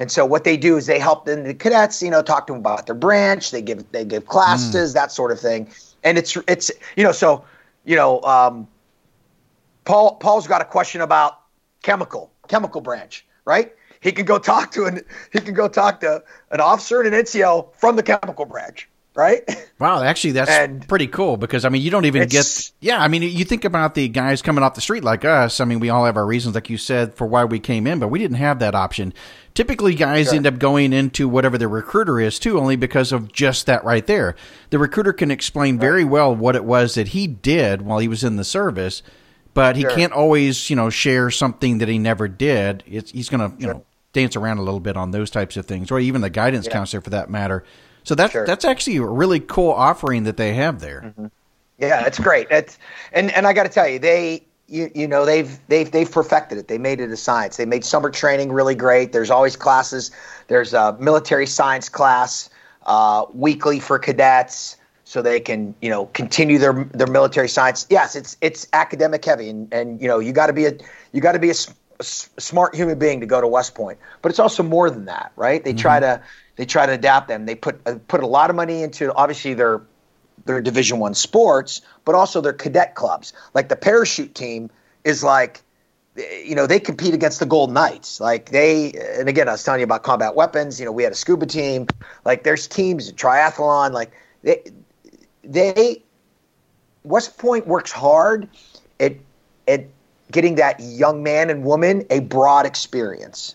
And 0.00 0.10
so 0.10 0.24
what 0.24 0.44
they 0.44 0.56
do 0.56 0.76
is 0.76 0.86
they 0.86 0.98
help 0.98 1.24
the 1.24 1.54
cadets, 1.54 2.02
you 2.02 2.10
know, 2.10 2.22
talk 2.22 2.46
to 2.46 2.52
them 2.52 2.60
about 2.60 2.86
their 2.86 2.94
branch. 2.94 3.50
They 3.50 3.62
give 3.62 3.90
they 3.92 4.04
give 4.04 4.26
classes, 4.26 4.90
mm. 4.90 4.94
that 4.94 5.12
sort 5.12 5.32
of 5.32 5.40
thing. 5.40 5.70
And 6.04 6.18
it's 6.18 6.36
it's 6.46 6.70
you 6.96 7.04
know 7.04 7.12
so 7.12 7.44
you 7.84 7.96
know 7.96 8.20
um, 8.22 8.68
Paul 9.84 10.16
Paul's 10.16 10.46
got 10.46 10.62
a 10.62 10.64
question 10.64 11.00
about 11.00 11.40
chemical 11.82 12.30
chemical 12.46 12.80
branch, 12.80 13.26
right? 13.44 13.72
He 14.00 14.12
can 14.12 14.24
go 14.24 14.38
talk 14.38 14.70
to 14.72 14.84
an 14.84 15.00
he 15.32 15.40
can 15.40 15.54
go 15.54 15.68
talk 15.68 16.00
to 16.00 16.22
an 16.50 16.60
officer 16.60 17.02
and 17.02 17.12
an 17.12 17.24
NCO 17.24 17.74
from 17.74 17.96
the 17.96 18.02
chemical 18.02 18.44
branch, 18.44 18.88
right? 19.14 19.42
Wow, 19.78 20.02
actually, 20.02 20.32
that's 20.32 20.50
And 20.50 20.86
pretty 20.88 21.06
cool 21.06 21.36
because 21.36 21.64
I 21.64 21.68
mean, 21.68 21.82
you 21.82 21.90
don't 21.90 22.04
even 22.04 22.26
get. 22.28 22.72
Yeah, 22.80 23.00
I 23.00 23.06
mean, 23.08 23.22
you 23.22 23.44
think 23.44 23.64
about 23.64 23.94
the 23.94 24.08
guys 24.08 24.42
coming 24.42 24.64
off 24.64 24.74
the 24.74 24.80
street 24.80 25.04
like 25.04 25.24
us. 25.24 25.60
I 25.60 25.64
mean, 25.64 25.78
we 25.78 25.88
all 25.90 26.04
have 26.04 26.16
our 26.16 26.26
reasons, 26.26 26.54
like 26.54 26.68
you 26.68 26.76
said, 26.76 27.14
for 27.14 27.26
why 27.26 27.44
we 27.44 27.60
came 27.60 27.86
in, 27.86 27.98
but 28.00 28.08
we 28.08 28.18
didn't 28.18 28.38
have 28.38 28.58
that 28.58 28.74
option. 28.74 29.14
Typically, 29.54 29.94
guys 29.94 30.32
end 30.32 30.46
up 30.46 30.58
going 30.58 30.92
into 30.92 31.28
whatever 31.28 31.58
the 31.58 31.68
recruiter 31.68 32.18
is 32.20 32.38
too, 32.38 32.58
only 32.58 32.76
because 32.76 33.12
of 33.12 33.32
just 33.32 33.66
that 33.66 33.84
right 33.84 34.06
there. 34.06 34.34
The 34.70 34.78
recruiter 34.78 35.12
can 35.12 35.30
explain 35.30 35.78
very 35.78 36.04
well 36.04 36.34
what 36.34 36.56
it 36.56 36.64
was 36.64 36.94
that 36.94 37.08
he 37.08 37.26
did 37.26 37.82
while 37.82 37.98
he 37.98 38.08
was 38.08 38.22
in 38.24 38.36
the 38.36 38.44
service, 38.44 39.02
but 39.54 39.74
he 39.76 39.82
Sure. 39.82 39.90
can't 39.90 40.12
always, 40.12 40.70
you 40.70 40.76
know, 40.76 40.90
share 40.90 41.30
something 41.30 41.78
that 41.78 41.88
he 41.88 41.98
never 41.98 42.28
did. 42.28 42.84
It's, 42.86 43.10
he's 43.10 43.28
going 43.28 43.50
to, 43.50 43.60
you 43.60 43.66
know, 43.66 43.84
dance 44.12 44.36
around 44.36 44.58
a 44.58 44.62
little 44.62 44.80
bit 44.80 44.96
on 44.96 45.10
those 45.10 45.30
types 45.30 45.56
of 45.56 45.66
things, 45.66 45.90
or 45.90 45.98
even 46.00 46.20
the 46.20 46.30
guidance 46.30 46.66
counselor 46.68 47.00
for 47.00 47.10
that 47.10 47.28
matter. 47.30 47.64
So 48.04 48.14
that's 48.14 48.32
Sure. 48.32 48.46
that's 48.46 48.64
actually 48.64 48.96
a 48.96 49.04
really 49.04 49.40
cool 49.40 49.70
offering 49.70 50.24
that 50.24 50.36
they 50.36 50.54
have 50.54 50.80
there. 50.80 51.12
Yeah, 51.78 52.06
it's 52.06 52.18
great. 52.18 52.48
It's 52.50 52.78
and 53.12 53.30
and 53.32 53.46
I 53.46 53.52
got 53.52 53.64
to 53.64 53.68
tell 53.68 53.86
you, 53.88 53.98
they 53.98 54.42
you 54.66 54.90
you 54.94 55.06
know 55.06 55.24
they've 55.24 55.58
they've 55.68 55.90
they've 55.90 56.10
perfected 56.10 56.58
it. 56.58 56.68
They 56.68 56.78
made 56.78 57.00
it 57.00 57.10
a 57.10 57.16
science. 57.16 57.56
They 57.56 57.66
made 57.66 57.84
summer 57.84 58.10
training 58.10 58.52
really 58.52 58.74
great. 58.74 59.12
There's 59.12 59.30
always 59.30 59.56
classes. 59.56 60.10
There's 60.48 60.74
a 60.74 60.96
military 60.98 61.46
science 61.46 61.88
class 61.88 62.50
uh, 62.86 63.26
weekly 63.32 63.78
for 63.80 63.98
cadets, 63.98 64.76
so 65.04 65.22
they 65.22 65.40
can 65.40 65.74
you 65.80 65.90
know 65.90 66.06
continue 66.06 66.58
their 66.58 66.84
their 66.94 67.06
military 67.06 67.48
science. 67.48 67.86
Yes, 67.90 68.16
it's 68.16 68.36
it's 68.40 68.66
academic 68.72 69.24
heavy, 69.24 69.48
and 69.48 69.72
and 69.72 70.00
you 70.00 70.08
know 70.08 70.18
you 70.18 70.32
got 70.32 70.48
to 70.48 70.52
be 70.52 70.66
a 70.66 70.72
you 71.12 71.20
got 71.20 71.32
to 71.32 71.38
be 71.38 71.48
a, 71.48 71.50
s- 71.50 71.68
a 72.00 72.02
s- 72.02 72.30
smart 72.38 72.74
human 72.74 72.98
being 72.98 73.20
to 73.20 73.26
go 73.26 73.40
to 73.40 73.46
West 73.46 73.74
Point. 73.74 73.98
But 74.22 74.30
it's 74.30 74.38
also 74.40 74.62
more 74.62 74.90
than 74.90 75.04
that, 75.04 75.32
right? 75.36 75.62
They 75.62 75.74
try 75.74 76.00
to 76.00 76.20
they 76.58 76.66
try 76.66 76.84
to 76.86 76.92
adapt 76.92 77.28
them. 77.28 77.46
They 77.46 77.54
put 77.54 77.80
uh, 77.86 77.94
put 78.08 78.22
a 78.22 78.26
lot 78.26 78.50
of 78.50 78.56
money 78.56 78.82
into 78.82 79.14
obviously 79.14 79.54
their 79.54 79.80
their 80.44 80.60
division 80.60 80.98
one 80.98 81.14
sports 81.14 81.80
but 82.04 82.14
also 82.14 82.40
their 82.40 82.52
cadet 82.52 82.96
clubs. 82.96 83.32
Like 83.54 83.68
the 83.68 83.76
parachute 83.76 84.34
team 84.34 84.68
is 85.04 85.22
like 85.22 85.62
you 86.16 86.56
know 86.56 86.66
they 86.66 86.80
compete 86.80 87.14
against 87.14 87.38
the 87.38 87.46
gold 87.46 87.72
knights. 87.72 88.20
Like 88.20 88.50
they 88.50 88.92
and 89.18 89.28
again 89.28 89.48
i 89.48 89.52
was 89.52 89.62
telling 89.62 89.80
you 89.80 89.84
about 89.84 90.02
combat 90.02 90.34
weapons. 90.34 90.80
You 90.80 90.84
know 90.84 90.92
we 90.92 91.04
had 91.04 91.12
a 91.12 91.16
scuba 91.16 91.46
team. 91.46 91.86
Like 92.24 92.42
there's 92.42 92.66
teams 92.66 93.12
triathlon. 93.12 93.92
Like 93.92 94.10
they 94.42 94.64
they 95.44 96.02
west 97.04 97.38
point 97.38 97.68
works 97.68 97.92
hard 97.92 98.48
at 98.98 99.14
at 99.68 99.86
getting 100.32 100.56
that 100.56 100.80
young 100.80 101.22
man 101.22 101.50
and 101.50 101.62
woman 101.64 102.04
a 102.10 102.18
broad 102.18 102.66
experience 102.66 103.54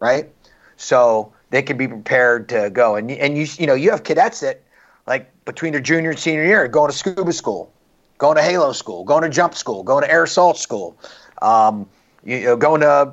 right? 0.00 0.32
So 0.76 1.32
they 1.50 1.62
can 1.62 1.76
be 1.76 1.86
prepared 1.88 2.48
to 2.50 2.70
go. 2.70 2.96
And 2.96 3.10
and 3.10 3.36
you 3.36 3.46
you 3.58 3.66
know 3.66 3.74
you 3.74 3.90
have 3.90 4.04
cadets 4.04 4.40
that 4.40 4.62
like 5.06 5.30
between 5.44 5.72
their 5.72 5.80
junior 5.80 6.10
and 6.10 6.18
senior 6.18 6.44
year 6.44 6.68
going 6.68 6.90
to 6.90 6.96
scuba 6.96 7.32
school 7.32 7.72
going 8.18 8.36
to 8.36 8.42
halo 8.42 8.72
school 8.72 9.02
going 9.04 9.22
to 9.22 9.28
jump 9.30 9.54
school 9.54 9.82
going 9.82 10.04
to 10.04 10.10
air 10.10 10.24
assault 10.24 10.58
school 10.58 10.96
um, 11.42 11.88
you 12.24 12.40
know 12.44 12.56
going 12.56 12.80
to 12.82 13.12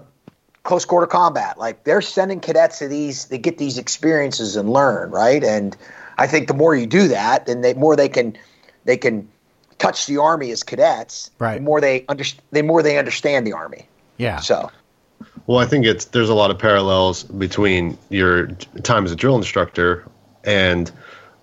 close 0.64 0.84
quarter 0.86 1.08
combat. 1.08 1.58
Like 1.58 1.86
they're 1.86 2.02
sending 2.02 2.40
cadets 2.40 2.80
to 2.80 2.88
these 2.88 3.26
they 3.26 3.38
get 3.38 3.58
these 3.58 3.78
experiences 3.78 4.56
and 4.56 4.70
learn 4.72 5.12
right? 5.12 5.44
And 5.44 5.76
i 6.20 6.26
think 6.28 6.48
the 6.48 6.54
more 6.54 6.76
you 6.76 6.88
do 6.88 7.08
that 7.08 7.46
then 7.46 7.62
the 7.62 7.76
more 7.76 7.96
they 7.96 8.10
can 8.10 8.36
they 8.86 8.98
can 8.98 9.28
touch 9.78 10.08
the 10.08 10.18
army 10.18 10.52
as 10.52 10.64
cadets 10.64 11.30
Right. 11.40 11.56
the 11.60 11.62
more 11.62 11.80
they 11.80 12.06
under, 12.10 12.24
the 12.52 12.64
more 12.64 12.82
they 12.82 12.98
understand 12.98 13.46
the 13.46 13.54
army. 13.54 13.88
Yeah. 14.18 14.40
so 14.40 14.72
Well, 15.48 15.60
I 15.60 15.66
think 15.66 15.86
it's 15.86 16.06
there's 16.06 16.30
a 16.30 16.34
lot 16.36 16.52
of 16.52 16.60
parallels 16.60 17.24
between 17.24 17.98
your 18.10 18.48
time 18.84 19.06
as 19.06 19.12
a 19.12 19.16
drill 19.16 19.38
instructor 19.38 20.06
and 20.44 20.92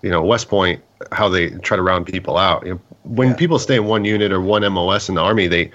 you 0.01 0.09
know 0.11 0.23
West 0.23 0.47
Point, 0.47 0.81
how 1.11 1.27
they 1.27 1.49
try 1.49 1.75
to 1.75 1.83
round 1.83 2.05
people 2.05 2.37
out. 2.37 2.65
You 2.65 2.75
know, 2.75 2.79
when 3.03 3.29
Yeah. 3.29 3.35
people 3.35 3.59
stay 3.59 3.75
in 3.75 3.85
one 3.85 4.05
unit 4.05 4.31
or 4.31 4.39
one 4.39 4.61
MOS 4.71 5.09
in 5.09 5.15
the 5.15 5.21
army, 5.21 5.47
they 5.47 5.71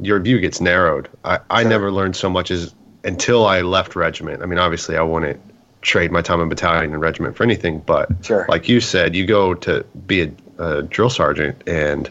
your 0.00 0.18
view 0.18 0.40
gets 0.40 0.60
narrowed. 0.60 1.08
I, 1.24 1.38
I 1.50 1.62
Sure. 1.62 1.70
never 1.70 1.90
learned 1.92 2.16
so 2.16 2.28
much 2.28 2.50
as 2.50 2.74
until 3.04 3.46
I 3.46 3.60
left 3.60 3.94
regiment. 3.94 4.42
I 4.42 4.46
mean, 4.46 4.58
obviously, 4.58 4.96
I 4.96 5.02
wouldn't 5.02 5.40
trade 5.82 6.10
my 6.10 6.22
time 6.22 6.40
in 6.40 6.48
battalion 6.48 6.92
and 6.92 7.00
regiment 7.00 7.36
for 7.36 7.44
anything, 7.44 7.78
but 7.86 8.08
Sure. 8.22 8.46
like 8.48 8.68
you 8.68 8.80
said, 8.80 9.14
you 9.14 9.26
go 9.26 9.54
to 9.54 9.84
be 10.06 10.22
a, 10.22 10.30
a 10.58 10.82
drill 10.82 11.10
sergeant 11.10 11.62
and 11.68 12.10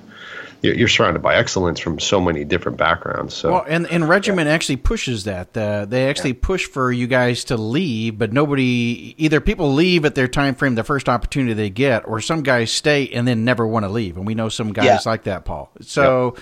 you're, 0.63 0.73
you're 0.73 0.87
surrounded 0.87 1.21
by 1.21 1.35
excellence 1.35 1.79
from 1.79 1.99
so 1.99 2.19
many 2.19 2.43
different 2.45 2.77
backgrounds. 2.79 3.35
So 3.35 3.51
Well, 3.51 3.65
and, 3.67 3.85
and 3.91 4.09
regiment 4.09 4.47
actually 4.47 4.77
pushes 4.77 5.25
that. 5.25 5.55
Uh, 5.55 5.85
they 5.85 6.09
actually 6.09 6.33
push 6.33 6.65
for 6.65 6.91
you 6.91 7.05
guys 7.05 7.43
to 7.45 7.57
leave, 7.57 8.17
but 8.17 8.33
nobody 8.33 9.13
either 9.17 9.39
people 9.41 9.73
leave 9.73 10.05
at 10.05 10.15
their 10.15 10.27
time 10.27 10.55
frame, 10.55 10.75
the 10.75 10.83
first 10.83 11.07
opportunity 11.09 11.53
they 11.53 11.69
get, 11.69 12.07
or 12.07 12.21
some 12.21 12.41
guys 12.41 12.71
stay 12.71 13.09
and 13.09 13.27
then 13.27 13.45
never 13.45 13.67
want 13.67 13.83
to 13.85 13.89
leave. 13.89 14.17
And 14.17 14.25
we 14.25 14.33
know 14.33 14.49
some 14.49 14.73
guys 14.73 14.85
Yeah. 14.85 14.99
like 15.05 15.23
that, 15.23 15.45
Paul. 15.45 15.69
So, 15.81 16.35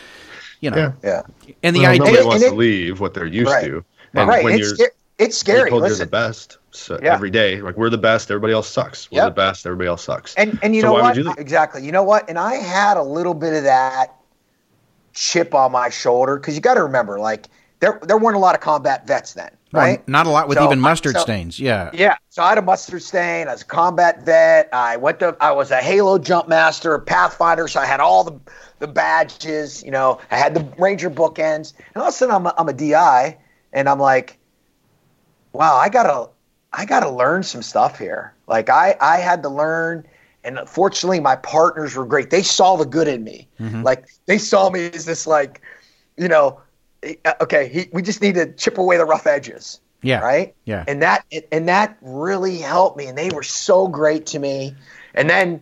you 0.61 0.69
know, 0.71 0.93
Yeah. 1.03 1.23
yeah 1.43 1.53
and 1.63 1.75
the 1.75 1.81
Well, 1.81 1.89
idea. 1.91 1.99
nobody 2.05 2.17
and 2.19 2.27
wants 2.27 2.43
it- 2.43 2.49
to 2.51 2.55
leave 2.55 2.99
what 2.99 3.13
they're 3.13 3.25
used 3.25 3.51
Right. 3.51 3.65
to. 3.65 3.83
And 4.13 4.27
right 4.29 4.43
when 4.43 4.53
it's, 4.53 4.67
you're, 4.67 4.75
sca- 4.75 4.95
it's 5.21 5.37
scary 5.37 5.59
you're 5.59 5.69
told 5.69 5.81
Listen, 5.83 5.97
you're 5.99 6.05
the 6.05 6.11
best 6.11 6.57
so 6.71 6.99
Yeah. 7.01 7.13
every 7.13 7.29
day, 7.29 7.61
like 7.61 7.77
we're 7.77 7.89
the 7.89 7.97
best, 7.97 8.29
everybody 8.31 8.53
else 8.53 8.69
sucks. 8.69 9.09
We're 9.11 9.17
Yep. 9.17 9.25
the 9.35 9.41
best, 9.41 9.65
everybody 9.65 9.87
else 9.87 10.03
sucks. 10.03 10.35
And 10.35 10.59
and 10.63 10.75
you 10.75 10.81
So 10.81 10.87
know 10.87 10.93
why 10.93 11.01
what? 11.01 11.15
would 11.17 11.25
you 11.25 11.33
exactly. 11.37 11.83
You 11.83 11.91
know 11.91 12.03
what? 12.03 12.29
And 12.29 12.37
I 12.39 12.55
had 12.55 12.97
a 12.97 13.03
little 13.03 13.33
bit 13.33 13.53
of 13.53 13.63
that 13.63 14.15
chip 15.13 15.53
on 15.53 15.71
my 15.71 15.89
shoulder 15.89 16.37
because 16.37 16.55
you 16.55 16.61
got 16.61 16.75
to 16.75 16.83
remember, 16.83 17.19
like 17.19 17.47
there 17.79 17.99
there 18.03 18.17
weren't 18.17 18.35
a 18.37 18.39
lot 18.39 18.55
of 18.55 18.61
combat 18.61 19.05
vets 19.07 19.33
then, 19.33 19.49
well, 19.73 19.83
right? 19.83 20.07
not 20.07 20.27
a 20.27 20.29
lot 20.29 20.47
with 20.47 20.57
So, 20.57 20.65
even 20.65 20.79
mustard 20.79 21.15
so- 21.15 21.21
stains. 21.21 21.59
Yeah. 21.59 21.89
Yeah. 21.93 22.15
So 22.29 22.43
I 22.43 22.49
had 22.49 22.57
a 22.57 22.61
mustard 22.61 23.01
stain. 23.01 23.47
I 23.47 23.51
was 23.51 23.63
a 23.63 23.65
combat 23.65 24.23
vet. 24.23 24.69
I 24.71 24.97
went 24.97 25.19
to. 25.19 25.35
I 25.41 25.51
was 25.51 25.71
a 25.71 25.77
Halo 25.77 26.17
jump 26.17 26.47
master, 26.47 26.93
a 26.93 26.99
Pathfinder. 27.01 27.67
So 27.67 27.79
I 27.79 27.85
had 27.85 27.99
all 27.99 28.23
the 28.23 28.39
the 28.79 28.87
badges. 28.87 29.83
You 29.83 29.91
know, 29.91 30.19
I 30.31 30.37
had 30.37 30.53
the 30.53 30.65
Ranger 30.77 31.09
bookends. 31.09 31.73
And 31.93 31.97
all 32.01 32.03
of 32.03 32.09
a 32.09 32.11
sudden, 32.13 32.33
I'm 32.35 32.45
a, 32.45 32.53
I'm 32.57 32.69
a 32.69 32.73
DI, 32.73 33.37
and 33.73 33.89
I'm 33.89 33.99
like, 33.99 34.37
wow, 35.53 35.75
I 35.75 35.89
gotta 35.89 36.29
I 36.73 36.85
gotta 36.85 37.09
learn 37.09 37.43
some 37.43 37.61
stuff 37.61 37.97
here. 37.99 38.33
Like 38.47 38.69
I 38.69 38.95
I 38.99 39.17
had 39.17 39.43
to 39.43 39.49
learn. 39.49 40.05
And 40.43 40.59
fortunately, 40.67 41.19
my 41.19 41.35
partners 41.35 41.95
were 41.95 42.05
great. 42.05 42.31
They 42.31 42.41
saw 42.41 42.75
the 42.75 42.85
good 42.85 43.07
in 43.07 43.23
me. 43.23 43.47
Like 43.83 44.07
they 44.25 44.39
saw 44.39 44.71
me 44.71 44.89
as 44.91 45.05
this, 45.05 45.27
like, 45.27 45.61
you 46.17 46.27
know, 46.27 46.59
uh, 47.25 47.33
okay, 47.41 47.67
he, 47.67 47.89
we 47.93 48.01
just 48.01 48.23
need 48.23 48.33
to 48.35 48.51
chip 48.53 48.79
away 48.79 48.97
the 48.97 49.05
rough 49.05 49.27
edges 49.27 49.79
Yeah. 50.01 50.19
right? 50.19 50.55
Yeah. 50.65 50.83
And 50.87 51.03
that 51.03 51.25
and 51.51 51.67
that 51.67 51.95
really 52.01 52.57
helped 52.57 52.97
me, 52.97 53.05
and 53.05 53.15
they 53.15 53.29
were 53.29 53.43
so 53.43 53.87
great 53.87 54.25
to 54.27 54.39
me. 54.39 54.75
And 55.13 55.29
then, 55.29 55.61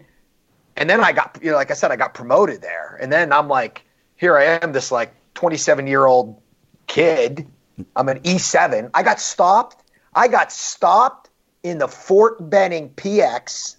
and 0.78 0.90
then 0.90 1.04
I 1.04 1.12
got 1.12 1.38
you 1.42 1.52
know, 1.52 1.58
like 1.58 1.72
I 1.72 1.74
said, 1.74 1.92
I 1.92 1.98
got 1.98 2.14
promoted 2.14 2.62
there, 2.62 2.98
and 3.02 3.12
then 3.12 3.34
I'm 3.34 3.50
like, 3.50 3.84
here 4.16 4.38
I 4.38 4.60
am, 4.64 4.72
this 4.72 4.92
like 4.94 5.14
27 5.34 5.88
year 5.88 6.06
old 6.06 6.42
kid. 6.88 7.48
I'm 7.96 8.10
an 8.10 8.20
E7. 8.22 8.92
I 8.94 9.04
got 9.04 9.20
stopped. 9.20 9.84
I 10.14 10.28
got 10.28 10.52
stopped 10.52 11.30
in 11.64 11.78
the 11.78 11.88
Fort 11.88 12.50
Benning 12.50 12.90
PX 12.90 13.76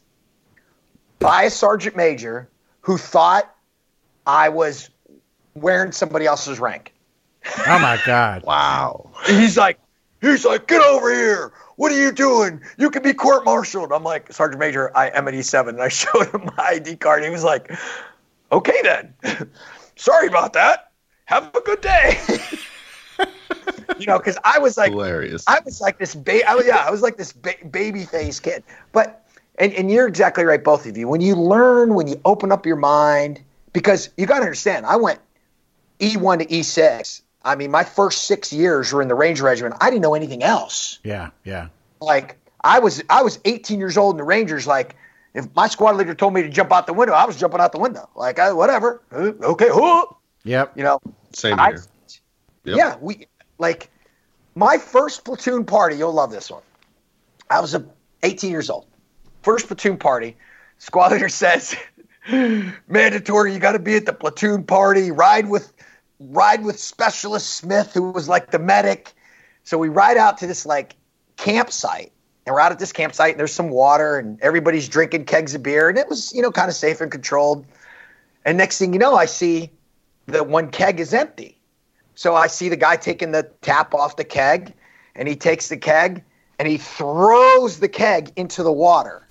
by 1.19 1.45
a 1.45 1.51
sergeant 1.51 1.97
major 1.97 2.49
who 2.83 2.97
thought 2.97 3.55
I 4.27 4.49
was 4.49 4.91
wearing 5.55 5.93
somebody 5.93 6.27
else's 6.27 6.61
rank. 6.61 6.95
Oh 7.67 7.79
my 7.79 7.99
God. 8.05 8.45
wow. 8.45 9.11
he's 9.27 9.57
like, 9.57 9.79
he's 10.21 10.45
like, 10.45 10.67
get 10.67 10.83
over 10.83 11.13
here. 11.13 11.53
What 11.77 11.93
are 11.93 11.99
you 11.99 12.13
doing? 12.13 12.61
You 12.79 12.91
can 12.91 13.03
be 13.03 13.15
court 13.15 13.45
martialed. 13.45 13.93
I'm 13.93 14.05
like, 14.05 14.33
Sergeant 14.33 14.61
Major, 14.61 14.95
I 14.97 15.09
am 15.09 15.27
an 15.29 15.35
E7. 15.35 15.69
And 15.71 15.83
I 15.83 15.89
showed 15.89 16.29
him 16.29 16.51
my 16.57 16.65
ID 16.65 16.97
card. 16.97 17.21
And 17.21 17.27
he 17.27 17.33
was 17.33 17.45
like, 17.45 17.73
okay 18.53 18.81
then. 18.83 19.15
Sorry 19.97 20.29
about 20.29 20.53
that. 20.55 20.93
Have 21.25 21.55
a 21.55 21.61
good 21.61 21.81
day. 21.81 22.19
you 23.99 24.07
know, 24.07 24.19
because 24.19 24.39
I 24.45 24.59
was 24.59 24.77
like, 24.77 24.91
Hilarious. 24.91 25.45
I 25.47 25.61
was 25.65 25.81
like 25.81 25.99
this 25.99 26.15
ba- 26.15 26.49
I 26.49 26.55
was, 26.55 26.67
yeah, 26.67 26.85
I 26.87 26.91
was 26.91 27.03
like 27.03 27.17
this 27.17 27.33
ba- 27.33 27.55
baby 27.71 28.05
face 28.05 28.41
kid. 28.41 28.63
But 28.93 29.27
and, 29.59 29.73
and 29.75 29.91
you're 29.91 30.09
exactly 30.09 30.45
right, 30.45 30.63
both 30.63 30.87
of 30.87 30.97
you. 30.97 31.07
When 31.07 31.21
you 31.21 31.35
learn, 31.35 31.95
when 31.95 32.07
you 32.07 32.21
open 32.25 32.51
up 32.51 32.65
your 32.65 32.77
mind, 32.77 33.41
because 33.73 34.09
you 34.17 34.27
got 34.27 34.39
to 34.39 34.45
understand, 34.45 34.87
I 34.87 34.97
went 34.97 35.21
E1 36.01 36.39
to 36.39 36.47
E6. 36.47 37.23
I 37.45 37.57
mean, 37.57 37.71
my 37.71 37.85
first 37.85 38.23
six 38.23 38.53
years 38.53 38.93
were 38.93 39.03
in 39.03 39.09
the 39.09 39.15
Ranger 39.15 39.45
Regiment. 39.45 39.77
I 39.81 39.91
didn't 39.91 40.03
know 40.03 40.15
anything 40.15 40.43
else. 40.43 40.99
Yeah. 41.05 41.31
Yeah. 41.45 41.69
Like 42.01 42.39
I 42.63 42.79
was, 42.79 43.03
I 43.11 43.23
was 43.23 43.39
18 43.45 43.79
years 43.79 43.97
old 43.97 44.15
in 44.15 44.19
the 44.19 44.25
Rangers. 44.25 44.67
Like 44.67 44.97
if 45.35 45.47
my 45.55 45.69
squad 45.69 45.97
leader 45.97 46.15
told 46.15 46.35
me 46.35 46.43
to 46.43 46.49
jump 46.49 46.73
out 46.73 46.87
the 46.87 46.93
window, 46.93 47.15
I 47.15 47.25
was 47.25 47.37
jumping 47.37 47.61
out 47.61 47.73
the 47.73 47.79
window. 47.79 48.09
Like 48.15 48.39
I, 48.39 48.53
whatever, 48.53 49.03
okay, 49.13 49.71
whoop. 49.71 50.17
Yep. 50.45 50.77
you 50.77 50.83
know. 50.83 51.01
Same 51.33 51.61
I, 51.61 51.69
here. 51.69 51.85
Yep. 52.65 52.77
Yeah, 52.77 52.97
we 53.01 53.27
like 53.59 53.91
my 54.55 54.79
first 54.79 55.25
platoon 55.25 55.65
party. 55.65 55.97
You'll 55.97 56.13
love 56.13 56.31
this 56.31 56.51
one. 56.51 56.63
I 57.49 57.61
was 57.61 57.75
a 57.75 57.85
18 58.23 58.51
years 58.51 58.71
old. 58.71 58.87
First 59.43 59.67
platoon 59.67 59.97
party. 59.97 60.37
Squad 60.79 61.13
leader 61.13 61.29
says, 61.31 61.77
mandatory. 62.29 63.53
You 63.53 63.59
got 63.59 63.73
to 63.73 63.79
be 63.79 63.97
at 63.97 64.07
the 64.07 64.13
platoon 64.13 64.65
party. 64.65 65.11
Ride 65.11 65.49
with, 65.49 65.73
ride 66.19 66.65
with 66.65 66.79
Specialist 66.79 67.55
Smith, 67.55 67.93
who 67.95 68.11
was 68.11 68.29
like 68.29 68.51
the 68.51 68.59
medic. 68.59 69.13
So 69.65 69.79
we 69.79 69.89
ride 69.89 70.17
out 70.17 70.39
to 70.39 70.47
this 70.47 70.67
like 70.67 70.97
campsite, 71.37 72.13
and 72.47 72.55
we're 72.55 72.61
out 72.61 72.73
at 72.73 72.79
this 72.79 72.93
campsite, 72.93 73.33
and 73.33 73.41
there's 73.41 73.53
some 73.53 73.71
water, 73.71 74.19
and 74.19 74.41
everybody's 74.41 74.89
drinking 74.89 75.25
kegs 75.25 75.55
of 75.55 75.63
beer, 75.63 75.89
and 75.89 75.99
it 75.99 76.09
was, 76.09 76.33
you 76.35 76.43
know, 76.43 76.51
kind 76.51 76.69
of 76.69 76.75
safe 76.75 77.01
and 77.01 77.11
controlled. 77.11 77.67
And 78.45 78.57
next 78.59 78.79
thing 78.79 78.93
you 78.93 78.99
know, 78.99 79.15
I 79.15 79.27
see 79.27 79.71
that 80.27 80.49
one 80.49 80.71
keg 80.71 81.01
is 81.01 81.13
empty. 81.13 81.60
So 82.21 82.35
I 82.35 82.49
see 82.49 82.69
the 82.69 82.77
guy 82.77 82.97
taking 82.97 83.33
the 83.33 83.45
tap 83.63 83.95
off 83.95 84.17
the 84.17 84.25
keg, 84.25 84.75
and 85.15 85.27
he 85.27 85.35
takes 85.35 85.71
the 85.71 85.79
keg 85.79 86.23
and 86.59 86.69
he 86.69 86.77
throws 86.77 87.81
the 87.81 87.89
keg 87.89 88.31
into 88.37 88.63
the 88.63 88.71
water. 88.71 89.27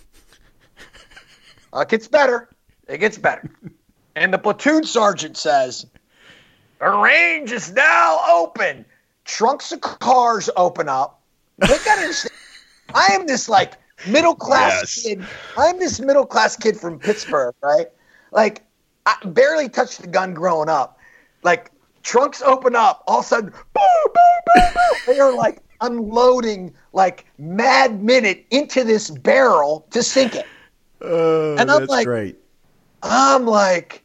Uh, 1.72 1.82
it 1.82 1.90
gets 1.90 2.08
better. 2.08 2.50
It 2.88 2.98
gets 2.98 3.20
better. 3.20 3.48
And 4.16 4.34
the 4.34 4.40
platoon 4.40 4.86
sergeant 4.86 5.38
says, 5.38 5.86
The 6.80 6.90
range 6.90 7.52
is 7.52 7.72
now 7.74 8.22
open. 8.28 8.84
Trunks 9.24 9.72
of 9.72 9.82
cars 9.82 10.50
open 10.58 10.90
up. 10.90 11.22
Look 11.60 11.86
at 11.86 12.00
understand. 12.00 12.34
I 12.96 13.10
am 13.12 13.28
this 13.28 13.48
like 13.48 13.74
middle 14.08 14.34
class 14.34 14.82
yes. 14.82 15.04
kid. 15.04 15.28
I'm 15.56 15.78
this 15.78 16.00
middle 16.00 16.26
class 16.26 16.56
kid 16.56 16.76
from 16.76 16.98
Pittsburgh, 16.98 17.54
right? 17.62 17.86
Like, 18.32 18.64
I 19.06 19.14
barely 19.26 19.70
touched 19.70 20.02
the 20.02 20.08
gun 20.08 20.34
growing 20.34 20.70
up. 20.70 20.98
Like, 21.44 21.72
trunks 22.04 22.42
open 22.42 22.76
up. 22.76 23.04
All 23.08 23.20
of 23.20 23.26
a 23.26 23.28
sudden, 23.28 23.50
boom, 23.50 23.84
boom, 24.06 24.14
boom, 24.46 24.74
boom. 24.74 25.02
They 25.08 25.20
are 25.20 25.36
like 25.36 25.62
unloading 25.82 26.74
like 26.94 27.26
mad 27.38 28.04
minute 28.04 28.46
into 28.52 28.84
this 28.84 29.10
barrel 29.10 29.88
to 29.92 30.04
sink 30.04 30.36
it. 30.36 30.48
Oh, 31.02 31.56
and 31.58 31.72
I'm 31.72 31.86
like, 31.86 32.06
great. 32.06 32.38
I'm 33.02 33.46
like, 33.46 34.04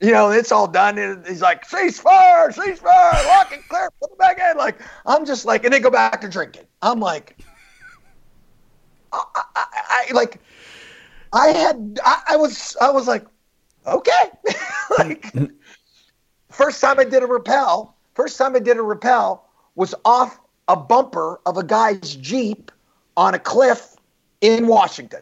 you 0.00 0.12
know, 0.12 0.30
it's 0.30 0.52
all 0.52 0.68
done. 0.68 0.98
And 0.98 1.26
he's 1.26 1.40
like, 1.40 1.66
ceasefire, 1.66 2.54
ceasefire, 2.54 3.26
lock 3.26 3.52
and 3.52 3.66
clear, 3.68 3.90
put 4.00 4.12
it 4.12 4.18
back 4.18 4.38
in. 4.38 4.58
Like, 4.58 4.80
I'm 5.06 5.24
just 5.24 5.46
like, 5.46 5.64
and 5.64 5.72
they 5.72 5.80
go 5.80 5.90
back 5.90 6.20
to 6.20 6.28
drinking. 6.28 6.64
I'm 6.82 7.00
like, 7.00 7.38
I, 9.12 9.22
I, 9.34 9.64
I 10.08 10.12
like, 10.12 10.40
I 11.32 11.48
had, 11.48 11.98
I, 12.04 12.22
I 12.30 12.36
was, 12.36 12.76
I 12.80 12.90
was 12.90 13.06
like, 13.08 13.24
okay, 13.86 14.30
like, 14.98 15.34
first 16.54 16.80
time 16.80 16.98
I 16.98 17.04
did 17.04 17.22
a 17.22 17.26
rappel, 17.26 17.94
first 18.14 18.38
time 18.38 18.56
I 18.56 18.60
did 18.60 18.76
a 18.76 18.82
rappel 18.82 19.44
was 19.74 19.94
off 20.04 20.38
a 20.68 20.76
bumper 20.76 21.40
of 21.44 21.56
a 21.56 21.64
guy's 21.64 22.14
Jeep 22.16 22.70
on 23.16 23.34
a 23.34 23.38
cliff 23.38 23.96
in 24.40 24.66
Washington. 24.66 25.20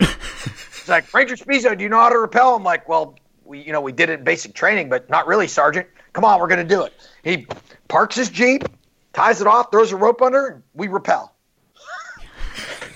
It's 0.00 0.88
like, 0.88 1.12
Ranger 1.14 1.36
Spisso, 1.36 1.76
do 1.76 1.84
you 1.84 1.88
know 1.88 2.00
how 2.00 2.08
to 2.08 2.18
rappel? 2.18 2.56
I'm 2.56 2.64
like, 2.64 2.88
well, 2.88 3.16
we, 3.44 3.60
you 3.60 3.72
know, 3.72 3.80
we 3.80 3.92
did 3.92 4.10
it 4.10 4.18
in 4.18 4.24
basic 4.24 4.54
training, 4.54 4.88
but 4.88 5.08
not 5.08 5.26
really, 5.26 5.46
Sergeant. 5.46 5.86
Come 6.12 6.24
on, 6.24 6.40
we're 6.40 6.48
going 6.48 6.66
to 6.66 6.74
do 6.74 6.82
it. 6.82 6.94
He 7.22 7.46
parks 7.88 8.16
his 8.16 8.28
Jeep, 8.28 8.64
ties 9.12 9.40
it 9.40 9.46
off, 9.46 9.70
throws 9.70 9.92
a 9.92 9.96
rope 9.96 10.22
under, 10.22 10.46
and 10.46 10.62
we 10.74 10.88
rappel. 10.88 11.32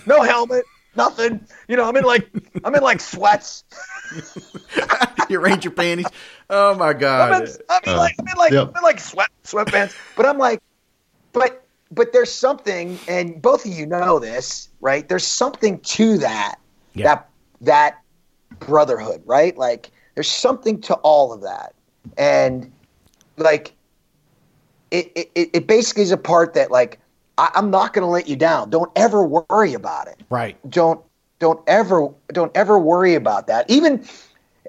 no 0.06 0.22
helmet, 0.22 0.64
nothing. 0.96 1.46
You 1.68 1.76
know, 1.76 1.88
I'm 1.88 1.96
in 1.96 2.04
like, 2.04 2.28
I'm 2.64 2.74
in 2.74 2.82
like 2.82 3.00
sweats. 3.00 3.64
You 4.14 4.22
arrange 4.82 5.30
your 5.30 5.40
Ranger 5.40 5.70
panties. 5.70 6.06
Oh 6.50 6.74
my 6.74 6.92
god! 6.92 7.32
I'm 7.32 7.42
in, 7.42 7.48
I'm 7.70 7.80
in 7.84 7.92
uh, 7.94 7.96
like, 7.96 8.14
I'm 8.18 8.28
in 8.28 8.36
like, 8.36 8.52
yep. 8.52 8.68
I'm 8.68 8.76
in 8.76 8.82
like 8.82 9.00
sweat 9.00 9.30
sweatpants. 9.44 9.96
But 10.16 10.26
I'm 10.26 10.38
like, 10.38 10.62
but 11.32 11.66
but 11.90 12.12
there's 12.12 12.32
something, 12.32 12.98
and 13.08 13.40
both 13.40 13.64
of 13.64 13.72
you 13.72 13.86
know 13.86 14.18
this, 14.18 14.68
right? 14.80 15.08
There's 15.08 15.26
something 15.26 15.80
to 15.80 16.18
that 16.18 16.56
yeah. 16.94 17.04
that 17.04 17.30
that 17.62 18.02
brotherhood, 18.60 19.22
right? 19.24 19.56
Like 19.56 19.90
there's 20.14 20.30
something 20.30 20.80
to 20.82 20.94
all 20.96 21.32
of 21.32 21.42
that, 21.42 21.74
and 22.16 22.70
like 23.36 23.74
it 24.90 25.12
it, 25.14 25.50
it 25.52 25.66
basically 25.66 26.02
is 26.02 26.12
a 26.12 26.16
part 26.16 26.54
that 26.54 26.70
like 26.70 27.00
I, 27.38 27.50
I'm 27.54 27.70
not 27.70 27.92
going 27.92 28.04
to 28.04 28.10
let 28.10 28.28
you 28.28 28.36
down. 28.36 28.70
Don't 28.70 28.90
ever 28.96 29.24
worry 29.24 29.74
about 29.74 30.08
it. 30.08 30.22
Right. 30.30 30.58
Don't 30.68 31.00
don't 31.38 31.60
ever 31.66 32.08
don't 32.32 32.56
ever 32.56 32.78
worry 32.78 33.14
about 33.14 33.46
that. 33.48 33.68
Even 33.68 34.04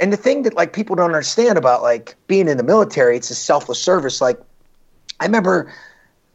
and 0.01 0.11
the 0.11 0.18
thing 0.18 0.43
that 0.43 0.55
like 0.55 0.74
people 0.74 0.95
don't 0.95 1.05
understand 1.05 1.57
about 1.57 1.82
like 1.82 2.16
being 2.28 2.47
in 2.47 2.57
the 2.57 2.63
military, 2.63 3.16
it's 3.16 3.30
a 3.30 3.36
selfless 3.36 3.82
service. 3.82 4.20
Like 4.20 4.39
I 5.20 5.26
remember 5.26 5.72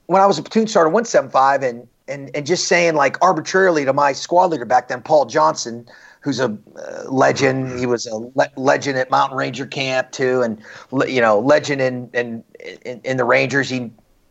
when 0.07 0.23
I 0.23 0.27
was 0.27 0.39
a 0.39 0.43
platoon 0.43 0.67
sergeant 0.67 0.95
175 0.95 1.63
and 1.63 1.89
and 2.09 2.31
and 2.35 2.47
just 2.47 2.69
saying 2.69 2.95
like 2.95 3.17
arbitrarily 3.23 3.85
to 3.85 3.93
my 3.93 4.13
squad 4.13 4.47
leader 4.47 4.65
back 4.65 4.89
then, 4.89 5.03
Paul 5.03 5.27
Johnson, 5.27 5.87
who's 6.21 6.41
a 6.41 6.57
uh, 6.77 7.05
legend. 7.09 7.79
He 7.79 7.87
was 7.87 8.07
a 8.07 8.17
le- 8.17 8.51
legend 8.57 8.99
at 8.99 9.11
Mountain 9.11 9.39
Ranger 9.39 9.67
Camp 9.67 10.11
too, 10.11 10.43
and 10.43 10.61
you 11.09 11.21
know, 11.21 11.39
legend 11.41 11.81
in, 11.81 12.11
in 12.13 12.45
in 12.85 13.01
in 13.05 13.17
the 13.17 13.25
Rangers. 13.25 13.69
He 13.69 13.91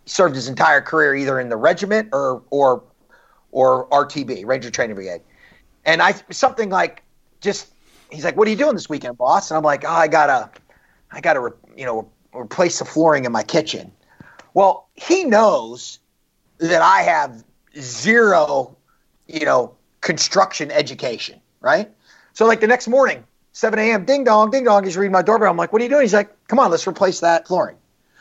served 0.10 0.36
his 0.36 0.47
entire 0.47 0.82
career 0.82 1.16
either 1.16 1.39
in 1.39 1.49
the 1.49 1.57
regiment 1.57 2.10
or 2.14 2.41
or 2.49 2.84
or 3.51 3.88
RTB, 3.89 4.45
Ranger 4.45 4.70
Training 4.70 4.95
Brigade. 4.95 5.22
And 5.86 6.01
I 6.01 6.14
something 6.32 6.70
like 6.70 7.03
just 7.41 7.72
he's 8.10 8.24
like, 8.24 8.36
"What 8.36 8.47
are 8.47 8.51
you 8.51 8.57
doing 8.57 8.76
this 8.76 8.89
weekend, 8.89 9.18
boss?" 9.18 9.51
And 9.51 9.57
I'm 9.57 9.64
like, 9.64 9.84
"Oh, 9.86 9.89
I 9.89 10.07
gotta, 10.07 10.49
I 11.12 11.22
gotta, 11.22 11.39
re- 11.39 11.51
you 11.76 11.86
know, 11.86 12.10
replace 12.34 12.80
the 12.80 12.86
flooring 12.86 13.26
in 13.26 13.32
my 13.32 13.43
kitchen." 13.43 13.91
Well, 14.53 14.88
he 14.95 15.24
knows 15.24 15.99
that 16.57 16.82
I 16.82 17.03
have 17.03 17.43
zero, 17.80 18.76
you 19.28 19.45
know, 19.45 19.76
construction 20.01 20.72
education, 20.72 21.39
right? 21.62 21.89
So 22.34 22.45
like 22.45 22.60
the 22.60 22.68
next 22.68 22.88
morning, 22.88 23.24
7 23.53 23.78
a.m., 23.80 24.05
ding 24.05 24.24
dong, 24.24 24.49
ding 24.51 24.64
dong, 24.64 24.84
he's 24.84 24.97
reading 24.97 25.12
my 25.12 25.22
doorbell. 25.22 25.49
I'm 25.49 25.57
like, 25.57 25.72
"What 25.72 25.82
are 25.82 25.86
you 25.86 25.89
doing?" 25.89 26.01
He's 26.01 26.14
like, 26.14 26.47
"Come 26.47 26.60
on, 26.60 26.72
let's 26.72 26.88
replace 26.88 27.22
that 27.22 27.47
flooring." 27.47 27.78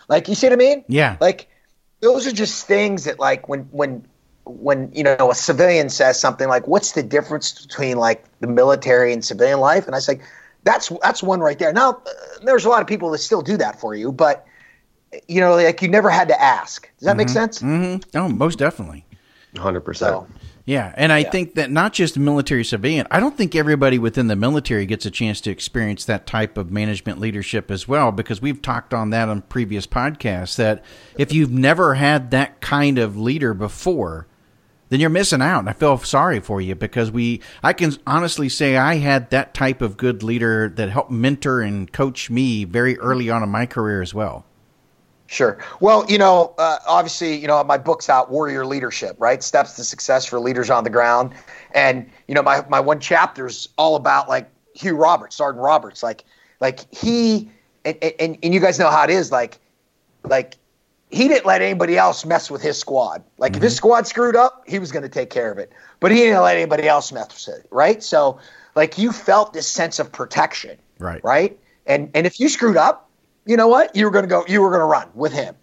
Like, 0.09 0.29
you 0.29 0.35
see 0.35 0.47
what 0.47 0.55
I 0.55 0.57
mean? 0.57 0.85
Yeah. 0.89 1.17
Like, 1.21 1.49
those 2.01 2.27
are 2.27 2.33
just 2.33 2.67
things 2.67 3.05
that 3.05 3.19
like 3.19 3.49
when 3.49 3.63
when 3.71 4.07
when 4.45 4.91
you 4.93 5.03
know 5.03 5.31
a 5.31 5.35
civilian 5.35 5.89
says 5.89 6.19
something 6.19 6.49
like, 6.49 6.67
"What's 6.67 6.93
the 6.93 7.03
difference 7.03 7.67
between 7.67 7.99
like 7.99 8.25
the 8.41 8.47
military 8.47 9.13
and 9.13 9.25
civilian 9.25 9.61
life?" 9.61 9.87
and 9.87 9.95
I 9.95 9.99
say, 9.99 10.21
"That's 10.65 10.91
that's 11.03 11.23
one 11.23 11.41
right 11.41 11.59
there." 11.59 11.73
Now, 11.73 11.91
uh, 11.91 12.11
there's 12.43 12.65
a 12.65 12.69
lot 12.69 12.81
of 12.81 12.87
people 12.87 13.11
that 13.11 13.19
still 13.19 13.43
do 13.43 13.57
that 13.57 13.81
for 13.81 13.95
you, 13.95 14.13
but 14.13 14.47
you 15.27 15.41
know, 15.41 15.57
like 15.57 15.83
you 15.83 15.89
never 15.89 16.11
had 16.11 16.29
to 16.29 16.41
ask. 16.41 16.91
Does 16.99 17.07
that 17.07 17.11
mm-hmm. 17.11 17.19
make 17.19 17.29
sense? 17.29 17.61
Mm-hmm. 17.61 18.17
Oh, 18.19 18.29
most 18.29 18.59
definitely. 18.59 19.05
Hundred 19.57 19.81
percent. 19.81 20.27
Yeah, 20.69 20.93
and 20.99 21.15
I 21.15 21.21
yeah. 21.21 21.31
think 21.31 21.55
that 21.55 21.71
not 21.71 21.95
just 21.95 22.19
military 22.19 22.63
civilian, 22.63 23.07
I 23.11 23.21
don't 23.21 23.35
think 23.35 23.55
everybody 23.55 23.99
within 23.99 24.27
the 24.27 24.37
military 24.37 24.85
gets 24.85 25.07
a 25.07 25.11
chance 25.11 25.41
to 25.41 25.51
experience 25.51 26.05
that 26.05 26.27
type 26.27 26.59
of 26.59 26.71
management 26.71 27.19
leadership 27.19 27.71
as 27.71 27.89
well 27.89 28.13
because 28.13 28.43
we've 28.43 28.61
talked 28.61 28.93
on 28.93 29.09
that 29.09 29.31
on 29.31 29.41
previous 29.41 29.87
podcasts 29.87 30.57
that 30.57 30.85
if 31.17 31.33
you've 31.33 31.51
never 31.51 31.95
had 31.95 32.31
that 32.33 32.61
kind 32.61 32.99
of 32.99 33.17
leader 33.17 33.55
before, 33.55 34.27
then 34.91 35.01
you're 35.01 35.09
missing 35.09 35.41
out. 35.41 35.61
And 35.61 35.71
I 35.71 35.73
feel 35.73 35.97
sorry 36.01 36.39
for 36.39 36.61
you 36.61 36.75
because 36.75 37.11
we, 37.11 37.41
I 37.63 37.73
can 37.73 37.95
honestly 38.07 38.51
say 38.51 38.77
I 38.77 38.97
had 38.97 39.31
that 39.31 39.55
type 39.55 39.81
of 39.81 39.97
good 39.97 40.23
leader 40.23 40.69
that 40.69 40.91
helped 40.91 41.11
mentor 41.11 41.63
and 41.63 41.91
coach 41.91 42.29
me 42.29 42.65
very 42.65 42.99
early 42.99 43.31
on 43.31 43.43
in 43.43 43.49
my 43.49 43.65
career 43.65 44.03
as 44.03 44.13
well. 44.13 44.45
Sure. 45.31 45.59
Well, 45.81 46.07
you 46.09 46.17
know, 46.17 46.55
uh, 46.57 46.79
obviously, 46.87 47.37
you 47.37 47.47
know, 47.47 47.63
my 47.63 47.77
book's 47.77 48.09
out, 48.09 48.31
Warrior 48.31 48.65
Leadership, 48.65 49.15
right? 49.19 49.43
Steps 49.43 49.77
to 49.77 49.85
Success 49.85 50.25
for 50.25 50.41
Leaders 50.41 50.71
on 50.71 50.85
the 50.85 50.91
Ground. 50.91 51.35
And, 51.73 52.11
you 52.27 52.35
know, 52.35 52.43
my, 52.43 52.65
my 52.71 52.81
one 52.81 52.99
chapter's 52.99 53.69
all 53.77 53.95
about 53.95 54.31
like 54.31 54.51
Hugh 54.75 54.97
Roberts, 54.97 55.37
Sergeant 55.37 55.63
Roberts. 55.63 56.03
Like, 56.03 56.25
like 56.61 56.93
he, 56.95 57.51
and, 57.85 57.97
and, 58.03 58.39
and 58.43 58.55
you 58.55 58.59
guys 58.59 58.79
know 58.79 58.89
how 58.91 59.05
it 59.05 59.11
is. 59.11 59.31
Like, 59.31 59.59
like 60.25 60.55
he 61.11 61.29
didn't 61.29 61.45
let 61.45 61.61
anybody 61.61 61.99
else 61.99 62.25
mess 62.25 62.51
with 62.51 62.63
his 62.63 62.79
squad. 62.79 63.23
Like 63.37 63.53
mm-hmm. 63.53 63.59
if 63.59 63.63
his 63.65 63.73
mm-hmm. 63.73 63.77
squad 63.77 64.07
screwed 64.07 64.35
up, 64.35 64.65
he 64.67 64.79
was 64.79 64.93
going 64.93 65.03
to 65.03 65.11
take 65.11 65.29
care 65.29 65.53
of 65.53 65.59
it. 65.59 65.71
But 66.01 66.11
he 66.11 66.19
didn't 66.19 66.43
let 66.43 66.57
anybody 66.57 66.89
else 66.89 67.13
mess 67.13 67.47
with 67.47 67.57
it, 67.57 67.67
right? 67.71 68.03
So 68.03 68.39
like 68.75 68.97
you 68.97 69.13
felt 69.13 69.53
this 69.53 69.67
sense 69.67 69.99
of 69.99 70.11
protection, 70.11 70.79
right? 70.99 71.23
Right? 71.23 71.59
And 71.87 72.11
and 72.15 72.27
if 72.27 72.41
you 72.41 72.49
screwed 72.49 72.77
up, 72.77 73.08
you 73.49 73.57
know 73.57 73.67
what? 73.67 73.97
You 73.97 74.05
were 74.05 74.11
going 74.11 74.25
to 74.25 74.29
go. 74.29 74.45
You 74.47 74.63
were 74.63 74.69
going 74.69 74.81
to 74.81 74.87
run 74.87 75.09
with 75.15 75.33
him. 75.33 75.57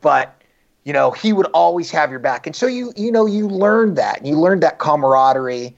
But 0.00 0.42
you 0.84 0.92
know 0.92 1.10
he 1.10 1.32
would 1.32 1.46
always 1.46 1.90
have 1.90 2.10
your 2.10 2.20
back. 2.20 2.46
And 2.46 2.56
so 2.56 2.66
you 2.66 2.92
you 2.96 3.12
know 3.12 3.26
you 3.26 3.48
learned 3.48 3.96
that. 3.98 4.24
You 4.24 4.38
learned 4.38 4.62
that 4.62 4.78
camaraderie, 4.78 5.76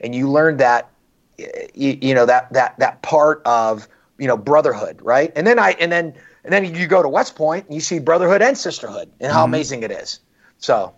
and 0.00 0.14
you 0.14 0.30
learned 0.30 0.60
that 0.60 0.90
you, 1.38 1.98
you 2.00 2.14
know 2.14 2.26
that 2.26 2.52
that 2.52 2.78
that 2.78 3.02
part 3.02 3.42
of 3.44 3.88
you 4.18 4.26
know 4.26 4.36
brotherhood, 4.36 5.00
right? 5.02 5.32
And 5.34 5.46
then 5.46 5.58
I 5.58 5.72
and 5.72 5.90
then 5.90 6.14
and 6.44 6.52
then 6.52 6.74
you 6.74 6.86
go 6.86 7.02
to 7.02 7.08
West 7.08 7.34
Point 7.34 7.66
and 7.66 7.74
you 7.74 7.80
see 7.80 7.98
brotherhood 7.98 8.42
and 8.42 8.56
sisterhood 8.56 9.10
and 9.20 9.32
how 9.32 9.44
mm-hmm. 9.44 9.54
amazing 9.54 9.82
it 9.82 9.90
is. 9.90 10.20
So, 10.58 10.94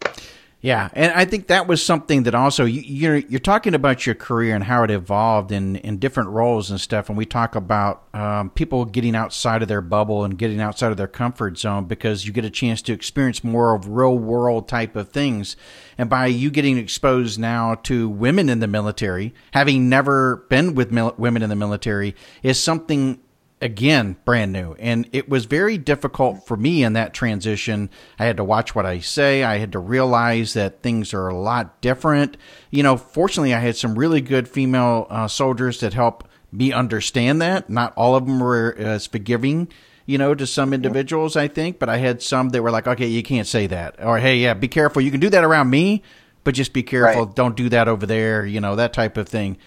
yeah, 0.60 0.88
and 0.92 1.12
I 1.12 1.24
think 1.24 1.46
that 1.46 1.68
was 1.68 1.84
something 1.84 2.24
that 2.24 2.34
also 2.34 2.64
you, 2.64 2.80
you're 2.80 3.16
you're 3.18 3.38
talking 3.38 3.74
about 3.74 4.06
your 4.06 4.16
career 4.16 4.56
and 4.56 4.64
how 4.64 4.82
it 4.82 4.90
evolved 4.90 5.52
in 5.52 5.76
in 5.76 5.98
different 5.98 6.30
roles 6.30 6.68
and 6.68 6.80
stuff. 6.80 7.08
And 7.08 7.16
we 7.16 7.26
talk 7.26 7.54
about 7.54 8.02
um, 8.12 8.50
people 8.50 8.84
getting 8.84 9.14
outside 9.14 9.62
of 9.62 9.68
their 9.68 9.80
bubble 9.80 10.24
and 10.24 10.36
getting 10.36 10.60
outside 10.60 10.90
of 10.90 10.96
their 10.96 11.06
comfort 11.06 11.58
zone 11.58 11.84
because 11.84 12.26
you 12.26 12.32
get 12.32 12.44
a 12.44 12.50
chance 12.50 12.82
to 12.82 12.92
experience 12.92 13.44
more 13.44 13.72
of 13.72 13.86
real 13.88 14.18
world 14.18 14.66
type 14.66 14.96
of 14.96 15.10
things. 15.10 15.56
And 15.96 16.10
by 16.10 16.26
you 16.26 16.50
getting 16.50 16.76
exposed 16.76 17.38
now 17.38 17.76
to 17.84 18.08
women 18.08 18.48
in 18.48 18.58
the 18.58 18.66
military, 18.66 19.34
having 19.52 19.88
never 19.88 20.44
been 20.48 20.74
with 20.74 20.90
mil- 20.90 21.14
women 21.16 21.42
in 21.42 21.50
the 21.50 21.56
military, 21.56 22.16
is 22.42 22.60
something 22.60 23.20
again 23.60 24.16
brand 24.24 24.52
new. 24.52 24.74
And 24.78 25.08
it 25.12 25.28
was 25.28 25.44
very 25.46 25.78
difficult 25.78 26.46
for 26.46 26.56
me 26.56 26.84
in 26.84 26.92
that 26.92 27.12
transition. 27.14 27.90
I 28.18 28.24
had 28.24 28.36
to 28.36 28.44
watch 28.44 28.74
what 28.74 28.86
i 28.86 28.98
say. 29.00 29.42
I 29.42 29.58
had 29.58 29.72
to 29.72 29.78
realize 29.78 30.54
that 30.54 30.82
things 30.82 31.12
are 31.12 31.28
a 31.28 31.36
lot 31.38 31.80
different. 31.80 32.36
You 32.70 32.82
know 32.82 32.96
fortunately 32.96 33.54
i 33.54 33.58
had 33.58 33.76
some 33.76 33.98
really 33.98 34.20
good 34.20 34.48
female 34.48 35.06
uh, 35.10 35.28
soldiers 35.28 35.80
that 35.80 35.94
help 35.94 36.28
me 36.52 36.72
understand 36.72 37.42
that. 37.42 37.68
Not 37.68 37.92
all 37.96 38.14
of 38.14 38.26
them 38.26 38.40
were 38.40 38.74
as 38.78 39.06
forgiving 39.06 39.68
you 40.06 40.16
know 40.16 40.34
to 40.34 40.46
some 40.46 40.72
individuals 40.72 41.36
i 41.36 41.46
think 41.48 41.78
but 41.78 41.90
i 41.90 41.98
had 41.98 42.22
some 42.22 42.48
that 42.48 42.62
were 42.62 42.70
like 42.70 42.86
okay 42.86 43.06
you 43.08 43.22
can't 43.22 43.46
say 43.46 43.66
that. 43.66 44.02
Or 44.02 44.18
hey 44.18 44.36
yeah 44.38 44.54
be 44.54 44.68
careful. 44.68 45.02
You 45.02 45.10
can 45.10 45.20
do 45.20 45.30
that 45.30 45.44
around 45.44 45.68
me 45.70 46.02
but 46.44 46.54
just 46.54 46.72
be 46.72 46.82
careful. 46.82 47.26
Right. 47.26 47.34
don't 47.34 47.56
do 47.56 47.68
that 47.70 47.88
over 47.88 48.06
there 48.06 48.46
you 48.46 48.60
know 48.60 48.76
that 48.76 48.92
type 48.92 49.16
of 49.16 49.28
thing. 49.28 49.58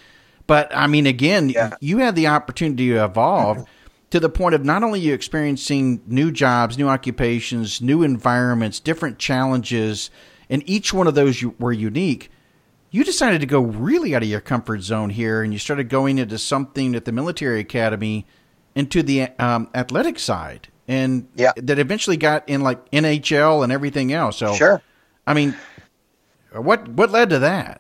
But 0.47 0.75
I 0.75 0.87
mean, 0.87 1.05
again, 1.05 1.49
Yeah. 1.49 1.75
you 1.79 1.99
had 1.99 2.15
the 2.15 2.27
opportunity 2.27 2.89
to 2.89 3.05
evolve 3.05 3.63
to 4.11 4.19
the 4.19 4.29
point 4.29 4.53
of 4.55 4.63
not 4.63 4.83
only 4.83 4.99
you 4.99 5.13
experiencing 5.13 6.01
new 6.05 6.31
jobs, 6.31 6.77
new 6.77 6.87
occupations, 6.87 7.81
new 7.81 8.03
environments, 8.03 8.79
different 8.79 9.17
challenges, 9.17 10.09
and 10.49 10.61
each 10.69 10.93
one 10.93 11.07
of 11.07 11.15
those 11.15 11.41
you, 11.41 11.55
were 11.59 11.71
unique. 11.71 12.29
You 12.91 13.03
decided 13.05 13.39
to 13.39 13.47
go 13.47 13.61
really 13.61 14.13
out 14.13 14.21
of 14.21 14.27
your 14.27 14.41
comfort 14.41 14.81
zone 14.81 15.11
here, 15.11 15.41
and 15.41 15.53
you 15.53 15.59
started 15.59 15.87
going 15.87 16.17
into 16.17 16.37
something 16.37 16.93
at 16.93 17.05
the 17.05 17.13
military 17.13 17.61
academy, 17.61 18.25
into 18.75 19.01
the 19.01 19.29
um, 19.39 19.69
athletic 19.73 20.19
side, 20.19 20.67
and 20.89 21.27
Yeah. 21.35 21.53
that 21.55 21.79
eventually 21.79 22.17
got 22.17 22.47
in 22.49 22.61
like 22.61 22.91
NHL 22.91 23.63
and 23.63 23.71
everything 23.71 24.11
else. 24.11 24.37
So, 24.37 24.53
Sure. 24.55 24.81
I 25.25 25.33
mean, 25.33 25.55
what 26.53 26.89
what 26.89 27.11
led 27.11 27.29
to 27.29 27.39
that? 27.39 27.79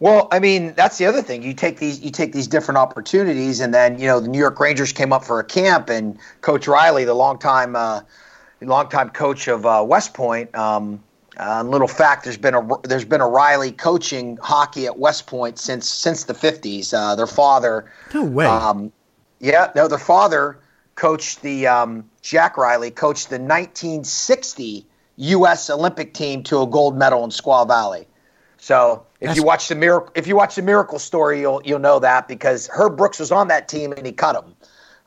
Well, 0.00 0.28
I 0.30 0.38
mean, 0.38 0.74
that's 0.74 0.98
the 0.98 1.06
other 1.06 1.22
thing. 1.22 1.42
You 1.42 1.54
take 1.54 1.78
these 1.78 2.00
you 2.00 2.10
take 2.10 2.32
these 2.32 2.46
different 2.46 2.78
opportunities, 2.78 3.60
and 3.60 3.74
then 3.74 3.98
you 3.98 4.06
know 4.06 4.20
the 4.20 4.28
New 4.28 4.38
York 4.38 4.60
Rangers 4.60 4.92
came 4.92 5.12
up 5.12 5.24
for 5.24 5.40
a 5.40 5.44
camp, 5.44 5.88
and 5.88 6.16
Coach 6.40 6.68
Riley, 6.68 7.04
the 7.04 7.14
longtime 7.14 7.74
uh, 7.74 8.00
longtime 8.60 9.10
coach 9.10 9.48
of 9.48 9.66
uh, 9.66 9.84
West 9.86 10.14
Point. 10.14 10.54
Um, 10.54 11.02
uh, 11.36 11.62
little 11.64 11.88
fact: 11.88 12.24
there's 12.24 12.36
been 12.36 12.54
a 12.54 12.68
there's 12.84 13.04
been 13.04 13.20
a 13.20 13.28
Riley 13.28 13.72
coaching 13.72 14.36
hockey 14.40 14.86
at 14.86 14.98
West 14.98 15.26
Point 15.26 15.58
since 15.58 15.88
since 15.88 16.24
the 16.24 16.34
50s. 16.34 16.94
Uh, 16.94 17.16
their 17.16 17.26
father, 17.26 17.90
No 18.14 18.22
way. 18.24 18.46
um, 18.46 18.92
yeah, 19.40 19.70
no, 19.74 19.88
their 19.88 19.98
father 19.98 20.58
coached 20.94 21.42
the 21.42 21.66
um, 21.66 22.08
Jack 22.22 22.56
Riley 22.56 22.90
coached 22.90 23.30
the 23.30 23.38
1960 23.38 24.86
U.S. 25.16 25.70
Olympic 25.70 26.14
team 26.14 26.42
to 26.44 26.60
a 26.62 26.66
gold 26.66 26.96
medal 26.96 27.24
in 27.24 27.30
Squaw 27.30 27.66
Valley. 27.66 28.06
So 28.58 29.04
if 29.20 29.26
That's- 29.26 29.36
you 29.36 29.42
watch 29.42 29.68
the 29.68 29.74
miracle, 29.74 30.10
if 30.14 30.26
you 30.26 30.36
watch 30.36 30.54
the 30.54 30.62
miracle 30.62 30.98
story, 30.98 31.40
you'll 31.40 31.60
you'll 31.64 31.78
know 31.78 31.98
that 31.98 32.28
because 32.28 32.68
Herb 32.72 32.96
Brooks 32.96 33.18
was 33.18 33.32
on 33.32 33.48
that 33.48 33.68
team 33.68 33.92
and 33.92 34.06
he 34.06 34.12
cut 34.12 34.36
him. 34.36 34.54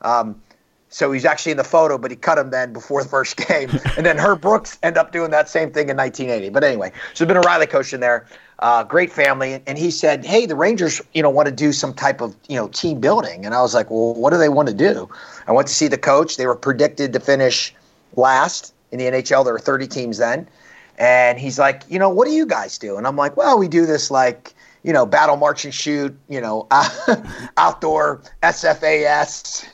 Um, 0.02 0.42
so 0.88 1.10
he's 1.10 1.24
actually 1.24 1.52
in 1.52 1.56
the 1.58 1.64
photo, 1.64 1.96
but 1.96 2.10
he 2.10 2.16
cut 2.18 2.36
him 2.36 2.50
then 2.50 2.74
before 2.74 3.02
the 3.02 3.08
first 3.08 3.36
game, 3.48 3.70
and 3.96 4.04
then 4.04 4.18
Herb 4.18 4.42
Brooks 4.42 4.78
ended 4.82 4.98
up 4.98 5.10
doing 5.10 5.30
that 5.30 5.48
same 5.48 5.70
thing 5.72 5.88
in 5.88 5.96
1980. 5.96 6.50
But 6.50 6.64
anyway, 6.64 6.92
so 7.14 7.24
there's 7.24 7.28
been 7.28 7.42
a 7.42 7.46
Riley 7.48 7.66
coach 7.66 7.94
in 7.94 8.00
there, 8.00 8.26
uh, 8.58 8.84
great 8.84 9.10
family, 9.10 9.62
and 9.66 9.78
he 9.78 9.90
said, 9.90 10.26
"Hey, 10.26 10.44
the 10.44 10.56
Rangers, 10.56 11.00
you 11.14 11.22
know, 11.22 11.30
want 11.30 11.46
to 11.46 11.54
do 11.54 11.72
some 11.72 11.94
type 11.94 12.20
of 12.20 12.36
you 12.48 12.56
know 12.56 12.68
team 12.68 13.00
building," 13.00 13.46
and 13.46 13.54
I 13.54 13.62
was 13.62 13.74
like, 13.74 13.90
"Well, 13.90 14.12
what 14.12 14.30
do 14.30 14.36
they 14.38 14.50
want 14.50 14.68
to 14.68 14.74
do?" 14.74 15.08
I 15.46 15.52
went 15.52 15.68
to 15.68 15.74
see 15.74 15.88
the 15.88 15.96
coach. 15.96 16.36
They 16.36 16.46
were 16.46 16.54
predicted 16.54 17.14
to 17.14 17.20
finish 17.20 17.74
last 18.16 18.74
in 18.90 18.98
the 18.98 19.06
NHL. 19.06 19.44
There 19.44 19.54
were 19.54 19.58
30 19.58 19.86
teams 19.86 20.18
then. 20.18 20.46
And 20.98 21.38
he's 21.38 21.58
like, 21.58 21.82
you 21.88 21.98
know, 21.98 22.08
what 22.08 22.26
do 22.26 22.32
you 22.32 22.46
guys 22.46 22.78
do? 22.78 22.96
And 22.96 23.06
I'm 23.06 23.16
like, 23.16 23.36
well, 23.36 23.58
we 23.58 23.68
do 23.68 23.86
this 23.86 24.10
like, 24.10 24.54
you 24.82 24.92
know, 24.92 25.06
battle 25.06 25.36
march 25.36 25.64
and 25.64 25.72
shoot, 25.74 26.16
you 26.28 26.40
know, 26.40 26.66
outdoor 27.56 28.22
SFAS 28.42 29.66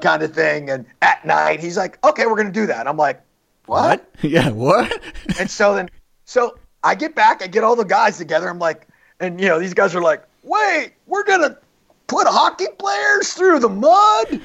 kind 0.00 0.22
of 0.22 0.34
thing. 0.34 0.70
And 0.70 0.86
at 1.02 1.24
night, 1.24 1.60
he's 1.60 1.76
like, 1.76 2.02
okay, 2.04 2.26
we're 2.26 2.36
going 2.36 2.46
to 2.46 2.52
do 2.52 2.66
that. 2.66 2.86
I'm 2.86 2.96
like, 2.96 3.20
what? 3.66 4.08
yeah, 4.22 4.50
what? 4.50 5.02
And 5.38 5.50
so 5.50 5.74
then, 5.74 5.90
so 6.24 6.56
I 6.82 6.94
get 6.94 7.14
back, 7.14 7.42
I 7.42 7.46
get 7.46 7.64
all 7.64 7.76
the 7.76 7.84
guys 7.84 8.18
together. 8.18 8.48
I'm 8.48 8.58
like, 8.58 8.86
and 9.20 9.40
you 9.40 9.48
know, 9.48 9.58
these 9.58 9.74
guys 9.74 9.94
are 9.94 10.02
like, 10.02 10.24
wait, 10.42 10.92
we're 11.06 11.24
going 11.24 11.40
to 11.40 11.58
put 12.06 12.26
hockey 12.26 12.66
players 12.78 13.32
through 13.32 13.60
the 13.60 13.68
mud? 13.68 14.40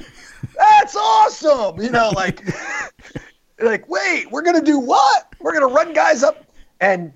That's 0.56 0.96
awesome. 0.96 1.80
You 1.80 1.90
know, 1.90 2.10
like, 2.14 2.42
like, 3.60 3.88
wait, 3.88 4.30
we're 4.30 4.42
going 4.42 4.58
to 4.58 4.64
do 4.64 4.78
what? 4.78 5.34
We're 5.40 5.52
going 5.52 5.68
to 5.68 5.74
run 5.74 5.92
guys 5.92 6.22
up. 6.22 6.44
And 6.80 7.12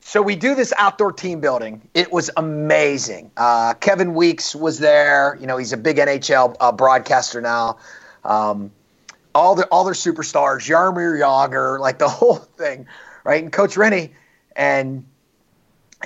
so 0.00 0.22
we 0.22 0.36
do 0.36 0.54
this 0.54 0.72
outdoor 0.76 1.12
team 1.12 1.40
building. 1.40 1.88
It 1.94 2.12
was 2.12 2.30
amazing. 2.36 3.30
Uh, 3.36 3.74
Kevin 3.74 4.14
Weekes 4.14 4.54
was 4.54 4.78
there. 4.78 5.36
You 5.40 5.46
know, 5.46 5.56
he's 5.56 5.72
a 5.72 5.76
big 5.76 5.96
NHL 5.96 6.56
uh, 6.60 6.72
broadcaster 6.72 7.40
now. 7.40 7.78
Um, 8.24 8.70
all 9.34 9.54
the 9.54 9.64
all 9.66 9.84
their 9.84 9.94
superstars, 9.94 10.60
Jaromir 10.68 11.18
Jagr, 11.20 11.78
like 11.78 11.98
the 11.98 12.08
whole 12.18 12.36
thing, 12.36 12.86
right? 13.24 13.42
And 13.42 13.52
Coach 13.52 13.76
Renney 13.76 14.10
and 14.56 15.04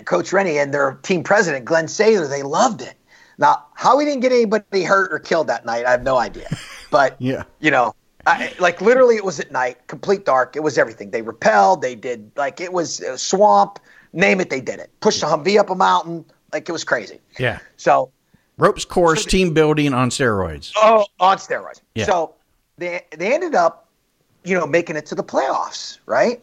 Coach 0.05 0.31
Renney 0.31 0.63
and 0.63 0.75
their 0.75 0.99
team 1.03 1.23
president 1.23 1.65
Glenn 1.65 1.87
Sather, 1.87 2.29
they 2.29 2.43
loved 2.43 2.83
it. 2.83 2.95
Now, 3.39 3.65
how 3.75 3.97
we 3.97 4.05
didn't 4.05 4.21
get 4.21 4.33
anybody 4.33 4.85
hurt 4.85 5.13
or 5.13 5.19
killed 5.19 5.49
that 5.49 5.65
night, 5.67 5.87
I 5.87 5.91
have 5.91 6.03
no 6.03 6.17
idea. 6.17 6.49
But 6.91 7.17
Yeah. 7.21 7.45
you 7.61 7.71
know, 7.71 7.95
I, 8.27 8.53
like 8.59 8.81
literally, 8.81 9.17
it 9.17 9.25
was 9.25 9.39
at 9.41 9.53
night, 9.53 9.87
complete 9.87 10.25
dark. 10.25 10.57
It 10.57 10.63
was 10.63 10.79
everything. 10.79 11.11
They 11.11 11.23
repelled. 11.23 11.83
They 11.83 11.95
did 11.95 12.31
like 12.37 12.61
it 12.61 12.73
was 12.73 13.01
a 13.01 13.19
swamp. 13.19 13.79
Name 14.13 14.41
it, 14.41 14.49
they 14.49 14.61
did 14.61 14.79
it. 14.79 14.91
Pushed 15.01 15.23
a 15.23 15.27
Humvee 15.27 15.59
up 15.59 15.71
a 15.71 15.75
mountain. 15.75 16.25
Like 16.53 16.69
it 16.69 16.73
was 16.73 16.85
crazy. 16.85 17.21
Yeah. 17.39 17.59
So 17.77 18.11
Ropes 18.57 18.85
course, 18.85 19.25
team 19.25 19.53
building 19.53 19.93
on 19.93 20.11
steroids. 20.11 20.73
Oh, 20.77 21.07
on 21.21 21.39
steroids. 21.39 21.81
Yeah. 21.95 22.07
So 22.07 22.35
they 22.79 23.03
they 23.17 23.35
ended 23.35 23.55
up, 23.55 23.89
you 24.45 24.57
know, 24.57 24.67
making 24.67 24.97
it 24.97 25.07
to 25.07 25.15
the 25.15 25.25
playoffs, 25.25 25.99
right? 26.07 26.41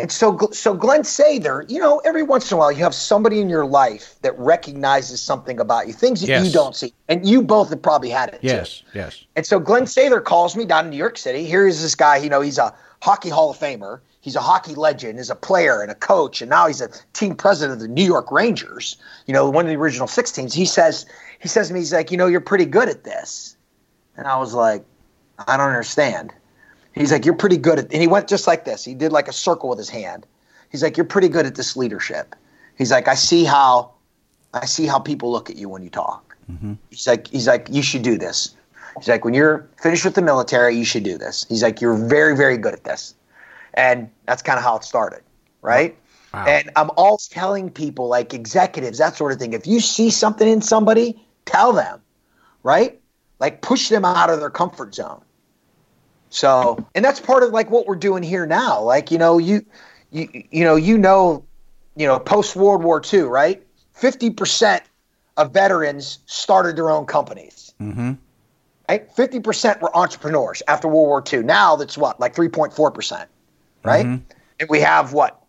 And 0.00 0.12
so 0.12 0.36
so 0.52 0.74
Glenn 0.74 1.02
Sather, 1.02 1.68
you 1.70 1.78
know, 1.78 1.98
every 2.04 2.22
once 2.22 2.50
in 2.50 2.56
a 2.56 2.58
while 2.58 2.72
you 2.72 2.82
have 2.84 2.94
somebody 2.94 3.40
in 3.40 3.48
your 3.48 3.66
life 3.66 4.16
that 4.22 4.38
recognizes 4.38 5.20
something 5.20 5.60
about 5.60 5.86
you, 5.86 5.92
things 5.92 6.20
that 6.20 6.28
Yes. 6.28 6.46
you 6.46 6.52
don't 6.52 6.74
see, 6.74 6.92
and 7.08 7.26
you 7.28 7.42
both 7.42 7.70
have 7.70 7.82
probably 7.82 8.10
had 8.10 8.30
it. 8.30 8.40
too. 8.40 8.48
Yes, 8.48 8.82
yes. 8.94 9.24
And 9.36 9.46
so 9.46 9.58
Glenn 9.60 9.84
Sather 9.84 10.22
calls 10.22 10.56
me 10.56 10.64
down 10.64 10.86
in 10.86 10.90
New 10.90 10.96
York 10.96 11.18
City. 11.18 11.44
Here 11.44 11.66
is 11.66 11.82
this 11.82 11.94
guy, 11.94 12.16
you 12.16 12.30
know, 12.30 12.40
he's 12.40 12.58
a 12.58 12.74
hockey 13.02 13.28
Hall 13.30 13.50
of 13.50 13.58
Famer. 13.58 14.00
He's 14.22 14.36
a 14.36 14.40
hockey 14.40 14.74
legend, 14.74 15.18
is 15.18 15.30
a 15.30 15.34
player 15.34 15.80
and 15.80 15.90
a 15.90 15.94
coach, 15.94 16.42
and 16.42 16.50
now 16.50 16.66
he's 16.66 16.82
a 16.82 16.90
team 17.14 17.34
president 17.34 17.72
of 17.76 17.80
the 17.80 17.88
New 17.88 18.04
York 18.04 18.30
Rangers, 18.30 18.98
you 19.26 19.32
know, 19.32 19.48
one 19.48 19.64
of 19.64 19.70
the 19.70 19.76
original 19.76 20.06
six 20.06 20.30
teams. 20.30 20.52
He 20.52 20.66
says, 20.66 21.06
he 21.38 21.48
says 21.48 21.68
to 21.68 21.74
me, 21.74 21.80
he's 21.80 21.92
like, 21.92 22.10
you 22.10 22.18
know, 22.18 22.26
you're 22.26 22.42
pretty 22.42 22.66
good 22.66 22.90
at 22.90 23.02
this. 23.04 23.56
And 24.18 24.26
I 24.26 24.36
was 24.38 24.52
like, 24.52 24.84
I 25.48 25.56
don't 25.56 25.68
understand. 25.68 26.34
He's 26.94 27.12
like, 27.12 27.24
you're 27.24 27.34
pretty 27.34 27.56
good 27.56 27.78
at, 27.78 27.92
and 27.92 28.02
he 28.02 28.08
went 28.08 28.28
just 28.28 28.46
like 28.46 28.64
this. 28.64 28.84
He 28.84 28.94
did 28.94 29.12
like 29.12 29.28
a 29.28 29.32
circle 29.32 29.68
with 29.68 29.78
his 29.78 29.88
hand. 29.88 30.26
He's 30.70 30.82
like, 30.82 30.96
you're 30.96 31.06
pretty 31.06 31.28
good 31.28 31.46
at 31.46 31.54
this 31.54 31.76
leadership. 31.76 32.34
He's 32.76 32.90
like, 32.90 33.08
I 33.08 33.14
see 33.14 33.44
how, 33.44 33.92
I 34.54 34.66
see 34.66 34.86
how 34.86 34.98
people 34.98 35.30
look 35.30 35.50
at 35.50 35.56
you 35.56 35.68
when 35.68 35.82
you 35.82 35.90
talk. 35.90 36.36
Mm-hmm. 36.50 36.74
He's 36.90 37.06
like, 37.06 37.28
he's 37.28 37.46
like, 37.46 37.68
you 37.70 37.82
should 37.82 38.02
do 38.02 38.18
this. 38.18 38.54
He's 38.98 39.08
like, 39.08 39.24
when 39.24 39.34
you're 39.34 39.68
finished 39.80 40.04
with 40.04 40.14
the 40.14 40.22
military, 40.22 40.76
you 40.76 40.84
should 40.84 41.04
do 41.04 41.16
this. 41.16 41.46
He's 41.48 41.62
like, 41.62 41.80
you're 41.80 41.96
very, 41.96 42.36
very 42.36 42.56
good 42.56 42.74
at 42.74 42.84
this. 42.84 43.14
And 43.74 44.10
that's 44.26 44.42
kind 44.42 44.58
of 44.58 44.64
how 44.64 44.76
it 44.76 44.84
started, 44.84 45.22
right? 45.62 45.96
Wow. 46.34 46.44
And 46.46 46.70
I'm 46.76 46.90
always 46.96 47.28
telling 47.28 47.70
people, 47.70 48.08
like 48.08 48.34
executives, 48.34 48.98
that 48.98 49.16
sort 49.16 49.32
of 49.32 49.38
thing. 49.38 49.52
If 49.52 49.66
you 49.66 49.80
see 49.80 50.10
something 50.10 50.48
in 50.48 50.60
somebody, 50.60 51.24
tell 51.44 51.72
them, 51.72 52.00
right? 52.62 53.00
Like 53.38 53.62
push 53.62 53.88
them 53.88 54.04
out 54.04 54.30
of 54.30 54.40
their 54.40 54.50
comfort 54.50 54.94
zone. 54.94 55.22
So, 56.30 56.86
and 56.94 57.04
that's 57.04 57.20
part 57.20 57.42
of 57.42 57.50
like 57.50 57.70
what 57.70 57.86
we're 57.86 57.96
doing 57.96 58.22
here 58.22 58.46
now. 58.46 58.80
Like, 58.80 59.10
you 59.10 59.18
know, 59.18 59.38
you, 59.38 59.66
you, 60.10 60.28
you 60.50 60.64
know, 60.64 60.76
you 60.76 60.96
know, 60.96 61.44
you 61.96 62.06
know, 62.06 62.18
post 62.18 62.56
World 62.56 62.82
War 62.82 63.02
II, 63.12 63.22
right? 63.22 63.62
Fifty 63.92 64.30
percent 64.30 64.82
of 65.36 65.52
veterans 65.52 66.20
started 66.26 66.76
their 66.76 66.88
own 66.90 67.04
companies. 67.04 67.74
Mm-hmm. 67.80 68.12
Right? 68.88 69.12
Fifty 69.12 69.40
percent 69.40 69.82
were 69.82 69.94
entrepreneurs 69.96 70.62
after 70.68 70.88
World 70.88 71.08
War 71.08 71.24
II. 71.30 71.42
Now 71.42 71.76
that's 71.76 71.98
what, 71.98 72.20
like 72.20 72.34
three 72.34 72.48
point 72.48 72.72
four 72.72 72.90
percent, 72.90 73.28
right? 73.84 74.06
Mhm. 74.06 74.22
And 74.60 74.68
we 74.68 74.80
have 74.80 75.12
what, 75.12 75.42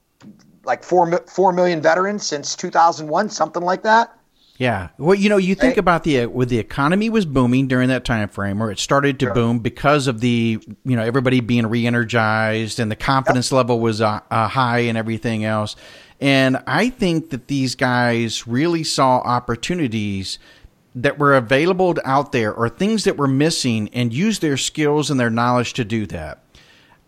like 0.63 0.83
four 0.83 1.17
four 1.27 1.53
million 1.53 1.81
veterans 1.81 2.25
since 2.25 2.55
two 2.55 2.71
thousand 2.71 3.07
one, 3.07 3.29
something 3.29 3.63
like 3.63 3.83
that. 3.83 4.15
Yeah. 4.61 4.89
Well, 4.99 5.15
you 5.15 5.27
know, 5.27 5.37
you 5.37 5.55
think 5.55 5.71
Right. 5.71 5.77
about 5.79 6.03
the 6.03 6.19
uh, 6.19 6.29
with 6.29 6.49
the 6.49 6.59
economy 6.59 7.09
was 7.09 7.25
booming 7.25 7.65
during 7.67 7.89
that 7.89 8.05
time 8.05 8.29
frame, 8.29 8.61
or 8.61 8.69
it 8.69 8.77
started 8.77 9.17
to 9.21 9.25
Sure. 9.25 9.33
boom 9.33 9.57
because 9.57 10.05
of 10.05 10.19
the 10.19 10.59
you 10.85 10.95
know 10.95 11.01
everybody 11.01 11.39
being 11.39 11.65
re-energized 11.65 12.79
and 12.79 12.91
the 12.91 12.95
confidence 12.95 13.51
level 13.51 13.79
was 13.79 14.01
uh, 14.01 14.19
uh, 14.29 14.47
high 14.47 14.81
and 14.81 14.99
everything 14.99 15.43
else. 15.43 15.75
And 16.19 16.61
I 16.67 16.89
think 16.89 17.31
that 17.31 17.47
these 17.47 17.73
guys 17.73 18.45
really 18.45 18.83
saw 18.83 19.17
opportunities 19.21 20.37
that 20.93 21.17
were 21.17 21.33
available 21.35 21.95
out 22.05 22.31
there 22.31 22.53
or 22.53 22.69
things 22.69 23.03
that 23.05 23.17
were 23.17 23.27
missing 23.27 23.89
and 23.93 24.13
used 24.13 24.43
their 24.43 24.57
skills 24.57 25.09
and 25.09 25.19
their 25.19 25.31
knowledge 25.31 25.73
to 25.73 25.83
do 25.83 26.05
that. 26.05 26.43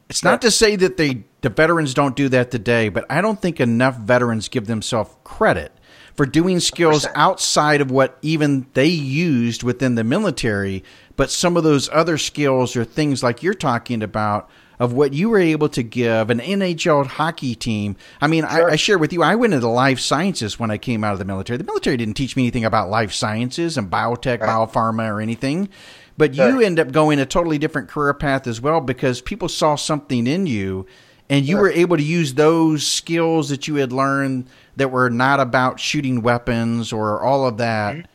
It's 0.10 0.24
not 0.24 0.42
to 0.42 0.50
say 0.50 0.76
that 0.78 0.98
they 0.98 1.26
the 1.42 1.50
veterans 1.50 1.94
don't 1.94 2.16
do 2.16 2.30
that 2.30 2.50
today, 2.50 2.90
but 2.90 3.06
I 3.12 3.22
don't 3.22 3.40
think 3.40 3.60
enough 3.60 3.98
veterans 3.98 4.50
give 4.50 4.66
themselves 4.66 5.12
credit 5.24 5.72
for 6.16 6.26
doing 6.26 6.60
skills 6.60 7.06
100%. 7.06 7.12
outside 7.16 7.82
of 7.82 7.92
what 7.92 8.18
even 8.22 8.68
they 8.74 8.88
used 8.88 9.64
within 9.64 9.96
the 9.96 10.04
military. 10.04 10.84
But 11.16 11.32
some 11.32 11.58
of 11.58 11.64
those 11.64 11.90
other 11.92 12.18
skills 12.18 12.76
or 12.76 12.86
things 12.86 13.24
like 13.24 13.44
you're 13.44 13.54
talking 13.54 14.04
about 14.04 14.50
of 14.80 14.94
what 14.94 15.14
you 15.14 15.30
were 15.30 15.40
able 15.40 15.70
to 15.70 15.84
give 15.84 16.30
an 16.30 16.40
NHL 16.40 17.06
hockey 17.06 17.56
team. 17.56 17.96
I 18.20 18.28
mean, 18.28 18.48
sure. 18.50 18.70
I, 18.70 18.74
I, 18.74 18.76
share 18.76 18.98
with 18.98 19.14
you, 19.14 19.22
I 19.24 19.36
went 19.36 19.54
into 19.54 19.68
life 19.68 20.00
sciences 20.00 20.60
when 20.60 20.72
I 20.72 20.78
came 20.78 21.04
out 21.04 21.14
of 21.14 21.20
the 21.20 21.26
military. 21.26 21.58
The 21.58 21.64
military 21.64 21.96
didn't 21.98 22.16
teach 22.16 22.36
me 22.36 22.44
anything 22.44 22.66
about 22.66 22.90
life 22.90 23.14
sciences 23.14 23.78
and 23.78 23.90
biotech, 23.90 24.42
right. 24.42 24.50
biopharma, 24.50 25.10
or 25.10 25.22
anything. 25.22 25.70
But 26.18 26.36
sure. 26.36 26.50
you 26.50 26.62
end 26.62 26.80
up 26.80 26.92
going 26.92 27.20
a 27.20 27.26
totally 27.26 27.58
different 27.58 27.88
career 27.88 28.14
path 28.14 28.46
as 28.48 28.62
well 28.62 28.82
because 28.82 29.22
people 29.22 29.50
saw 29.50 29.76
something 29.76 30.28
in 30.28 30.48
you 30.48 30.86
and 31.34 31.48
you 31.48 31.56
sure. 31.56 31.62
were 31.64 31.72
able 31.72 31.98
to 31.98 32.04
use 32.04 32.36
those 32.36 32.86
skills 32.86 33.50
that 33.50 33.68
you 33.68 33.76
had 33.76 33.92
learned 33.92 34.48
that 34.76 34.92
were 34.92 35.10
not 35.10 35.40
about 35.40 35.80
shooting 35.80 36.22
weapons 36.22 36.94
or 36.94 37.24
all 37.24 37.48
of 37.48 37.58
that 37.58 37.96
mm-hmm. 37.96 38.06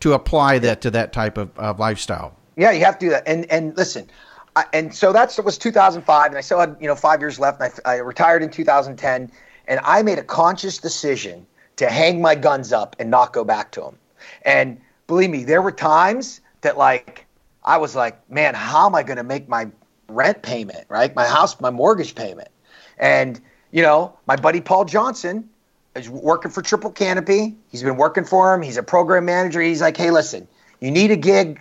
to 0.00 0.14
apply 0.14 0.58
that 0.58 0.80
to 0.80 0.90
that 0.90 1.12
type 1.12 1.36
of, 1.36 1.50
of 1.58 1.78
lifestyle. 1.78 2.34
Yeah, 2.56 2.70
you 2.70 2.82
have 2.86 2.98
to 2.98 3.06
do 3.06 3.10
that. 3.10 3.24
And 3.28 3.44
and 3.50 3.76
listen, 3.76 4.08
I, 4.56 4.64
and 4.72 4.94
so 4.94 5.12
that's 5.12 5.38
it 5.38 5.44
was 5.44 5.58
2005, 5.58 6.28
and 6.28 6.38
I 6.38 6.40
still 6.40 6.60
had 6.60 6.74
you 6.80 6.86
know 6.86 6.94
five 6.94 7.20
years 7.20 7.38
left. 7.38 7.60
And 7.60 7.70
I, 7.84 7.92
I 7.92 7.96
retired 7.96 8.42
in 8.42 8.48
2010, 8.50 9.30
and 9.68 9.80
I 9.84 10.02
made 10.02 10.18
a 10.18 10.24
conscious 10.24 10.78
decision 10.78 11.46
to 11.76 11.90
hang 11.90 12.22
my 12.22 12.34
guns 12.34 12.72
up 12.72 12.96
and 12.98 13.10
not 13.10 13.34
go 13.34 13.44
back 13.44 13.70
to 13.72 13.80
them. 13.82 13.98
And 14.46 14.80
believe 15.08 15.28
me, 15.28 15.44
there 15.44 15.60
were 15.60 15.72
times 15.72 16.40
that 16.62 16.78
like 16.78 17.26
I 17.64 17.76
was 17.76 17.94
like, 17.94 18.30
man, 18.30 18.54
how 18.54 18.86
am 18.86 18.94
I 18.94 19.02
going 19.02 19.18
to 19.18 19.24
make 19.24 19.46
my 19.46 19.66
rent 20.08 20.40
payment, 20.40 20.86
right? 20.88 21.14
My 21.14 21.26
house, 21.26 21.60
my 21.60 21.70
mortgage 21.70 22.14
payment, 22.14 22.48
and 23.02 23.38
you 23.72 23.82
know, 23.82 24.16
my 24.26 24.36
buddy 24.36 24.60
Paul 24.60 24.84
Johnson 24.84 25.48
is 25.96 26.08
working 26.08 26.50
for 26.50 26.62
Triple 26.62 26.90
Canopy. 26.90 27.54
He's 27.70 27.82
been 27.82 27.96
working 27.96 28.24
for 28.24 28.54
him. 28.54 28.62
He's 28.62 28.76
a 28.76 28.82
program 28.82 29.24
manager. 29.24 29.60
He's 29.60 29.80
like, 29.80 29.96
hey, 29.96 30.10
listen, 30.10 30.46
you 30.80 30.90
need 30.90 31.10
a 31.10 31.16
gig, 31.16 31.60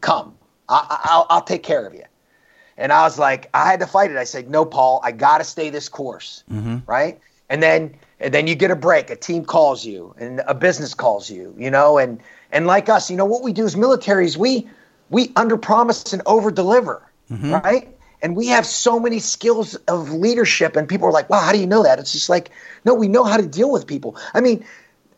come. 0.00 0.34
I, 0.68 0.98
will 1.10 1.26
I'll 1.28 1.42
take 1.42 1.62
care 1.62 1.86
of 1.86 1.94
you. 1.94 2.04
And 2.78 2.92
I 2.92 3.02
was 3.04 3.18
like, 3.18 3.48
I 3.54 3.70
had 3.70 3.80
to 3.80 3.86
fight 3.86 4.10
it. 4.10 4.16
I 4.16 4.24
said, 4.24 4.50
no, 4.50 4.64
Paul, 4.64 5.00
I 5.02 5.12
got 5.12 5.38
to 5.38 5.44
stay 5.44 5.70
this 5.70 5.88
course. 5.88 6.44
Mm-hmm. 6.50 6.78
Right. 6.86 7.18
And 7.48 7.62
then, 7.62 7.94
and 8.20 8.34
then 8.34 8.46
you 8.46 8.54
get 8.54 8.70
a 8.70 8.76
break. 8.76 9.08
A 9.10 9.16
team 9.16 9.44
calls 9.44 9.84
you 9.84 10.14
and 10.18 10.42
a 10.46 10.54
business 10.54 10.92
calls 10.94 11.30
you, 11.30 11.54
you 11.58 11.70
know, 11.70 11.96
and, 11.98 12.20
and 12.52 12.66
like 12.66 12.88
us, 12.88 13.10
you 13.10 13.16
know, 13.16 13.24
what 13.24 13.42
we 13.42 13.52
do 13.52 13.64
as 13.64 13.76
militaries, 13.76 14.36
we, 14.36 14.68
we 15.10 15.32
under 15.36 15.56
promise 15.56 16.12
and 16.12 16.22
over 16.26 16.50
deliver. 16.50 17.02
Mm-hmm. 17.30 17.54
Right. 17.54 17.95
And 18.22 18.36
we 18.36 18.46
have 18.48 18.66
so 18.66 18.98
many 18.98 19.18
skills 19.18 19.74
of 19.88 20.10
leadership, 20.10 20.76
and 20.76 20.88
people 20.88 21.06
are 21.08 21.12
like, 21.12 21.28
wow, 21.28 21.40
how 21.40 21.52
do 21.52 21.58
you 21.58 21.66
know 21.66 21.82
that? 21.82 21.98
It's 21.98 22.12
just 22.12 22.28
like, 22.28 22.50
no, 22.84 22.94
we 22.94 23.08
know 23.08 23.24
how 23.24 23.36
to 23.36 23.46
deal 23.46 23.70
with 23.70 23.86
people. 23.86 24.16
I 24.34 24.40
mean, 24.40 24.64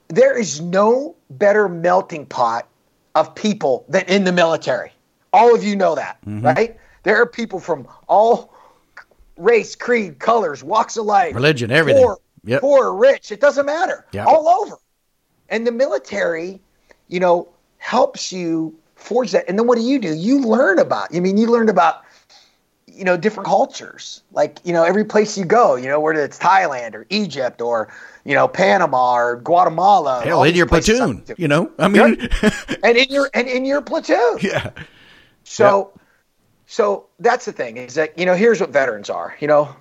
there 0.09 0.37
is 0.37 0.61
no 0.61 1.15
better 1.31 1.69
melting 1.69 2.27
pot 2.27 2.67
of 3.15 3.35
people 3.35 3.85
than 3.89 4.05
in 4.07 4.25
the 4.25 4.33
military. 4.33 4.93
All 5.33 5.55
of 5.55 5.63
you 5.63 5.77
know 5.77 5.95
that, 5.95 6.19
mm-hmm. 6.23 6.45
right? 6.45 6.77
There 7.03 7.21
are 7.21 7.27
people 7.27 7.61
from 7.61 7.87
all 8.09 8.55
race, 9.37 9.77
creed, 9.77 10.19
colors, 10.19 10.65
walks 10.65 10.97
of 10.97 11.05
life, 11.05 11.35
religion, 11.35 11.71
everything. 11.71 12.03
Poor, 12.03 12.19
yep. 12.45 12.61
poor 12.61 12.93
rich, 12.95 13.31
it 13.31 13.41
doesn't 13.41 13.67
matter. 13.67 14.07
Yep. 14.13 14.27
All 14.27 14.49
over. 14.49 14.77
And 15.49 15.67
the 15.67 15.73
military, 15.73 16.61
you 17.09 17.21
know, 17.21 17.49
helps 17.79 18.33
you 18.33 18.79
forge 18.97 19.33
that. 19.33 19.45
And 19.49 19.59
then 19.59 19.67
what 19.67 19.79
do 19.79 19.85
you 19.85 19.99
do? 19.99 20.15
You 20.15 20.41
learn 20.41 20.79
about. 20.79 21.15
I 21.15 21.21
mean, 21.21 21.37
you 21.37 21.47
learned 21.47 21.71
about 21.71 22.03
you 22.99 23.05
know 23.05 23.17
different 23.17 23.47
cultures. 23.47 24.23
Like 24.33 24.59
you 24.65 24.73
know 24.73 24.85
every 24.85 25.05
place 25.05 25.39
you 25.39 25.45
go 25.45 25.77
you 25.77 25.87
know 25.87 26.01
whether 26.01 26.23
it's 26.23 26.39
thailand 26.39 26.95
or 26.95 27.07
egypt 27.11 27.61
or 27.61 27.93
you 28.25 28.35
know 28.35 28.49
panama 28.49 29.15
or 29.15 29.37
guatemala 29.37 30.23
hell 30.25 30.43
in 30.43 30.55
your 30.55 30.67
platoon 30.67 31.23
you 31.37 31.49
know? 31.49 31.71
I 31.79 31.89
mean 31.89 32.29
and 32.83 32.97
in 32.97 33.09
your 33.09 33.31
and 33.35 33.49
in 33.49 33.65
your 33.65 33.81
platoon. 33.83 34.39
Yeah. 34.43 34.71
So 35.45 35.93
so 36.71 37.07
that's 37.19 37.47
the 37.47 37.53
thing 37.53 37.79
is 37.79 37.95
that, 37.95 38.17
you 38.19 38.27
know, 38.27 38.35
here's 38.35 38.61
what 38.61 38.69
veterans 38.69 39.09
are. 39.09 39.35
You 39.41 39.49
know, 39.49 39.75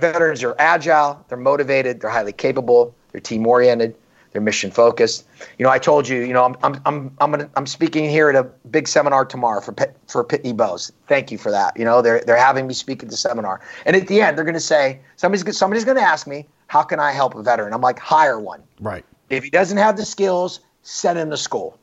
veterans 0.00 0.42
are 0.42 0.56
agile, 0.58 1.24
they're 1.28 1.38
motivated, 1.38 2.00
they're 2.00 2.10
highly 2.10 2.32
capable, 2.32 2.92
they're 3.12 3.20
team 3.20 3.46
oriented, 3.46 3.94
they're 4.32 4.40
mission 4.42 4.70
focused. 4.70 5.26
You 5.58 5.64
know, 5.64 5.70
I 5.70 5.78
told 5.78 6.08
you, 6.08 6.20
you 6.20 6.32
know, 6.32 6.44
I'm 6.44 6.56
I'm 6.62 6.80
I'm 6.86 7.16
I'm, 7.20 7.30
gonna, 7.30 7.50
I'm 7.56 7.66
speaking 7.66 8.08
here 8.08 8.28
at 8.28 8.34
a 8.34 8.44
big 8.70 8.88
seminar 8.88 9.24
tomorrow 9.24 9.60
for 9.60 9.74
for 10.08 10.24
Pitney 10.24 10.56
Bowes. 10.56 10.90
Thank 11.06 11.30
you 11.30 11.38
for 11.38 11.50
that. 11.50 11.76
You 11.78 11.84
know, 11.84 12.02
they're 12.02 12.20
they're 12.20 12.36
having 12.36 12.66
me 12.66 12.74
speak 12.74 13.02
at 13.02 13.10
the 13.10 13.16
seminar, 13.16 13.60
and 13.86 13.94
at 13.94 14.08
the 14.08 14.20
end, 14.20 14.36
they're 14.36 14.44
going 14.44 14.54
to 14.54 14.60
say 14.60 15.00
somebody's 15.16 15.56
somebody's 15.56 15.84
going 15.84 15.98
to 15.98 16.02
ask 16.02 16.26
me, 16.26 16.46
how 16.66 16.82
can 16.82 16.98
I 16.98 17.12
help 17.12 17.34
a 17.34 17.42
veteran? 17.42 17.74
I'm 17.74 17.82
like, 17.82 17.98
hire 17.98 18.40
one. 18.40 18.62
Right. 18.80 19.04
If 19.28 19.44
he 19.44 19.50
doesn't 19.50 19.78
have 19.78 19.96
the 19.96 20.04
skills, 20.04 20.60
send 20.82 21.18
him 21.18 21.30
to 21.30 21.36
school, 21.36 21.78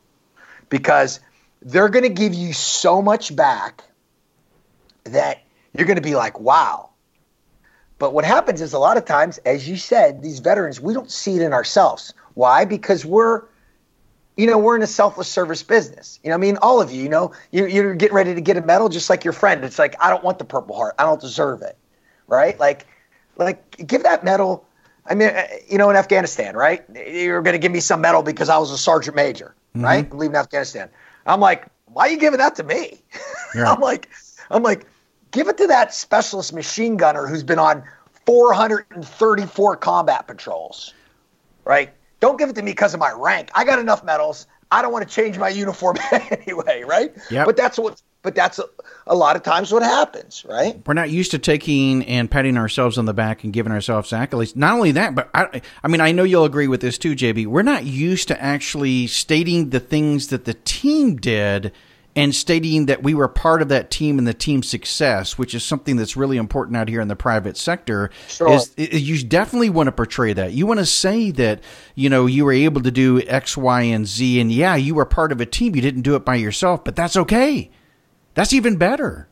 because 0.70 1.20
they're 1.62 1.90
going 1.90 2.04
to 2.04 2.10
give 2.10 2.34
you 2.34 2.54
so 2.54 3.02
much 3.02 3.36
back 3.36 3.84
that 5.04 5.44
you're 5.74 5.88
going 5.88 5.98
to 5.98 6.02
be 6.02 6.16
like, 6.16 6.40
wow. 6.40 6.89
But 8.00 8.14
what 8.14 8.24
happens 8.26 8.62
is 8.62 8.74
a 8.74 8.80
lot 8.80 8.98
of 8.98 9.06
times, 9.06 9.38
as 9.40 9.68
you 9.68 9.76
said, 9.76 10.24
these 10.24 10.40
veterans, 10.40 10.80
we 10.80 10.94
don't 10.94 11.12
see 11.12 11.36
it 11.36 11.42
in 11.42 11.54
ourselves. 11.54 12.14
Why? 12.34 12.64
Because 12.64 13.06
we're, 13.06 13.44
you 14.38 14.48
know, 14.48 14.58
we're 14.58 14.78
in 14.78 14.82
a 14.82 14.88
selfless 14.88 15.28
service 15.28 15.62
business. 15.62 16.18
You 16.24 16.30
know, 16.30 16.36
I 16.36 16.40
mean, 16.40 16.58
all 16.62 16.82
of 16.82 16.92
you, 16.92 17.04
you 17.04 17.10
know, 17.10 17.34
you're, 17.52 17.68
you're 17.68 17.94
getting 17.94 18.16
ready 18.16 18.34
to 18.34 18.42
get 18.42 18.56
a 18.56 18.62
medal 18.62 18.88
just 18.88 19.10
like 19.10 19.26
your 19.26 19.34
friend. 19.34 19.66
It's 19.66 19.78
like, 19.78 19.96
I 20.00 20.10
don't 20.10 20.24
want 20.24 20.40
the 20.40 20.46
Purple 20.46 20.78
Heart. 20.78 20.96
I 20.98 21.04
don't 21.04 21.20
deserve 21.20 21.62
it. 21.62 21.78
Right? 22.28 22.58
Like, 22.58 22.88
like 23.36 23.86
give 23.86 24.04
that 24.04 24.24
medal. 24.24 24.66
I 25.06 25.16
mean, 25.16 25.30
uh, 25.30 25.48
you 25.68 25.78
know, 25.78 25.90
in 25.90 25.98
Afghanistan, 25.98 26.56
right? 26.56 26.86
You're 26.96 27.42
going 27.42 27.54
to 27.54 27.60
give 27.60 27.72
me 27.72 27.82
some 27.82 28.00
medal 28.00 28.24
because 28.24 28.48
I 28.48 28.58
was 28.60 28.72
a 28.72 28.78
sergeant 28.78 29.16
major, 29.16 29.56
mm-hmm. 29.76 29.84
right? 29.84 30.14
Leaving 30.14 30.38
Afghanistan. 30.38 30.90
I'm 31.26 31.42
like, 31.42 31.68
why 31.86 32.08
are 32.08 32.12
you 32.12 32.18
giving 32.18 32.40
that 32.40 32.56
to 32.56 32.64
me? 32.64 33.02
Yeah. 33.54 33.72
I'm 33.74 33.82
like, 33.82 34.10
I'm 34.52 34.64
like, 34.64 34.86
give 35.32 35.48
it 35.48 35.58
to 35.58 35.68
that 35.68 35.94
specialist 35.94 36.54
machine 36.54 36.98
gunner 36.98 37.28
who's 37.28 37.44
been 37.44 37.60
on 37.60 37.84
434 38.26 39.78
combat 39.78 40.28
patrols, 40.28 40.94
right? 41.66 41.92
Don't 42.20 42.38
give 42.38 42.50
it 42.50 42.56
to 42.56 42.62
me 42.62 42.72
because 42.72 42.94
of 42.94 43.00
my 43.00 43.12
rank. 43.12 43.50
I 43.56 43.64
got 43.64 43.80
enough 43.80 44.04
medals. 44.04 44.46
I 44.72 44.82
don't 44.82 44.92
want 44.92 45.08
to 45.08 45.14
change 45.14 45.38
my 45.38 45.50
uniform 45.50 45.98
anyway, 46.12 46.84
right? 46.84 47.16
Yeah. 47.32 47.46
But 47.46 47.58
that's 47.58 47.78
what. 47.78 48.02
But 48.22 48.36
that's 48.36 48.60
a, 48.60 48.66
a, 49.08 49.16
lot 49.16 49.38
of 49.38 49.44
times 49.44 49.72
what 49.72 49.82
happens, 49.82 50.44
right? 50.44 50.86
We're 50.86 50.94
not 50.94 51.10
used 51.10 51.32
to 51.32 51.40
taking 51.40 52.04
and 52.04 52.30
patting 52.30 52.58
ourselves 52.58 52.98
on 52.98 53.06
the 53.06 53.14
back 53.14 53.46
and 53.46 53.54
giving 53.54 53.72
ourselves 53.72 54.12
accolades. 54.12 54.58
Not 54.58 54.74
only 54.74 54.92
that, 54.92 55.16
but 55.16 55.30
I, 55.34 55.62
I 55.86 55.88
mean, 55.88 56.02
I 56.02 56.12
know 56.12 56.24
you'll 56.24 56.44
agree 56.44 56.68
with 56.68 56.82
this 56.82 56.98
too, 56.98 57.16
JB. 57.16 57.48
We're 57.48 57.62
not 57.62 57.86
used 57.86 58.28
to 58.28 58.42
actually 58.44 59.08
stating 59.08 59.70
the 59.70 59.80
things 59.80 60.28
that 60.28 60.44
the 60.44 60.54
team 60.54 61.16
did 61.16 61.72
and 62.16 62.34
stating 62.34 62.88
that 62.88 63.04
we 63.04 63.14
were 63.14 63.28
part 63.28 63.62
of 63.62 63.70
that 63.70 63.92
team 63.92 64.18
and 64.18 64.28
the 64.28 64.34
team's 64.34 64.68
success, 64.68 65.38
which 65.38 65.54
is 65.54 65.64
something 65.64 65.96
that's 65.96 66.18
really 66.18 66.38
important 66.38 66.76
out 66.76 66.90
here 66.90 67.02
in 67.02 67.08
the 67.08 67.16
private 67.16 67.56
sector. 67.56 68.10
Sure. 68.28 68.52
Is, 68.54 68.74
is 68.76 69.08
you 69.08 69.24
definitely 69.24 69.70
want 69.70 69.88
to 69.88 69.92
portray 69.92 70.34
that. 70.34 70.54
You 70.54 70.66
want 70.66 70.80
to 70.80 70.86
say 70.86 71.32
that 71.32 71.62
you 71.96 72.10
know 72.10 72.26
you 72.26 72.46
were 72.46 72.54
able 72.54 72.82
to 72.82 72.92
do 72.92 73.22
X, 73.22 73.56
Y, 73.56 73.82
and 73.82 74.08
Z, 74.08 74.40
and 74.40 74.52
yeah, 74.52 74.76
you 74.76 74.96
were 74.96 75.06
part 75.06 75.32
of 75.32 75.40
a 75.40 75.46
team. 75.46 75.76
You 75.76 75.82
didn't 75.82 76.02
do 76.02 76.16
it 76.16 76.26
by 76.26 76.36
yourself, 76.36 76.84
but 76.84 76.96
that's 76.96 77.16
okay. 77.16 77.70
That's 78.34 78.54
even 78.54 78.78
better. 78.78 79.28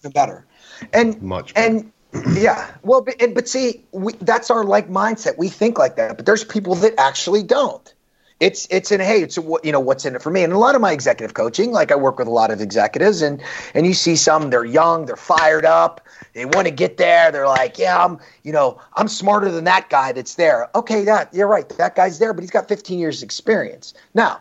Even 0.00 0.12
better. 0.12 0.46
And 0.92 1.20
much. 1.22 1.54
Better. 1.54 1.68
And 1.68 1.92
yeah, 2.38 2.70
well, 2.82 3.02
but, 3.02 3.16
but 3.34 3.48
see, 3.48 3.84
we, 3.92 4.12
that's 4.14 4.50
our 4.50 4.64
like 4.64 4.88
mindset. 4.88 5.38
We 5.38 5.48
think 5.48 5.78
like 5.78 5.96
that, 5.96 6.16
but 6.16 6.26
there's 6.26 6.44
people 6.44 6.74
that 6.76 6.94
actually 6.98 7.42
don't 7.42 7.92
it's 8.38 8.68
it's 8.70 8.92
in 8.92 9.00
hey 9.00 9.22
it's 9.22 9.38
what 9.38 9.64
you 9.64 9.72
know 9.72 9.80
what's 9.80 10.04
in 10.04 10.14
it 10.14 10.22
for 10.22 10.30
me? 10.30 10.44
And 10.44 10.52
a 10.52 10.58
lot 10.58 10.74
of 10.74 10.80
my 10.80 10.92
executive 10.92 11.34
coaching 11.34 11.72
like 11.72 11.90
i 11.90 11.96
work 11.96 12.18
with 12.18 12.28
a 12.28 12.32
lot 12.32 12.50
of 12.50 12.60
executives 12.60 13.22
and 13.22 13.42
and 13.74 13.86
you 13.86 13.94
see 13.94 14.14
some 14.16 14.50
they're 14.50 14.64
young 14.64 15.06
they're 15.06 15.16
fired 15.16 15.64
up 15.64 16.06
they 16.34 16.44
want 16.44 16.66
to 16.66 16.70
get 16.70 16.98
there 16.98 17.32
they're 17.32 17.48
like 17.48 17.78
yeah 17.78 18.04
i'm 18.04 18.18
you 18.42 18.52
know 18.52 18.78
i'm 18.94 19.08
smarter 19.08 19.50
than 19.50 19.64
that 19.64 19.88
guy 19.88 20.12
that's 20.12 20.34
there. 20.34 20.68
Okay 20.74 21.04
that 21.04 21.32
you're 21.32 21.48
right 21.48 21.68
that 21.70 21.96
guy's 21.96 22.18
there 22.18 22.34
but 22.34 22.42
he's 22.42 22.50
got 22.50 22.68
15 22.68 22.98
years 22.98 23.22
experience. 23.22 23.94
Now 24.14 24.40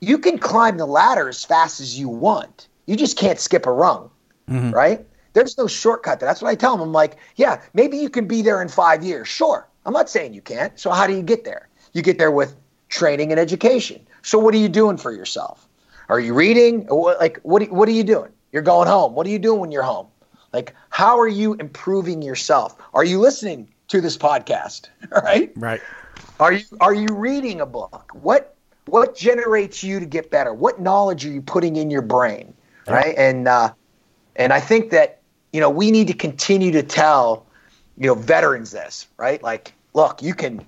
you 0.00 0.18
can 0.18 0.38
climb 0.38 0.76
the 0.76 0.86
ladder 0.86 1.28
as 1.28 1.44
fast 1.44 1.80
as 1.80 1.98
you 1.98 2.08
want. 2.08 2.66
You 2.86 2.96
just 2.96 3.16
can't 3.16 3.38
skip 3.38 3.66
a 3.66 3.72
rung 3.72 4.10
mm-hmm. 4.48 4.70
right? 4.70 5.06
There's 5.34 5.56
no 5.56 5.68
shortcut 5.68 6.18
there. 6.18 6.28
that's 6.28 6.42
what 6.42 6.48
i 6.50 6.54
tell 6.56 6.76
them 6.76 6.88
i'm 6.88 6.92
like 6.92 7.16
yeah 7.36 7.62
maybe 7.72 7.98
you 7.98 8.10
can 8.10 8.26
be 8.26 8.42
there 8.42 8.60
in 8.60 8.68
five 8.68 9.04
years. 9.04 9.28
Sure. 9.28 9.68
I'm 9.86 9.92
not 9.92 10.10
saying 10.10 10.34
you 10.34 10.42
can't. 10.42 10.78
So 10.78 10.90
how 10.90 11.06
do 11.06 11.14
you 11.14 11.22
get 11.22 11.44
there? 11.44 11.68
You 11.92 12.02
get 12.02 12.18
there 12.18 12.30
with 12.30 12.56
training 12.92 13.32
and 13.32 13.40
education. 13.40 14.06
So 14.20 14.38
what 14.38 14.54
are 14.54 14.58
you 14.58 14.68
doing 14.68 14.96
for 14.98 15.12
yourself? 15.12 15.66
Are 16.08 16.20
you 16.20 16.34
reading? 16.34 16.86
Like 16.86 17.40
what? 17.42 17.68
What 17.70 17.88
are 17.88 17.92
you 17.92 18.04
doing? 18.04 18.30
You're 18.52 18.62
going 18.62 18.86
home. 18.86 19.14
What 19.14 19.26
are 19.26 19.30
you 19.30 19.38
doing 19.38 19.60
when 19.60 19.72
you're 19.72 19.82
home? 19.82 20.06
Like 20.52 20.74
how 20.90 21.18
are 21.18 21.28
you 21.28 21.54
improving 21.54 22.22
yourself? 22.22 22.76
Are 22.92 23.04
you 23.04 23.18
listening 23.18 23.68
to 23.88 24.00
this 24.00 24.16
podcast? 24.16 24.88
Right. 25.10 25.52
Right. 25.56 25.80
Are 26.38 26.52
you 26.52 26.64
Are 26.80 26.94
you 26.94 27.08
reading 27.10 27.60
a 27.60 27.66
book? 27.66 28.10
What 28.12 28.56
What 28.86 29.16
generates 29.16 29.82
you 29.82 29.98
to 29.98 30.06
get 30.06 30.30
better? 30.30 30.52
What 30.52 30.80
knowledge 30.80 31.24
are 31.24 31.30
you 31.30 31.42
putting 31.42 31.76
in 31.76 31.90
your 31.90 32.02
brain? 32.02 32.52
Right. 32.86 33.14
And 33.16 33.48
uh, 33.48 33.72
and 34.36 34.52
I 34.52 34.60
think 34.60 34.90
that 34.90 35.20
you 35.52 35.60
know 35.60 35.70
we 35.70 35.90
need 35.90 36.08
to 36.08 36.14
continue 36.14 36.72
to 36.72 36.82
tell 36.82 37.46
you 37.96 38.08
know 38.08 38.14
veterans 38.14 38.70
this 38.70 39.06
right. 39.16 39.42
Like 39.42 39.72
look, 39.94 40.22
you 40.22 40.34
can 40.34 40.64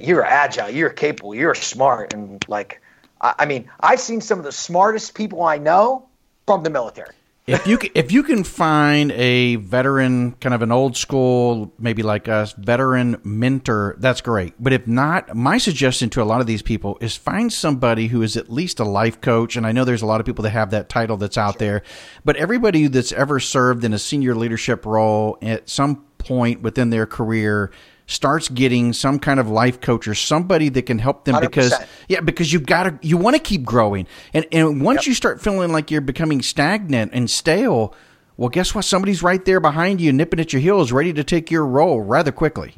you're 0.00 0.24
agile, 0.24 0.70
you're 0.70 0.90
capable, 0.90 1.34
you're 1.34 1.54
smart, 1.54 2.12
and 2.12 2.44
like, 2.48 2.80
I, 3.20 3.34
I 3.40 3.46
mean, 3.46 3.70
I've 3.80 4.00
seen 4.00 4.20
some 4.20 4.38
of 4.38 4.44
the 4.44 4.52
smartest 4.52 5.14
people 5.14 5.42
I 5.42 5.58
know 5.58 6.06
from 6.46 6.62
the 6.62 6.70
military. 6.70 7.14
If 7.46 7.66
you 7.66 7.78
if 7.94 8.10
you 8.10 8.22
can 8.22 8.42
find 8.42 9.12
a 9.12 9.56
veteran, 9.56 10.32
kind 10.40 10.54
of 10.54 10.62
an 10.62 10.72
old 10.72 10.96
school, 10.96 11.74
maybe 11.78 12.02
like 12.02 12.26
us, 12.26 12.54
veteran 12.54 13.20
mentor, 13.22 13.96
that's 13.98 14.22
great. 14.22 14.54
But 14.58 14.72
if 14.72 14.86
not, 14.86 15.36
my 15.36 15.58
suggestion 15.58 16.08
to 16.10 16.22
a 16.22 16.24
lot 16.24 16.40
of 16.40 16.46
these 16.46 16.62
people 16.62 16.96
is 17.02 17.16
find 17.16 17.52
somebody 17.52 18.06
who 18.06 18.22
is 18.22 18.38
at 18.38 18.50
least 18.50 18.80
a 18.80 18.84
life 18.84 19.20
coach. 19.20 19.56
And 19.56 19.66
I 19.66 19.72
know 19.72 19.84
there's 19.84 20.00
a 20.00 20.06
lot 20.06 20.20
of 20.20 20.26
people 20.26 20.42
that 20.44 20.50
have 20.50 20.70
that 20.70 20.88
title 20.88 21.18
that's 21.18 21.36
out 21.36 21.58
there, 21.58 21.82
but 22.24 22.36
everybody 22.36 22.86
that's 22.86 23.12
ever 23.12 23.38
served 23.38 23.84
in 23.84 23.92
a 23.92 23.98
senior 23.98 24.34
leadership 24.34 24.86
role 24.86 25.36
at 25.42 25.68
some 25.68 25.96
point 26.16 26.62
within 26.62 26.88
their 26.88 27.04
career 27.04 27.70
starts 28.06 28.48
getting 28.48 28.92
some 28.92 29.18
kind 29.18 29.40
of 29.40 29.48
life 29.48 29.80
coach 29.80 30.06
or 30.06 30.14
somebody 30.14 30.68
that 30.68 30.82
can 30.82 30.98
help 30.98 31.24
them 31.24 31.36
100%. 31.36 31.40
because 31.40 31.74
yeah 32.08 32.20
because 32.20 32.52
you've 32.52 32.66
got 32.66 32.84
to 32.84 32.98
you 33.06 33.16
want 33.16 33.34
to 33.34 33.40
keep 33.40 33.64
growing 33.64 34.06
and 34.34 34.46
and 34.52 34.82
once 34.82 35.02
yep. 35.02 35.06
you 35.06 35.14
start 35.14 35.40
feeling 35.40 35.72
like 35.72 35.90
you're 35.90 36.00
becoming 36.00 36.42
stagnant 36.42 37.12
and 37.14 37.30
stale 37.30 37.94
well 38.36 38.50
guess 38.50 38.74
what 38.74 38.84
somebody's 38.84 39.22
right 39.22 39.44
there 39.46 39.58
behind 39.58 40.00
you 40.00 40.12
nipping 40.12 40.38
at 40.38 40.52
your 40.52 40.60
heels 40.60 40.92
ready 40.92 41.12
to 41.12 41.24
take 41.24 41.50
your 41.50 41.64
role 41.64 42.00
rather 42.00 42.32
quickly 42.32 42.74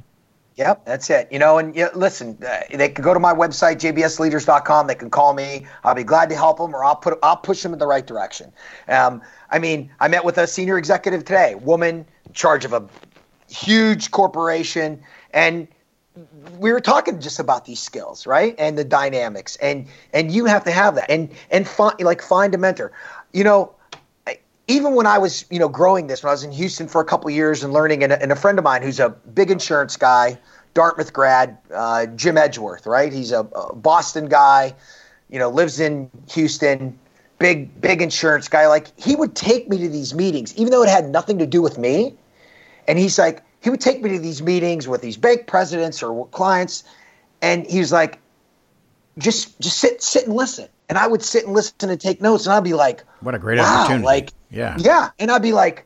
Yep, 0.56 0.86
that's 0.86 1.10
it. 1.10 1.28
You 1.30 1.38
know, 1.38 1.58
and 1.58 1.76
you 1.76 1.88
listen, 1.94 2.38
uh, 2.42 2.60
they 2.72 2.88
can 2.88 3.04
go 3.04 3.12
to 3.12 3.20
my 3.20 3.34
website 3.34 3.76
jbsleaders.com. 3.76 4.86
They 4.86 4.94
can 4.94 5.10
call 5.10 5.34
me. 5.34 5.66
I'll 5.84 5.94
be 5.94 6.02
glad 6.02 6.30
to 6.30 6.34
help 6.34 6.56
them, 6.56 6.74
or 6.74 6.82
I'll 6.82 6.96
put 6.96 7.18
I'll 7.22 7.36
push 7.36 7.62
them 7.62 7.74
in 7.74 7.78
the 7.78 7.86
right 7.86 8.06
direction. 8.06 8.50
Um, 8.88 9.20
I 9.50 9.58
mean, 9.58 9.90
I 10.00 10.08
met 10.08 10.24
with 10.24 10.38
a 10.38 10.46
senior 10.46 10.78
executive 10.78 11.26
today, 11.26 11.56
woman 11.56 12.06
in 12.24 12.32
charge 12.32 12.64
of 12.64 12.72
a 12.72 12.88
huge 13.48 14.10
corporation, 14.10 15.02
and 15.36 15.68
we 16.58 16.72
were 16.72 16.80
talking 16.80 17.20
just 17.20 17.38
about 17.38 17.66
these 17.66 17.78
skills, 17.78 18.26
right? 18.26 18.54
And 18.58 18.76
the 18.76 18.84
dynamics, 18.84 19.56
and 19.56 19.86
and 20.12 20.32
you 20.32 20.46
have 20.46 20.64
to 20.64 20.72
have 20.72 20.94
that, 20.96 21.10
and 21.10 21.30
and 21.50 21.68
find 21.68 22.00
like 22.00 22.22
find 22.22 22.54
a 22.54 22.58
mentor. 22.58 22.90
You 23.32 23.44
know, 23.44 23.74
even 24.66 24.94
when 24.94 25.06
I 25.06 25.18
was 25.18 25.44
you 25.50 25.58
know 25.58 25.68
growing 25.68 26.06
this, 26.06 26.22
when 26.22 26.30
I 26.30 26.32
was 26.32 26.42
in 26.42 26.52
Houston 26.52 26.88
for 26.88 27.02
a 27.02 27.04
couple 27.04 27.28
years 27.30 27.62
and 27.62 27.72
learning, 27.72 28.02
and 28.02 28.12
a, 28.14 28.22
and 28.22 28.32
a, 28.32 28.36
friend 28.36 28.58
of 28.58 28.64
mine 28.64 28.82
who's 28.82 28.98
a 28.98 29.10
big 29.10 29.50
insurance 29.50 29.96
guy, 29.96 30.38
Dartmouth 30.72 31.12
grad, 31.12 31.58
uh, 31.72 32.06
Jim 32.06 32.38
Edgeworth, 32.38 32.86
right? 32.86 33.12
He's 33.12 33.30
a, 33.30 33.40
a 33.40 33.76
Boston 33.76 34.26
guy, 34.26 34.74
you 35.28 35.38
know, 35.38 35.50
lives 35.50 35.80
in 35.80 36.10
Houston, 36.30 36.98
big 37.38 37.78
big 37.82 38.00
insurance 38.00 38.48
guy. 38.48 38.68
Like 38.68 38.98
he 38.98 39.16
would 39.16 39.36
take 39.36 39.68
me 39.68 39.76
to 39.76 39.88
these 39.90 40.14
meetings, 40.14 40.56
even 40.56 40.70
though 40.70 40.82
it 40.82 40.88
had 40.88 41.10
nothing 41.10 41.38
to 41.40 41.46
do 41.46 41.60
with 41.60 41.76
me, 41.76 42.14
and 42.88 42.98
he's 42.98 43.18
like 43.18 43.42
he 43.66 43.70
would 43.70 43.80
take 43.80 44.00
me 44.00 44.10
to 44.10 44.20
these 44.20 44.40
meetings 44.42 44.86
with 44.86 45.02
these 45.02 45.16
bank 45.16 45.48
presidents 45.48 46.00
or 46.00 46.28
clients, 46.28 46.84
and 47.42 47.66
he 47.66 47.80
was 47.80 47.90
like, 47.90 48.20
just 49.18 49.58
just 49.58 49.78
sit 49.78 50.00
sit 50.00 50.24
and 50.24 50.36
listen. 50.36 50.68
And 50.88 50.96
I 50.96 51.08
would 51.08 51.20
sit 51.20 51.46
and 51.46 51.52
listen 51.52 51.90
and 51.90 52.00
take 52.00 52.20
notes, 52.20 52.46
and 52.46 52.54
I'd 52.54 52.62
be 52.62 52.74
like, 52.74 53.02
"What 53.22 53.34
a 53.34 53.40
great 53.40 53.58
wow, 53.58 53.80
opportunity!" 53.80 54.04
Like, 54.04 54.30
yeah, 54.52 54.76
yeah. 54.78 55.10
And 55.18 55.32
I'd 55.32 55.42
be 55.42 55.52
like, 55.52 55.84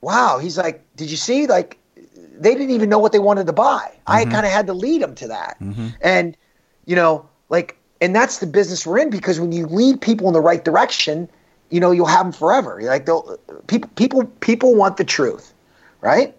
"Wow." 0.00 0.40
He's 0.42 0.58
like, 0.58 0.84
"Did 0.96 1.08
you 1.08 1.16
see? 1.16 1.46
Like, 1.46 1.78
they 1.94 2.52
didn't 2.52 2.70
even 2.70 2.88
know 2.88 2.98
what 2.98 3.12
they 3.12 3.20
wanted 3.20 3.46
to 3.46 3.52
buy. 3.52 3.92
Mm-hmm. 3.92 4.12
I 4.12 4.24
kind 4.24 4.44
of 4.44 4.50
had 4.50 4.66
to 4.66 4.74
lead 4.74 5.00
them 5.00 5.14
to 5.14 5.28
that." 5.28 5.56
Mm-hmm. 5.60 5.86
And 6.00 6.36
you 6.86 6.96
know, 6.96 7.28
like, 7.48 7.76
and 8.00 8.12
that's 8.12 8.38
the 8.38 8.48
business 8.48 8.84
we're 8.84 8.98
in 8.98 9.10
because 9.10 9.38
when 9.38 9.52
you 9.52 9.66
lead 9.66 10.00
people 10.00 10.26
in 10.26 10.32
the 10.32 10.40
right 10.40 10.64
direction, 10.64 11.28
you 11.68 11.78
know, 11.78 11.92
you'll 11.92 12.06
have 12.06 12.26
them 12.26 12.32
forever. 12.32 12.80
Like, 12.82 13.06
they'll 13.06 13.38
people 13.68 13.88
people 13.94 14.24
people 14.40 14.74
want 14.74 14.96
the 14.96 15.04
truth, 15.04 15.54
right? 16.00 16.34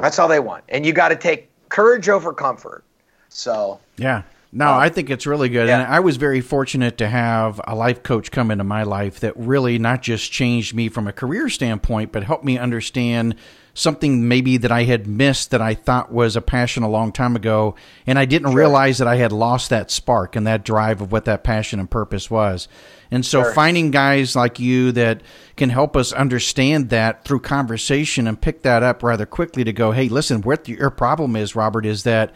That's 0.00 0.18
all 0.18 0.28
they 0.28 0.40
want. 0.40 0.64
And 0.68 0.84
you 0.84 0.92
got 0.92 1.08
to 1.08 1.16
take 1.16 1.48
courage 1.68 2.08
over 2.08 2.32
comfort. 2.32 2.84
So, 3.28 3.80
yeah. 3.96 4.22
No, 4.52 4.66
uh, 4.66 4.78
I 4.78 4.88
think 4.88 5.10
it's 5.10 5.26
really 5.26 5.48
good. 5.48 5.68
Yeah. 5.68 5.80
And 5.80 5.92
I 5.92 6.00
was 6.00 6.16
very 6.16 6.40
fortunate 6.40 6.98
to 6.98 7.08
have 7.08 7.60
a 7.64 7.74
life 7.74 8.02
coach 8.02 8.32
come 8.32 8.50
into 8.50 8.64
my 8.64 8.82
life 8.82 9.20
that 9.20 9.36
really 9.36 9.78
not 9.78 10.02
just 10.02 10.32
changed 10.32 10.74
me 10.74 10.88
from 10.88 11.06
a 11.06 11.12
career 11.12 11.48
standpoint, 11.48 12.10
but 12.10 12.24
helped 12.24 12.44
me 12.44 12.58
understand 12.58 13.36
something 13.74 14.28
maybe 14.28 14.56
that 14.56 14.72
I 14.72 14.84
had 14.84 15.06
missed 15.06 15.50
that 15.50 15.62
I 15.62 15.74
thought 15.74 16.12
was 16.12 16.36
a 16.36 16.40
passion 16.40 16.82
a 16.82 16.88
long 16.88 17.12
time 17.12 17.36
ago. 17.36 17.74
And 18.06 18.18
I 18.18 18.24
didn't 18.24 18.48
sure. 18.48 18.58
realize 18.58 18.98
that 18.98 19.08
I 19.08 19.16
had 19.16 19.32
lost 19.32 19.70
that 19.70 19.90
spark 19.90 20.36
and 20.36 20.46
that 20.46 20.64
drive 20.64 21.00
of 21.00 21.12
what 21.12 21.24
that 21.26 21.44
passion 21.44 21.80
and 21.80 21.90
purpose 21.90 22.30
was. 22.30 22.68
And 23.10 23.24
so 23.24 23.42
sure. 23.42 23.52
finding 23.52 23.90
guys 23.90 24.36
like 24.36 24.60
you 24.60 24.92
that 24.92 25.22
can 25.56 25.70
help 25.70 25.96
us 25.96 26.12
understand 26.12 26.90
that 26.90 27.24
through 27.24 27.40
conversation 27.40 28.26
and 28.26 28.40
pick 28.40 28.62
that 28.62 28.82
up 28.82 29.02
rather 29.02 29.26
quickly 29.26 29.64
to 29.64 29.72
go, 29.72 29.92
hey, 29.92 30.08
listen, 30.08 30.42
what 30.42 30.68
your 30.68 30.90
problem 30.90 31.36
is, 31.36 31.56
Robert, 31.56 31.86
is 31.86 32.04
that 32.04 32.32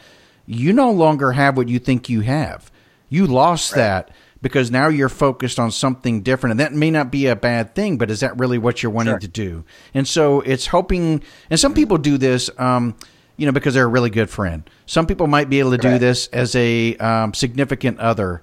you 0.46 0.72
no 0.72 0.90
longer 0.90 1.32
have 1.32 1.56
what 1.56 1.68
you 1.68 1.78
think 1.78 2.08
you 2.08 2.20
have. 2.22 2.70
You 3.08 3.26
lost 3.26 3.72
right. 3.72 3.78
that 3.78 4.10
because 4.44 4.70
now 4.70 4.88
you're 4.88 5.08
focused 5.08 5.58
on 5.58 5.70
something 5.70 6.20
different. 6.20 6.50
And 6.50 6.60
that 6.60 6.74
may 6.74 6.90
not 6.90 7.10
be 7.10 7.28
a 7.28 7.34
bad 7.34 7.74
thing, 7.74 7.96
but 7.96 8.10
is 8.10 8.20
that 8.20 8.38
really 8.38 8.58
what 8.58 8.82
you're 8.82 8.92
wanting 8.92 9.14
sure. 9.14 9.20
to 9.20 9.28
do? 9.28 9.64
And 9.94 10.06
so 10.06 10.42
it's 10.42 10.66
hoping, 10.66 11.22
and 11.48 11.58
some 11.58 11.72
people 11.72 11.96
do 11.96 12.18
this, 12.18 12.50
um, 12.58 12.94
you 13.38 13.46
know, 13.46 13.52
because 13.52 13.72
they're 13.72 13.86
a 13.86 13.88
really 13.88 14.10
good 14.10 14.28
friend. 14.28 14.68
Some 14.84 15.06
people 15.06 15.28
might 15.28 15.48
be 15.48 15.60
able 15.60 15.70
to 15.70 15.78
do 15.78 15.98
this 15.98 16.26
as 16.26 16.54
a 16.56 16.94
um, 16.98 17.32
significant 17.32 17.98
other 18.00 18.42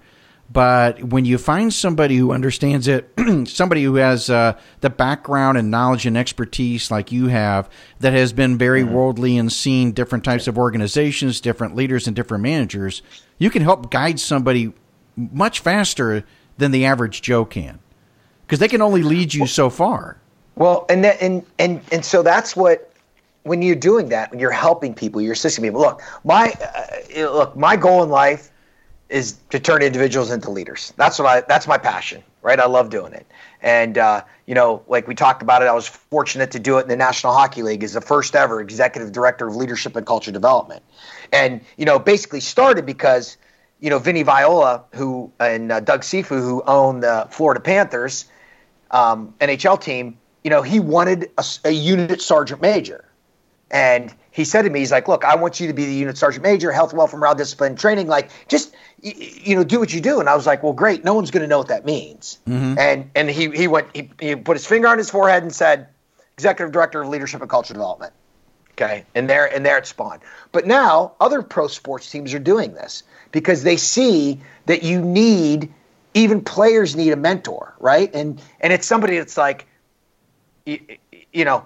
but 0.51 1.01
when 1.01 1.23
you 1.23 1.37
find 1.37 1.73
somebody 1.73 2.17
who 2.17 2.33
understands 2.33 2.87
it, 2.87 3.09
somebody 3.47 3.83
who 3.83 3.95
has 3.95 4.29
uh, 4.29 4.57
the 4.81 4.89
background 4.89 5.57
and 5.57 5.71
knowledge 5.71 6.05
and 6.05 6.17
expertise 6.17 6.91
like 6.91 7.11
you 7.11 7.27
have, 7.27 7.69
that 7.99 8.11
has 8.11 8.33
been 8.33 8.57
very 8.57 8.83
mm-hmm. 8.83 8.93
worldly 8.93 9.37
and 9.37 9.51
seen 9.51 9.93
different 9.93 10.25
types 10.25 10.47
of 10.47 10.57
organizations, 10.57 11.39
different 11.39 11.75
leaders, 11.75 12.05
and 12.05 12.15
different 12.15 12.43
managers, 12.43 13.01
you 13.37 13.49
can 13.49 13.61
help 13.61 13.91
guide 13.91 14.19
somebody 14.19 14.73
much 15.15 15.59
faster 15.59 16.23
than 16.57 16.71
the 16.71 16.85
average 16.85 17.21
Joe 17.21 17.45
can, 17.45 17.79
because 18.45 18.59
they 18.59 18.67
can 18.67 18.81
only 18.81 19.03
lead 19.03 19.33
you 19.33 19.47
so 19.47 19.69
far. 19.69 20.17
Well, 20.55 20.85
and 20.89 21.03
that, 21.03 21.21
and 21.21 21.45
and 21.59 21.81
and 21.91 22.03
so 22.03 22.23
that's 22.23 22.55
what 22.55 22.91
when 23.43 23.61
you're 23.61 23.75
doing 23.75 24.09
that, 24.09 24.31
when 24.31 24.39
you're 24.39 24.51
helping 24.51 24.93
people, 24.93 25.21
you're 25.21 25.33
assisting 25.33 25.63
people. 25.63 25.81
Look, 25.81 26.01
my 26.23 26.53
uh, 27.15 27.31
look, 27.31 27.55
my 27.55 27.75
goal 27.75 28.03
in 28.03 28.09
life 28.09 28.51
is 29.09 29.37
to 29.49 29.59
turn 29.59 29.81
individuals 29.81 30.31
into 30.31 30.49
leaders. 30.49 30.93
That's 30.97 31.19
what 31.19 31.27
I. 31.27 31.41
That's 31.41 31.67
my 31.67 31.77
passion, 31.77 32.23
right? 32.41 32.59
I 32.59 32.67
love 32.67 32.89
doing 32.89 33.13
it. 33.13 33.25
And 33.61 33.97
uh, 33.97 34.23
you 34.45 34.55
know, 34.55 34.83
like 34.87 35.07
we 35.07 35.15
talked 35.15 35.41
about 35.41 35.61
it, 35.61 35.65
I 35.65 35.73
was 35.73 35.87
fortunate 35.87 36.51
to 36.51 36.59
do 36.59 36.77
it 36.77 36.83
in 36.83 36.87
the 36.87 36.95
National 36.95 37.33
Hockey 37.33 37.63
League 37.63 37.83
as 37.83 37.93
the 37.93 38.01
first 38.01 38.35
ever 38.35 38.61
executive 38.61 39.11
director 39.11 39.47
of 39.47 39.55
leadership 39.55 39.95
and 39.95 40.05
culture 40.05 40.31
development. 40.31 40.83
And 41.31 41.61
you 41.77 41.85
know, 41.85 41.99
basically 41.99 42.39
started 42.39 42.85
because 42.85 43.37
you 43.81 43.89
know 43.89 43.99
Vinny 43.99 44.23
Viola, 44.23 44.83
who 44.93 45.31
and 45.39 45.71
uh, 45.71 45.79
Doug 45.81 46.01
Cifu, 46.01 46.39
who 46.39 46.63
own 46.65 47.01
the 47.01 47.27
Florida 47.29 47.59
Panthers 47.59 48.25
um, 48.91 49.33
NHL 49.41 49.81
team, 49.81 50.17
you 50.43 50.49
know, 50.49 50.61
he 50.61 50.79
wanted 50.79 51.29
a, 51.37 51.43
a 51.65 51.71
unit 51.71 52.21
sergeant 52.21 52.61
major, 52.61 53.05
and 53.69 54.13
he 54.31 54.45
said 54.45 54.61
to 54.61 54.69
me, 54.69 54.79
he's 54.79 54.91
like, 54.91 55.07
look, 55.09 55.25
I 55.25 55.35
want 55.35 55.59
you 55.59 55.67
to 55.67 55.73
be 55.73 55.85
the 55.85 55.93
unit 55.93 56.17
sergeant 56.17 56.43
major, 56.43 56.71
health, 56.71 56.93
welfare, 56.93 57.19
morale, 57.19 57.35
discipline, 57.35 57.75
training. 57.75 58.07
Like, 58.07 58.29
just 58.47 58.73
you 59.01 59.55
know, 59.55 59.63
do 59.63 59.79
what 59.79 59.93
you 59.93 59.99
do. 59.99 60.19
And 60.19 60.29
I 60.29 60.35
was 60.35 60.47
like, 60.47 60.63
well, 60.63 60.73
great. 60.73 61.03
No 61.03 61.13
one's 61.13 61.31
going 61.31 61.41
to 61.41 61.47
know 61.47 61.57
what 61.57 61.67
that 61.67 61.85
means. 61.85 62.39
Mm-hmm. 62.47 62.79
And 62.79 63.11
and 63.15 63.29
he 63.29 63.49
he 63.49 63.67
went 63.67 63.87
he, 63.93 64.09
he 64.19 64.35
put 64.35 64.55
his 64.55 64.65
finger 64.65 64.87
on 64.87 64.97
his 64.97 65.09
forehead 65.09 65.43
and 65.43 65.53
said, 65.53 65.87
executive 66.35 66.71
director 66.71 67.01
of 67.01 67.09
leadership 67.09 67.41
and 67.41 67.49
culture 67.49 67.73
development. 67.73 68.13
Okay, 68.81 69.05
and 69.13 69.29
there 69.29 69.53
and 69.53 69.65
there 69.65 69.77
it 69.77 69.85
spawned. 69.85 70.21
But 70.51 70.65
now 70.65 71.13
other 71.19 71.41
pro 71.41 71.67
sports 71.67 72.09
teams 72.09 72.33
are 72.33 72.39
doing 72.39 72.73
this 72.73 73.03
because 73.31 73.63
they 73.63 73.77
see 73.77 74.39
that 74.65 74.81
you 74.83 75.01
need 75.01 75.71
even 76.13 76.41
players 76.41 76.95
need 76.95 77.11
a 77.11 77.15
mentor, 77.15 77.75
right? 77.79 78.13
And 78.13 78.41
and 78.59 78.73
it's 78.73 78.87
somebody 78.87 79.17
that's 79.17 79.37
like, 79.37 79.67
you, 80.65 80.79
you 81.31 81.45
know, 81.45 81.65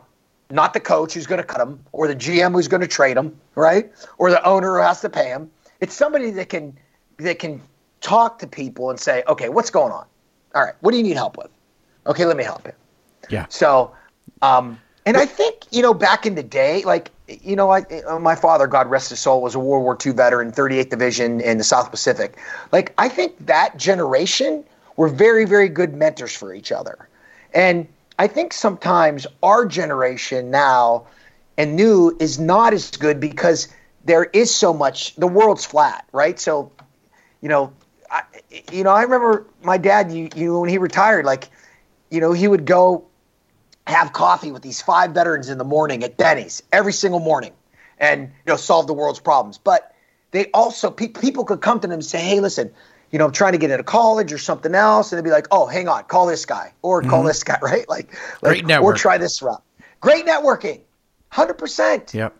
not 0.49 0.73
the 0.73 0.79
coach 0.79 1.13
who's 1.13 1.25
going 1.25 1.41
to 1.41 1.47
cut 1.47 1.61
him 1.61 1.79
or 1.93 2.07
the 2.07 2.15
GM 2.15 2.51
who's 2.51 2.67
going 2.67 2.81
to 2.81 2.87
trade 2.87 3.15
him, 3.15 3.39
right? 3.55 3.91
Or 4.17 4.29
the 4.29 4.43
owner 4.45 4.75
who 4.75 4.81
has 4.81 5.01
to 5.01 5.09
pay 5.09 5.29
him. 5.29 5.49
It's 5.79 5.93
somebody 5.93 6.31
that 6.31 6.49
can 6.49 6.77
that 7.17 7.39
can 7.39 7.61
talk 8.01 8.39
to 8.39 8.47
people 8.47 8.89
and 8.89 8.99
say, 8.99 9.23
okay, 9.27 9.47
what's 9.49 9.69
going 9.69 9.93
on? 9.93 10.05
All 10.53 10.63
right, 10.63 10.75
what 10.81 10.91
do 10.91 10.97
you 10.97 11.03
need 11.03 11.15
help 11.15 11.37
with? 11.37 11.49
Okay, 12.07 12.25
let 12.25 12.35
me 12.35 12.43
help 12.43 12.65
you. 12.65 12.73
Yeah. 13.29 13.45
So, 13.49 13.93
um, 14.41 14.79
and 15.05 15.17
I 15.17 15.25
think 15.25 15.65
you 15.71 15.81
know 15.81 15.93
back 15.93 16.25
in 16.25 16.35
the 16.35 16.43
day, 16.43 16.83
like 16.83 17.11
you 17.27 17.55
know, 17.55 17.71
I, 17.71 17.81
uh, 18.07 18.19
my 18.19 18.35
father, 18.35 18.67
God 18.67 18.89
rest 18.89 19.09
his 19.09 19.19
soul, 19.19 19.41
was 19.41 19.55
a 19.55 19.59
World 19.59 19.83
War 19.83 19.97
II 20.03 20.13
veteran, 20.13 20.51
38th 20.51 20.89
Division 20.89 21.41
in 21.41 21.57
the 21.57 21.63
South 21.63 21.89
Pacific. 21.91 22.37
Like 22.71 22.93
I 22.97 23.09
think 23.09 23.45
that 23.45 23.77
generation 23.77 24.63
were 24.95 25.07
very, 25.07 25.45
very 25.45 25.69
good 25.69 25.93
mentors 25.93 26.35
for 26.35 26.53
each 26.53 26.71
other, 26.71 27.07
and 27.53 27.87
I 28.17 28.27
think 28.27 28.53
sometimes 28.53 29.27
our 29.43 29.65
generation 29.65 30.49
now 30.49 31.07
and 31.57 31.75
new 31.75 32.15
is 32.19 32.39
not 32.39 32.73
as 32.73 32.91
good 32.91 33.19
because 33.19 33.67
there 34.05 34.25
is 34.25 34.53
so 34.53 34.73
much. 34.73 35.15
The 35.15 35.27
world's 35.27 35.65
flat, 35.65 36.05
right? 36.11 36.39
So, 36.39 36.71
you 37.41 37.49
know, 37.49 37.73
I, 38.11 38.23
you 38.71 38.83
know, 38.83 38.91
I 38.91 39.03
remember 39.03 39.45
my 39.63 39.77
dad. 39.77 40.11
You, 40.11 40.29
you 40.35 40.59
when 40.59 40.69
he 40.69 40.77
retired, 40.77 41.25
like, 41.25 41.49
you 42.09 42.21
know, 42.21 42.31
he 42.31 42.47
would 42.47 42.65
go 42.65 43.05
have 43.87 44.13
coffee 44.13 44.51
with 44.51 44.61
these 44.61 44.81
five 44.81 45.11
veterans 45.11 45.49
in 45.49 45.57
the 45.57 45.63
morning 45.63 46.03
at 46.03 46.17
Denny's 46.17 46.63
every 46.71 46.93
single 46.93 47.19
morning, 47.19 47.53
and 47.99 48.21
you 48.23 48.51
know, 48.51 48.55
solve 48.55 48.87
the 48.87 48.93
world's 48.93 49.19
problems. 49.19 49.57
But 49.57 49.93
they 50.31 50.47
also 50.53 50.89
pe- 50.91 51.09
people 51.09 51.45
could 51.45 51.61
come 51.61 51.79
to 51.79 51.87
them 51.87 51.93
and 51.93 52.05
say, 52.05 52.19
"Hey, 52.19 52.39
listen, 52.39 52.71
you 53.11 53.19
know, 53.19 53.25
I'm 53.25 53.31
trying 53.31 53.51
to 53.53 53.57
get 53.59 53.69
into 53.71 53.83
college 53.83 54.33
or 54.33 54.37
something 54.37 54.73
else," 54.73 55.11
and 55.11 55.17
they'd 55.19 55.23
be 55.23 55.31
like, 55.31 55.47
"Oh, 55.51 55.65
hang 55.67 55.87
on, 55.87 56.03
call 56.05 56.25
this 56.25 56.45
guy 56.45 56.73
or 56.81 57.01
call 57.03 57.23
Mhm. 57.23 57.27
this 57.27 57.43
guy, 57.43 57.57
right? 57.61 57.87
Like, 57.87 58.11
Great 58.41 58.57
like 58.57 58.65
network. 58.65 58.95
or 58.95 58.97
try 58.97 59.17
this 59.17 59.41
route. 59.41 59.61
Great 60.01 60.25
networking, 60.25 60.81
hundred 61.29 61.55
percent. 61.59 62.13
Yep. 62.13 62.35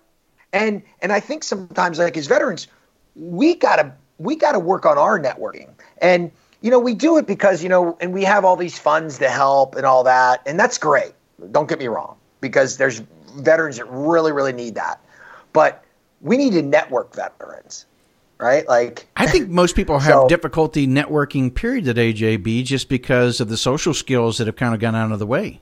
And 0.51 0.81
and 1.01 1.11
I 1.13 1.19
think 1.19 1.43
sometimes, 1.43 1.99
like 1.99 2.17
as 2.17 2.27
veterans, 2.27 2.67
we 3.15 3.55
gotta 3.55 3.93
we 4.17 4.35
gotta 4.35 4.59
work 4.59 4.85
on 4.85 4.97
our 4.97 5.19
networking, 5.19 5.69
and 5.99 6.31
you 6.61 6.71
know, 6.71 6.79
we 6.79 6.95
do 6.95 7.17
it 7.17 7.27
because 7.27 7.61
you 7.61 7.69
know, 7.69 7.97
and 8.01 8.13
we 8.13 8.23
have 8.23 8.43
all 8.45 8.55
these 8.55 8.79
funds 8.79 9.19
to 9.19 9.29
help 9.29 9.75
and 9.75 9.85
all 9.85 10.03
that, 10.05 10.41
and 10.47 10.59
that's 10.59 10.77
great. 10.79 11.13
Don't 11.51 11.67
get 11.67 11.79
me 11.79 11.87
wrong, 11.87 12.15
because 12.41 12.77
there's 12.77 12.99
veterans 13.37 13.77
that 13.77 13.85
really, 13.89 14.31
really 14.31 14.53
need 14.53 14.75
that, 14.75 15.01
but 15.53 15.83
we 16.21 16.37
need 16.37 16.53
to 16.53 16.61
network 16.61 17.13
veterans, 17.13 17.85
right? 18.39 18.67
Like, 18.67 19.07
I 19.17 19.27
think 19.27 19.49
most 19.49 19.75
people 19.75 19.99
have 19.99 20.13
So- 20.23 20.27
difficulty 20.29 20.87
networking, 20.87 21.53
period, 21.53 21.85
today, 21.85 22.13
JB, 22.13 22.63
just 22.65 22.87
because 22.89 23.41
of 23.41 23.49
the 23.49 23.57
social 23.57 23.93
skills 23.93 24.37
that 24.37 24.47
have 24.47 24.55
kind 24.55 24.73
of 24.73 24.79
gone 24.79 24.95
out 24.95 25.11
of 25.11 25.19
the 25.19 25.25
way. 25.27 25.61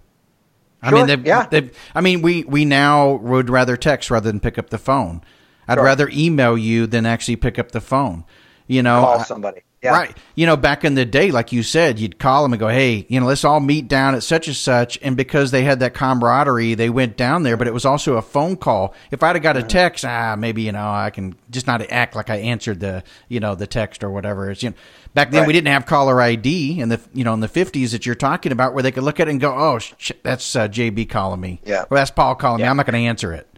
I 0.82 0.90
Sure, 0.90 0.98
mean, 1.00 1.08
they've, 1.08 1.26
yeah. 1.26 1.48
they've, 1.50 1.76
I 1.96 2.02
mean, 2.02 2.22
we, 2.22 2.44
we 2.44 2.66
now 2.66 3.14
would 3.14 3.50
rather 3.50 3.78
text 3.78 4.12
rather 4.12 4.30
than 4.30 4.40
pick 4.42 4.58
up 4.58 4.70
the 4.70 4.78
phone. 4.78 5.22
I'd 5.68 5.76
Sure. 5.76 5.84
rather 5.86 6.10
email 6.12 6.58
you 6.58 6.88
than 6.88 7.06
actually 7.06 7.38
pick 7.38 7.58
up 7.58 7.72
the 7.72 7.80
phone. 7.82 8.26
You 8.68 8.84
know, 8.84 9.02
call 9.02 9.24
somebody. 9.24 9.62
Yeah. 9.84 9.92
Right. 9.92 10.18
You 10.36 10.46
know, 10.46 10.56
back 10.56 10.86
in 10.86 10.96
the 10.96 11.04
day, 11.04 11.30
like 11.32 11.52
you 11.52 11.62
said, 11.62 12.00
you'd 12.00 12.18
call 12.18 12.44
them 12.44 12.54
and 12.54 12.60
go, 12.60 12.70
hey, 12.70 13.06
you 13.10 13.20
know, 13.20 13.26
let's 13.26 13.44
all 13.44 13.60
meet 13.60 13.90
down 13.90 14.16
at 14.16 14.24
such 14.24 14.48
and 14.48 14.56
such. 14.56 14.98
And 15.02 15.18
because 15.18 15.52
they 15.52 15.64
had 15.64 15.82
that 15.82 15.94
camaraderie, 15.94 16.76
they 16.76 16.90
went 16.90 17.18
down 17.18 17.44
there, 17.44 17.58
but 17.58 17.68
it 17.68 17.74
was 17.74 17.84
also 17.84 18.16
a 18.16 18.22
phone 18.22 18.56
call. 18.56 18.94
If 19.12 19.24
I'd 19.24 19.36
have 19.36 19.44
got 19.44 19.58
a 19.58 19.64
text, 19.64 20.06
ah, 20.06 20.38
maybe, 20.38 20.62
you 20.62 20.72
know, 20.72 20.88
I 20.88 21.10
can 21.10 21.36
just 21.52 21.68
not 21.68 21.82
act 21.92 22.16
like 22.16 22.30
I 22.30 22.38
answered 22.38 22.80
the, 22.80 23.04
you 23.28 23.42
know, 23.42 23.56
the 23.56 23.68
text 23.68 24.06
or 24.06 24.10
whatever. 24.10 24.50
It's, 24.52 24.64
you 24.64 24.70
know, 24.70 24.76
back 25.14 25.32
then 25.32 25.46
we 25.46 25.52
didn't 25.52 25.68
have 25.68 25.86
caller 25.86 26.22
ID 26.22 26.80
in 26.80 26.88
the, 26.88 27.02
you 27.14 27.26
know, 27.26 27.34
in 27.34 27.42
the 27.42 27.50
50s 27.50 27.92
that 27.92 28.06
you're 28.06 28.16
talking 28.16 28.54
about 28.54 28.74
where 28.74 28.84
they 28.84 28.92
could 28.92 29.04
look 29.04 29.20
at 29.20 29.28
it 29.28 29.32
and 29.32 29.42
go, 29.42 29.54
oh, 29.54 29.80
sh- 29.80 30.14
that's 30.24 30.56
uh, 30.56 30.70
JB 30.70 31.10
calling 31.10 31.42
me. 31.42 31.60
Yeah. 31.66 31.84
Or 31.90 31.98
that's 31.98 32.12
Paul 32.12 32.36
calling 32.36 32.62
me. 32.62 32.68
I'm 32.68 32.78
not 32.78 32.86
going 32.86 33.02
to 33.02 33.08
answer 33.08 33.34
it. 33.34 33.50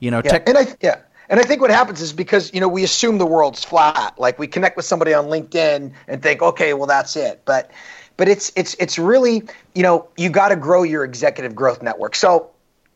You 0.00 0.10
know, 0.10 0.20
Yeah, 0.22 0.32
tech, 0.32 0.48
and 0.48 0.58
I 0.58 0.66
yeah, 0.82 0.96
and 1.32 1.40
I 1.40 1.44
think 1.44 1.62
what 1.62 1.70
happens 1.70 2.02
is 2.02 2.12
because 2.12 2.52
you 2.52 2.60
know 2.60 2.68
we 2.68 2.84
assume 2.84 3.16
the 3.16 3.24
world's 3.24 3.64
flat. 3.64 4.12
Like 4.18 4.38
we 4.38 4.46
connect 4.46 4.76
with 4.76 4.84
somebody 4.84 5.14
on 5.14 5.24
LinkedIn 5.24 5.90
and 6.06 6.22
think, 6.22 6.42
okay, 6.42 6.74
well 6.74 6.86
that's 6.86 7.16
it. 7.16 7.40
But 7.46 7.70
but 8.18 8.28
it's 8.28 8.52
it's 8.54 8.74
it's 8.74 8.98
really 8.98 9.42
you 9.74 9.82
know 9.82 10.06
you 10.18 10.28
got 10.28 10.50
to 10.50 10.56
grow 10.56 10.82
your 10.82 11.04
executive 11.04 11.54
growth 11.54 11.82
network. 11.82 12.16
So 12.16 12.50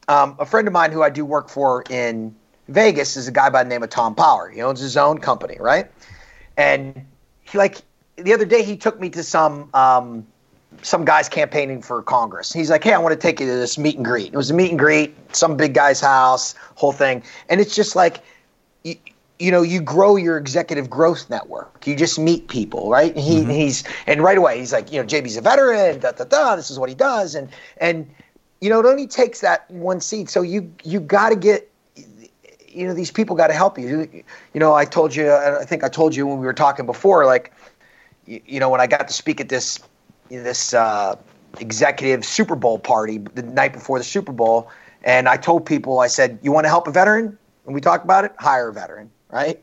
um, 0.09 0.37
a 0.39 0.45
friend 0.45 0.69
of 0.69 0.75
mine 0.75 0.93
who 0.93 1.03
I 1.03 1.09
do 1.09 1.25
work 1.25 1.49
for 1.49 1.83
in 1.89 2.37
Vegas 2.69 3.17
is 3.17 3.27
a 3.27 3.33
guy 3.33 3.49
by 3.49 3.63
the 3.63 3.71
name 3.71 3.83
of 3.83 3.89
Tom 3.89 4.15
Power. 4.15 4.51
He 4.51 4.61
owns 4.61 4.81
his 4.81 4.99
own 4.99 5.17
company, 5.17 5.57
right? 5.59 5.91
And 6.59 7.07
he 7.41 7.57
like 7.57 7.79
the 8.17 8.35
other 8.35 8.45
day 8.45 8.63
he 8.63 8.77
took 8.77 9.01
me 9.01 9.09
to 9.11 9.23
some. 9.23 9.71
Um, 9.73 10.27
some 10.83 11.05
guys 11.05 11.29
campaigning 11.29 11.83
for 11.83 12.03
Congress. 12.03 12.53
He's 12.53 12.71
like, 12.71 12.85
"Hey, 12.85 12.93
I 12.93 12.99
want 12.99 13.13
to 13.13 13.21
take 13.21 13.41
you 13.41 13.47
to 13.47 13.53
this 13.53 13.79
meet 13.79 13.97
and 13.97 14.05
greet." 14.05 14.33
It 14.33 14.37
was 14.37 14.51
a 14.51 14.55
meet 14.55 14.71
and 14.71 14.79
greet, 14.79 15.15
some 15.35 15.57
big 15.57 15.75
guy's 15.75 16.01
house, 16.01 16.55
whole 16.75 16.93
thing, 16.93 17.23
and 17.49 17.61
it's 17.61 17.75
just 17.75 17.97
like, 17.97 18.23
you, 18.85 18.97
you 19.39 19.51
know, 19.51 19.63
you 19.63 19.81
grow 19.81 20.17
your 20.17 20.39
executive 20.39 20.89
growth 20.89 21.29
network. 21.29 21.87
You 21.87 21.97
just 21.97 22.19
meet 22.19 22.49
people, 22.49 22.91
right? 22.91 23.15
And 23.15 23.23
he 23.23 23.41
mm-hmm. 23.41 23.51
he's 23.51 23.85
and 24.07 24.23
right 24.23 24.39
away 24.39 24.59
he's 24.59 24.73
like, 24.73 24.93
you 24.93 25.01
know, 25.01 25.07
JB's 25.07 25.37
a 25.37 25.41
veteran, 25.41 26.01
da 26.01 26.13
da 26.13 26.25
da. 26.25 26.57
This 26.57 26.71
is 26.71 26.79
what 26.79 26.89
he 26.89 26.95
does, 26.95 27.35
and 27.35 27.49
and 27.79 28.09
you 28.61 28.71
know, 28.71 28.81
it 28.81 28.87
only 28.87 29.07
takes 29.07 29.41
that 29.41 29.71
one 29.71 30.01
seat. 30.01 30.31
So 30.31 30.43
you 30.43 30.73
you 30.85 31.01
got 31.01 31.31
to 31.31 31.37
get 31.37 31.71
you 32.77 32.87
know 32.87 32.95
these 32.95 33.11
people 33.11 33.35
got 33.37 33.49
to 33.49 33.55
help 33.55 33.79
you. 33.79 34.09
You 34.53 34.61
know, 34.61 34.75
I 34.75 34.85
told 34.85 35.15
you, 35.15 35.33
I 35.33 35.65
think 35.65 35.83
I 35.83 35.89
told 35.89 36.15
you 36.15 36.27
when 36.27 36.39
we 36.39 36.47
were 36.47 36.53
talking 36.53 36.87
before, 36.87 37.25
like, 37.25 37.53
you, 38.27 38.41
you 38.47 38.61
know, 38.61 38.69
when 38.69 38.81
I 38.81 38.87
got 38.87 39.09
to 39.09 39.15
speak 39.15 39.41
at 39.41 39.49
this 39.49 39.81
this 40.29 40.75
uh, 40.75 41.17
executive 41.61 42.25
Super 42.25 42.57
Bowl 42.57 42.79
party 42.79 43.19
the 43.19 43.43
night 43.43 43.73
before 43.73 43.99
the 43.99 44.05
Super 44.05 44.33
Bowl, 44.33 44.71
and 45.03 45.29
I 45.29 45.37
told 45.37 45.67
people, 45.67 46.01
I 46.01 46.09
said, 46.09 46.39
"You 46.43 46.53
want 46.53 46.65
to 46.65 46.69
help 46.69 46.89
a 46.89 46.91
veteran?" 46.91 47.39
And 47.65 47.75
we 47.75 47.81
talked 47.81 48.05
about 48.05 48.25
it. 48.25 48.33
Hire 48.39 48.69
a 48.69 48.73
veteran, 48.73 49.11
right? 49.31 49.63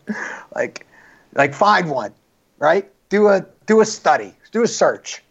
like, 0.54 0.86
like 1.34 1.54
find 1.54 1.90
one, 1.90 2.12
right? 2.58 2.90
Do 3.08 3.28
a 3.28 3.46
do 3.66 3.80
a 3.80 3.86
study, 3.86 4.34
do 4.52 4.62
a 4.62 4.68
search, 4.68 5.22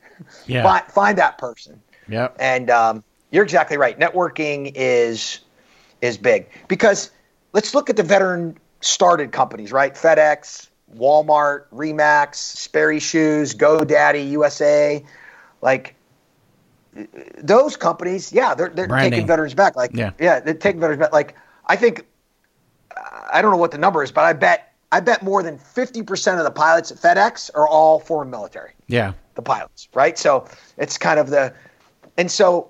yeah. 0.46 0.64
find 0.64 0.86
find 0.86 1.18
that 1.18 1.38
person. 1.38 1.82
Yeah. 2.08 2.30
And 2.40 2.70
um, 2.70 3.04
you're 3.32 3.44
exactly 3.44 3.78
right. 3.78 4.00
Networking 4.00 4.72
is 4.76 5.40
is 6.02 6.18
big 6.18 6.48
because 6.68 7.12
let's 7.54 7.74
look 7.74 7.90
at 7.90 7.98
the 7.98 8.04
veteran 8.04 8.58
started 8.82 9.32
companies, 9.32 9.72
right? 9.72 9.94
FedEx, 9.94 10.67
Walmart, 10.96 11.66
Remax, 11.74 12.36
Sperry 12.36 13.00
Shoes, 13.00 13.54
GoDaddy, 13.54 14.30
USA, 14.32 15.04
like 15.62 15.96
those 17.38 17.76
companies. 17.76 18.32
Yeah, 18.32 18.56
they're 18.56 18.70
they're 18.70 18.88
Branding. 18.88 19.12
taking 19.12 19.28
veterans 19.28 19.54
back. 19.54 19.76
Like 19.76 19.92
Yeah. 19.94 20.12
yeah, 20.20 20.40
they're 20.40 20.54
taking 20.54 20.80
veterans 20.80 21.00
back. 21.00 21.14
Like 21.14 21.36
I 21.68 21.76
think 21.76 22.06
I 23.32 23.42
don't 23.42 23.52
know 23.52 23.58
what 23.58 23.72
the 23.72 23.78
number 23.78 24.04
is, 24.04 24.12
but 24.12 24.24
I 24.24 24.34
bet 24.34 24.74
I 24.92 25.00
bet 25.02 25.22
more 25.22 25.44
than 25.44 25.58
fifty 25.60 26.02
percent 26.02 26.40
of 26.40 26.46
the 26.46 26.52
pilots 26.52 26.92
at 26.92 26.98
FedEx 26.98 27.52
are 27.54 27.68
all 27.68 28.00
foreign 28.00 28.30
military 28.30 28.72
Yeah. 28.88 29.14
the 29.36 29.42
pilots, 29.42 29.90
right? 29.94 30.18
So 30.18 30.48
it's 30.78 30.98
kind 30.98 31.20
of 31.20 31.30
the, 31.30 31.54
and 32.18 32.32
so 32.32 32.70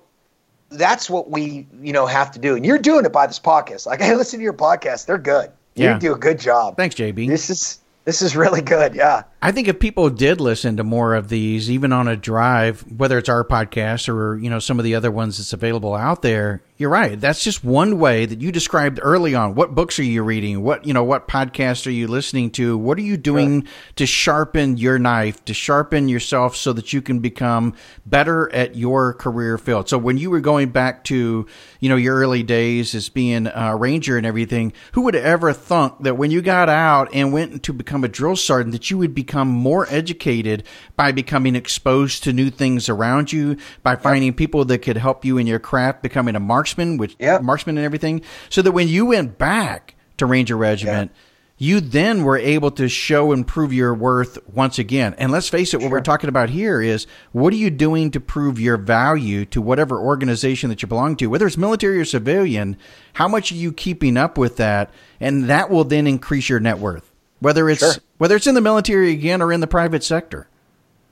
that's 0.70 1.08
what 1.08 1.30
we, 1.30 1.66
you 1.80 1.92
know, 1.94 2.04
have 2.04 2.30
to 2.32 2.38
do. 2.38 2.54
And 2.56 2.66
you're 2.66 2.76
doing 2.78 3.06
it 3.06 3.12
by 3.12 3.26
this 3.26 3.38
podcast. 3.40 3.86
Like 3.86 4.00
hey, 4.02 4.14
listen 4.14 4.40
to 4.40 4.44
your 4.44 4.52
podcast; 4.52 5.06
they're 5.06 5.16
good. 5.16 5.50
Yeah. 5.74 5.94
You 5.94 6.00
do 6.00 6.12
a 6.14 6.18
good 6.18 6.38
job. 6.40 6.76
Thanks, 6.76 6.96
JB. 6.96 7.28
This 7.28 7.48
is 7.50 7.78
this 8.08 8.22
is 8.22 8.34
really 8.34 8.62
good. 8.62 8.94
Yeah. 8.94 9.24
I 9.40 9.52
think 9.52 9.68
if 9.68 9.78
people 9.78 10.10
did 10.10 10.40
listen 10.40 10.76
to 10.78 10.84
more 10.84 11.14
of 11.14 11.28
these, 11.28 11.70
even 11.70 11.92
on 11.92 12.08
a 12.08 12.16
drive, 12.16 12.80
whether 12.90 13.18
it's 13.18 13.28
our 13.28 13.44
podcast 13.44 14.12
or 14.12 14.36
you 14.36 14.50
know 14.50 14.58
some 14.58 14.80
of 14.80 14.84
the 14.84 14.96
other 14.96 15.12
ones 15.12 15.38
that's 15.38 15.52
available 15.52 15.94
out 15.94 16.22
there, 16.22 16.60
you're 16.76 16.90
right. 16.90 17.20
That's 17.20 17.44
just 17.44 17.62
one 17.62 18.00
way 18.00 18.26
that 18.26 18.40
you 18.40 18.50
described 18.50 18.98
early 19.00 19.36
on. 19.36 19.54
What 19.54 19.76
books 19.76 19.98
are 20.00 20.04
you 20.04 20.24
reading? 20.24 20.64
What 20.64 20.84
you 20.84 20.92
know? 20.92 21.04
What 21.04 21.28
podcasts 21.28 21.86
are 21.86 21.92
you 21.92 22.08
listening 22.08 22.50
to? 22.52 22.76
What 22.76 22.98
are 22.98 23.02
you 23.02 23.16
doing 23.16 23.68
to 23.94 24.06
sharpen 24.06 24.76
your 24.76 24.98
knife, 24.98 25.44
to 25.44 25.54
sharpen 25.54 26.08
yourself, 26.08 26.56
so 26.56 26.72
that 26.72 26.92
you 26.92 27.00
can 27.00 27.20
become 27.20 27.74
better 28.06 28.52
at 28.52 28.74
your 28.74 29.14
career 29.14 29.56
field? 29.56 29.88
So 29.88 29.98
when 29.98 30.18
you 30.18 30.30
were 30.30 30.40
going 30.40 30.70
back 30.70 31.04
to 31.04 31.46
you 31.78 31.88
know 31.88 31.96
your 31.96 32.16
early 32.16 32.42
days 32.42 32.92
as 32.92 33.08
being 33.08 33.46
a 33.46 33.76
ranger 33.76 34.16
and 34.16 34.26
everything, 34.26 34.72
who 34.92 35.02
would 35.02 35.14
ever 35.14 35.52
thunk 35.52 35.94
that 36.00 36.16
when 36.16 36.32
you 36.32 36.42
got 36.42 36.68
out 36.68 37.08
and 37.12 37.32
went 37.32 37.62
to 37.62 37.72
become 37.72 38.02
a 38.02 38.08
drill 38.08 38.34
sergeant 38.34 38.72
that 38.72 38.90
you 38.90 38.98
would 38.98 39.14
become 39.28 39.48
more 39.48 39.86
educated 39.90 40.64
by 40.96 41.12
becoming 41.12 41.54
exposed 41.54 42.24
to 42.24 42.32
new 42.32 42.48
things 42.48 42.88
around 42.88 43.30
you, 43.30 43.58
by 43.82 43.94
finding 43.94 44.32
people 44.32 44.64
that 44.64 44.78
could 44.78 44.96
help 44.96 45.22
you 45.22 45.36
in 45.36 45.46
your 45.46 45.58
craft, 45.58 46.02
becoming 46.02 46.34
a 46.34 46.40
marksman, 46.40 46.96
which 46.96 47.14
Yep. 47.18 47.42
marksman 47.42 47.76
and 47.76 47.84
everything, 47.84 48.22
so 48.48 48.62
that 48.62 48.72
when 48.72 48.88
you 48.88 49.04
went 49.04 49.36
back 49.36 49.94
to 50.16 50.26
Ranger 50.26 50.56
Regiment. 50.56 51.12
You 51.60 51.80
then 51.80 52.22
were 52.22 52.38
able 52.38 52.70
to 52.70 52.88
show 52.88 53.32
and 53.32 53.44
prove 53.44 53.72
your 53.72 53.92
worth 53.92 54.38
once 54.48 54.78
again. 54.78 55.16
And 55.18 55.32
let's 55.32 55.48
face 55.48 55.74
it, 55.74 55.80
what 55.80 55.90
we're 55.90 56.00
talking 56.00 56.28
about 56.28 56.50
here 56.50 56.80
is 56.80 57.08
what 57.32 57.52
are 57.52 57.56
you 57.56 57.68
doing 57.68 58.12
to 58.12 58.20
prove 58.20 58.60
your 58.60 58.76
value 58.76 59.44
to 59.46 59.60
whatever 59.60 59.98
organization 59.98 60.70
that 60.70 60.82
you 60.82 60.86
belong 60.88 61.16
to, 61.16 61.26
whether 61.26 61.48
it's 61.48 61.56
military 61.56 61.98
or 61.98 62.04
civilian? 62.04 62.76
How 63.14 63.26
much 63.26 63.50
are 63.50 63.56
you 63.56 63.72
keeping 63.72 64.16
up 64.16 64.38
with 64.38 64.56
that? 64.58 64.92
And 65.18 65.46
that 65.46 65.68
will 65.68 65.82
then 65.82 66.06
increase 66.06 66.48
your 66.48 66.60
net 66.60 66.78
worth, 66.78 67.07
whether 67.40 67.68
it's 67.68 67.80
Sure. 67.80 68.02
whether 68.18 68.36
it's 68.36 68.46
in 68.46 68.54
the 68.54 68.60
military 68.60 69.12
again 69.12 69.40
or 69.42 69.52
in 69.52 69.60
the 69.60 69.66
private 69.66 70.04
sector. 70.04 70.48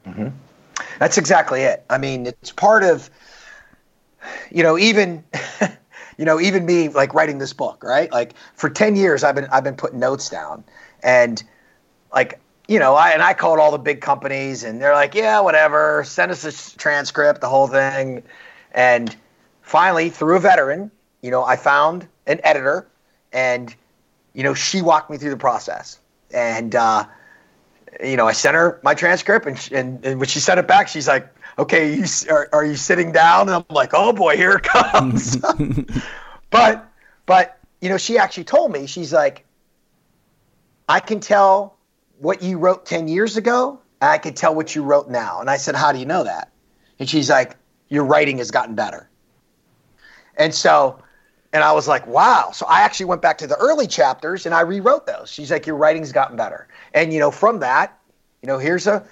Mm-hmm. 0.06 0.28
That's 0.98 1.18
exactly 1.18 1.62
it. 1.62 1.84
I 1.90 1.98
mean, 1.98 2.26
it's 2.26 2.52
part 2.52 2.82
of, 2.82 3.10
you 4.50 4.62
know, 4.62 4.78
even, 4.78 5.24
you 6.18 6.24
know, 6.24 6.40
even 6.40 6.64
me 6.64 6.88
like 6.88 7.14
writing 7.14 7.38
this 7.38 7.52
book, 7.52 7.82
right? 7.84 8.10
Like 8.10 8.34
for 8.54 8.70
ten 8.70 8.96
years, 8.96 9.24
I've 9.24 9.34
been 9.34 9.46
I've 9.46 9.64
been 9.64 9.76
putting 9.76 9.98
notes 9.98 10.28
down, 10.28 10.64
and 11.02 11.42
like 12.12 12.40
you 12.68 12.78
know, 12.78 12.94
I 12.94 13.10
and 13.10 13.22
I 13.22 13.34
called 13.34 13.58
all 13.58 13.70
the 13.70 13.78
big 13.78 14.00
companies, 14.00 14.64
and 14.64 14.80
they're 14.80 14.94
like, 14.94 15.14
yeah, 15.14 15.40
whatever, 15.40 16.02
send 16.04 16.32
us 16.32 16.44
a 16.44 16.78
transcript, 16.78 17.40
the 17.40 17.48
whole 17.48 17.68
thing, 17.68 18.22
and 18.72 19.14
finally, 19.62 20.10
through 20.10 20.36
a 20.36 20.40
veteran, 20.40 20.90
you 21.22 21.30
know, 21.30 21.44
I 21.44 21.56
found 21.56 22.08
an 22.26 22.40
editor, 22.42 22.86
and 23.32 23.74
you 24.34 24.42
know, 24.42 24.54
she 24.54 24.82
walked 24.82 25.10
me 25.10 25.16
through 25.16 25.30
the 25.30 25.36
process, 25.36 25.98
and. 26.32 26.74
uh 26.74 27.04
you 28.02 28.16
know, 28.16 28.26
I 28.26 28.32
sent 28.32 28.54
her 28.54 28.80
my 28.82 28.94
transcript, 28.94 29.46
and, 29.46 29.58
sh- 29.58 29.70
and, 29.72 30.04
and 30.04 30.18
when 30.18 30.28
she 30.28 30.40
sent 30.40 30.60
it 30.60 30.68
back, 30.68 30.88
she's 30.88 31.08
like, 31.08 31.32
"Okay, 31.58 31.94
you, 31.94 32.04
are, 32.30 32.48
are 32.52 32.64
you 32.64 32.76
sitting 32.76 33.12
down?" 33.12 33.48
And 33.48 33.56
I'm 33.56 33.64
like, 33.74 33.90
"Oh 33.94 34.12
boy, 34.12 34.36
here 34.36 34.52
it 34.52 34.62
comes." 34.64 35.36
but, 36.50 36.86
but 37.24 37.58
you 37.80 37.88
know, 37.88 37.96
she 37.96 38.18
actually 38.18 38.44
told 38.44 38.72
me, 38.72 38.86
she's 38.86 39.12
like, 39.12 39.44
"I 40.88 41.00
can 41.00 41.20
tell 41.20 41.76
what 42.18 42.42
you 42.42 42.58
wrote 42.58 42.86
ten 42.86 43.08
years 43.08 43.36
ago. 43.36 43.80
And 44.00 44.10
I 44.10 44.18
can 44.18 44.34
tell 44.34 44.54
what 44.54 44.74
you 44.74 44.82
wrote 44.82 45.08
now." 45.08 45.40
And 45.40 45.48
I 45.48 45.56
said, 45.56 45.74
"How 45.74 45.92
do 45.92 45.98
you 45.98 46.06
know 46.06 46.24
that?" 46.24 46.52
And 46.98 47.08
she's 47.08 47.30
like, 47.30 47.56
"Your 47.88 48.04
writing 48.04 48.38
has 48.38 48.50
gotten 48.50 48.74
better." 48.74 49.08
And 50.36 50.54
so, 50.54 50.98
And 51.56 51.64
I 51.64 51.72
was 51.72 51.88
like, 51.88 52.06
wow. 52.06 52.50
So 52.52 52.66
I 52.66 52.82
actually 52.82 53.06
went 53.06 53.22
back 53.22 53.38
to 53.38 53.46
the 53.46 53.56
early 53.56 53.86
chapters 53.86 54.44
and 54.44 54.54
I 54.54 54.60
rewrote 54.60 55.06
those. 55.06 55.30
She's 55.30 55.50
like, 55.50 55.66
your 55.66 55.76
writing's 55.76 56.12
gotten 56.12 56.36
better. 56.36 56.68
And, 56.92 57.14
you 57.14 57.18
know, 57.18 57.30
from 57.30 57.60
that, 57.60 57.98
you 58.42 58.46
know, 58.46 58.58
here's 58.58 58.86
a, 58.86 59.02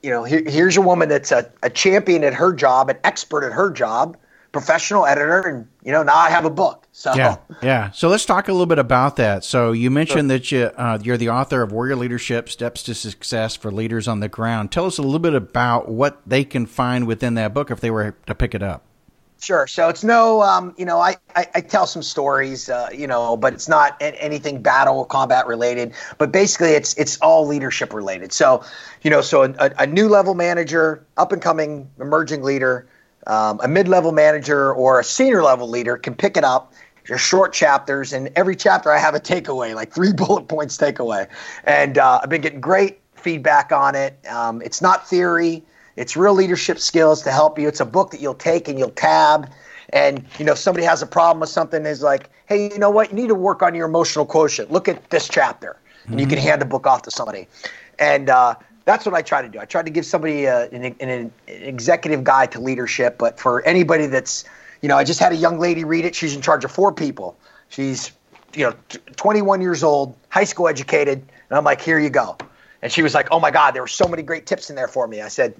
you 0.00 0.10
know, 0.10 0.22
here, 0.22 0.44
here's 0.46 0.76
a 0.76 0.80
woman 0.80 1.08
that's 1.08 1.32
a, 1.32 1.50
a 1.64 1.68
champion 1.68 2.22
at 2.22 2.34
her 2.34 2.52
job, 2.52 2.88
an 2.88 2.98
expert 3.02 3.42
at 3.44 3.50
her 3.50 3.72
job, 3.72 4.16
professional 4.52 5.06
editor. 5.06 5.40
And, 5.40 5.66
you 5.82 5.90
know, 5.90 6.04
now 6.04 6.14
I 6.14 6.30
have 6.30 6.44
a 6.44 6.50
book. 6.50 6.86
So, 6.92 7.12
yeah. 7.16 7.38
Yeah. 7.62 7.90
So 7.90 8.08
let's 8.08 8.24
talk 8.24 8.46
a 8.46 8.52
little 8.52 8.66
bit 8.66 8.78
about 8.78 9.16
that. 9.16 9.42
So 9.42 9.72
you 9.72 9.90
mentioned 9.90 10.30
sure. 10.30 10.38
that 10.38 10.52
you, 10.52 10.64
uh, 10.76 11.00
you're 11.02 11.16
the 11.16 11.30
author 11.30 11.62
of 11.62 11.72
Warrior 11.72 11.96
Leadership 11.96 12.48
Steps 12.48 12.84
to 12.84 12.94
Success 12.94 13.56
for 13.56 13.72
Leaders 13.72 14.06
on 14.06 14.20
the 14.20 14.28
Ground. 14.28 14.70
Tell 14.70 14.86
us 14.86 14.98
a 14.98 15.02
little 15.02 15.18
bit 15.18 15.34
about 15.34 15.88
what 15.88 16.20
they 16.24 16.44
can 16.44 16.64
find 16.64 17.08
within 17.08 17.34
that 17.34 17.52
book 17.52 17.72
if 17.72 17.80
they 17.80 17.90
were 17.90 18.14
to 18.28 18.36
pick 18.36 18.54
it 18.54 18.62
up. 18.62 18.84
Sure. 19.40 19.68
So 19.68 19.88
it's 19.88 20.02
no, 20.02 20.42
um, 20.42 20.74
you 20.76 20.84
know, 20.84 20.98
I, 20.98 21.16
I, 21.36 21.46
I, 21.54 21.60
tell 21.60 21.86
some 21.86 22.02
stories, 22.02 22.68
uh, 22.68 22.88
you 22.92 23.06
know, 23.06 23.36
but 23.36 23.52
it's 23.54 23.68
not 23.68 23.96
anything 24.00 24.60
battle 24.60 24.98
or 24.98 25.06
combat 25.06 25.46
related. 25.46 25.92
But 26.18 26.32
basically, 26.32 26.70
it's 26.70 26.92
it's 26.94 27.18
all 27.18 27.46
leadership 27.46 27.94
related. 27.94 28.32
So, 28.32 28.64
you 29.02 29.10
know, 29.10 29.20
so 29.20 29.44
a, 29.44 29.70
a 29.78 29.86
new 29.86 30.08
level 30.08 30.34
manager, 30.34 31.06
up 31.16 31.30
and 31.30 31.40
coming 31.40 31.88
emerging 32.00 32.42
leader, 32.42 32.88
um, 33.28 33.60
a 33.62 33.68
mid 33.68 33.86
level 33.86 34.10
manager, 34.10 34.72
or 34.72 34.98
a 34.98 35.04
senior 35.04 35.44
level 35.44 35.68
leader 35.68 35.96
can 35.96 36.16
pick 36.16 36.36
it 36.36 36.42
up. 36.42 36.72
There's 37.06 37.20
short 37.20 37.52
chapters, 37.52 38.12
and 38.12 38.30
every 38.34 38.56
chapter 38.56 38.90
I 38.90 38.98
have 38.98 39.14
a 39.14 39.20
takeaway, 39.20 39.72
like 39.72 39.92
three 39.92 40.12
bullet 40.16 40.48
points 40.48 40.76
takeaway. 40.76 41.28
And 41.62 41.96
uh, 41.96 42.20
I've 42.24 42.28
been 42.28 42.40
getting 42.40 42.60
great 42.60 42.98
feedback 43.14 43.70
on 43.70 43.94
it. 43.94 44.18
Um, 44.28 44.62
it's 44.62 44.82
not 44.82 45.08
theory. 45.08 45.62
It's 45.98 46.16
real 46.16 46.34
leadership 46.34 46.78
skills 46.78 47.22
to 47.22 47.32
help 47.32 47.58
you. 47.58 47.66
It's 47.66 47.80
a 47.80 47.84
book 47.84 48.12
that 48.12 48.20
you'll 48.20 48.34
take 48.34 48.68
and 48.68 48.78
you'll 48.78 48.90
tab. 48.90 49.50
And 49.90 50.24
you 50.38 50.44
know, 50.44 50.54
somebody 50.54 50.86
has 50.86 51.02
a 51.02 51.06
problem 51.06 51.40
with 51.40 51.48
something 51.48 51.84
is 51.84 52.02
like, 52.02 52.30
hey, 52.46 52.70
you 52.70 52.78
know 52.78 52.90
what? 52.90 53.10
You 53.10 53.16
need 53.16 53.28
to 53.28 53.34
work 53.34 53.62
on 53.62 53.74
your 53.74 53.86
emotional 53.86 54.24
quotient. 54.24 54.70
Look 54.70 54.88
at 54.88 55.10
this 55.10 55.28
chapter, 55.28 55.76
and 56.04 56.12
mm-hmm. 56.12 56.18
you 56.20 56.26
can 56.26 56.38
hand 56.38 56.60
the 56.60 56.66
book 56.66 56.86
off 56.86 57.02
to 57.02 57.10
somebody. 57.10 57.48
And 57.98 58.30
uh, 58.30 58.54
that's 58.84 59.04
what 59.04 59.14
I 59.14 59.22
try 59.22 59.42
to 59.42 59.48
do. 59.48 59.58
I 59.58 59.64
try 59.64 59.82
to 59.82 59.90
give 59.90 60.06
somebody 60.06 60.44
a, 60.44 60.68
an, 60.70 60.84
an, 60.84 61.08
an 61.08 61.32
executive 61.46 62.22
guide 62.22 62.52
to 62.52 62.60
leadership. 62.60 63.18
But 63.18 63.40
for 63.40 63.62
anybody 63.62 64.06
that's, 64.06 64.44
you 64.82 64.88
know, 64.88 64.96
I 64.96 65.04
just 65.04 65.18
had 65.20 65.32
a 65.32 65.36
young 65.36 65.58
lady 65.58 65.84
read 65.84 66.04
it. 66.04 66.14
She's 66.14 66.34
in 66.34 66.42
charge 66.42 66.64
of 66.64 66.70
four 66.70 66.92
people. 66.92 67.36
She's, 67.70 68.12
you 68.54 68.64
know, 68.64 68.74
21 69.16 69.60
years 69.60 69.82
old, 69.82 70.14
high 70.28 70.44
school 70.44 70.68
educated, 70.68 71.18
and 71.18 71.58
I'm 71.58 71.64
like, 71.64 71.80
here 71.80 71.98
you 71.98 72.10
go. 72.10 72.36
And 72.82 72.92
she 72.92 73.02
was 73.02 73.14
like, 73.14 73.28
oh 73.30 73.40
my 73.40 73.50
God, 73.50 73.72
there 73.72 73.82
were 73.82 73.88
so 73.88 74.06
many 74.06 74.22
great 74.22 74.46
tips 74.46 74.70
in 74.70 74.76
there 74.76 74.86
for 74.86 75.08
me. 75.08 75.20
I 75.20 75.28
said, 75.28 75.54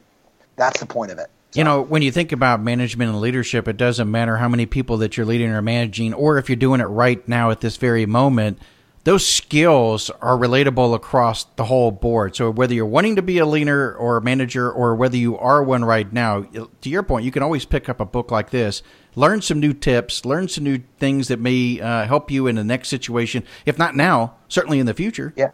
that's 0.58 0.80
the 0.80 0.86
point 0.86 1.10
of 1.10 1.18
it. 1.18 1.30
So. 1.52 1.60
You 1.60 1.64
know, 1.64 1.80
when 1.80 2.02
you 2.02 2.12
think 2.12 2.32
about 2.32 2.60
management 2.60 3.10
and 3.10 3.20
leadership, 3.20 3.68
it 3.68 3.78
doesn't 3.78 4.10
matter 4.10 4.36
how 4.36 4.48
many 4.48 4.66
people 4.66 4.98
that 4.98 5.16
you're 5.16 5.24
leading 5.24 5.50
or 5.50 5.62
managing, 5.62 6.12
or 6.12 6.36
if 6.36 6.50
you're 6.50 6.56
doing 6.56 6.82
it 6.82 6.84
right 6.84 7.26
now 7.26 7.50
at 7.50 7.60
this 7.60 7.78
very 7.78 8.04
moment. 8.04 8.58
Those 9.04 9.26
skills 9.26 10.10
are 10.10 10.36
relatable 10.36 10.94
across 10.94 11.44
the 11.56 11.64
whole 11.64 11.90
board. 11.90 12.36
So 12.36 12.50
whether 12.50 12.74
you're 12.74 12.84
wanting 12.84 13.16
to 13.16 13.22
be 13.22 13.38
a 13.38 13.46
leader 13.46 13.96
or 13.96 14.18
a 14.18 14.20
manager, 14.20 14.70
or 14.70 14.94
whether 14.94 15.16
you 15.16 15.38
are 15.38 15.62
one 15.62 15.82
right 15.82 16.12
now, 16.12 16.42
to 16.42 16.90
your 16.90 17.02
point, 17.02 17.24
you 17.24 17.30
can 17.30 17.42
always 17.42 17.64
pick 17.64 17.88
up 17.88 18.00
a 18.00 18.04
book 18.04 18.30
like 18.30 18.50
this, 18.50 18.82
learn 19.14 19.40
some 19.40 19.60
new 19.60 19.72
tips, 19.72 20.26
learn 20.26 20.48
some 20.48 20.64
new 20.64 20.82
things 20.98 21.28
that 21.28 21.40
may 21.40 21.80
uh, 21.80 22.04
help 22.04 22.30
you 22.30 22.46
in 22.48 22.56
the 22.56 22.64
next 22.64 22.88
situation. 22.88 23.44
If 23.64 23.78
not 23.78 23.96
now, 23.96 24.34
certainly 24.48 24.78
in 24.78 24.84
the 24.84 24.92
future. 24.92 25.32
Yeah. 25.36 25.52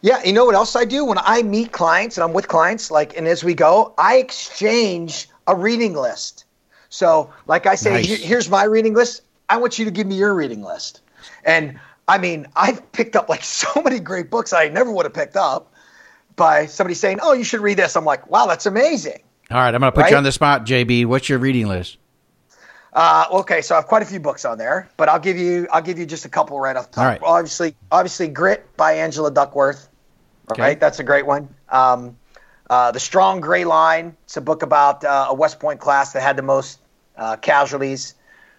Yeah, 0.00 0.22
you 0.22 0.32
know 0.32 0.44
what 0.44 0.54
else 0.54 0.76
I 0.76 0.84
do 0.84 1.04
when 1.04 1.18
I 1.18 1.42
meet 1.42 1.72
clients 1.72 2.16
and 2.16 2.24
I'm 2.24 2.32
with 2.32 2.46
clients, 2.48 2.90
like, 2.90 3.16
and 3.16 3.26
as 3.26 3.42
we 3.42 3.54
go, 3.54 3.94
I 3.98 4.16
exchange 4.18 5.28
a 5.46 5.56
reading 5.56 5.94
list. 5.94 6.44
So, 6.88 7.32
like 7.46 7.66
I 7.66 7.74
say, 7.74 7.92
nice. 7.92 8.06
here's 8.06 8.48
my 8.48 8.64
reading 8.64 8.94
list. 8.94 9.22
I 9.48 9.56
want 9.56 9.78
you 9.78 9.84
to 9.84 9.90
give 9.90 10.06
me 10.06 10.16
your 10.16 10.34
reading 10.34 10.62
list. 10.62 11.00
And 11.44 11.78
I 12.06 12.18
mean, 12.18 12.46
I've 12.54 12.92
picked 12.92 13.16
up 13.16 13.28
like 13.28 13.42
so 13.44 13.82
many 13.82 13.98
great 13.98 14.30
books 14.30 14.52
I 14.52 14.68
never 14.68 14.90
would 14.92 15.04
have 15.04 15.14
picked 15.14 15.36
up 15.36 15.72
by 16.36 16.66
somebody 16.66 16.94
saying, 16.94 17.18
"Oh, 17.20 17.32
you 17.32 17.44
should 17.44 17.60
read 17.60 17.78
this." 17.78 17.96
I'm 17.96 18.04
like, 18.04 18.30
"Wow, 18.30 18.46
that's 18.46 18.66
amazing." 18.66 19.20
All 19.50 19.56
right, 19.56 19.74
I'm 19.74 19.80
going 19.80 19.90
to 19.90 19.94
put 19.94 20.02
right? 20.02 20.10
you 20.10 20.16
on 20.16 20.24
the 20.24 20.32
spot, 20.32 20.66
JB. 20.66 21.06
What's 21.06 21.28
your 21.28 21.38
reading 21.38 21.68
list? 21.68 21.96
Uh, 22.98 23.26
okay, 23.30 23.62
so 23.62 23.76
I 23.76 23.78
have 23.78 23.86
quite 23.86 24.02
a 24.02 24.04
few 24.04 24.18
books 24.18 24.44
on 24.44 24.58
there, 24.58 24.90
but 24.96 25.08
I'll 25.08 25.20
give 25.20 25.38
you 25.38 25.68
I'll 25.70 25.80
give 25.80 26.00
you 26.00 26.04
just 26.04 26.24
a 26.24 26.28
couple 26.28 26.58
right 26.58 26.74
off 26.74 26.90
the 26.90 26.96
top. 26.96 27.04
Right. 27.04 27.20
Obviously, 27.22 27.76
obviously, 27.92 28.26
Grit 28.26 28.76
by 28.76 28.94
Angela 28.94 29.30
Duckworth. 29.30 29.88
Okay. 30.50 30.60
Right, 30.60 30.80
that's 30.80 30.98
a 30.98 31.04
great 31.04 31.24
one. 31.24 31.48
Um, 31.68 32.16
uh, 32.68 32.90
the 32.90 32.98
Strong 32.98 33.40
Gray 33.40 33.64
Line. 33.64 34.16
It's 34.24 34.36
a 34.36 34.40
book 34.40 34.64
about 34.64 35.04
uh, 35.04 35.26
a 35.28 35.34
West 35.34 35.60
Point 35.60 35.78
class 35.78 36.12
that 36.14 36.22
had 36.22 36.34
the 36.34 36.42
most 36.42 36.80
uh, 37.16 37.36
casualties. 37.36 38.16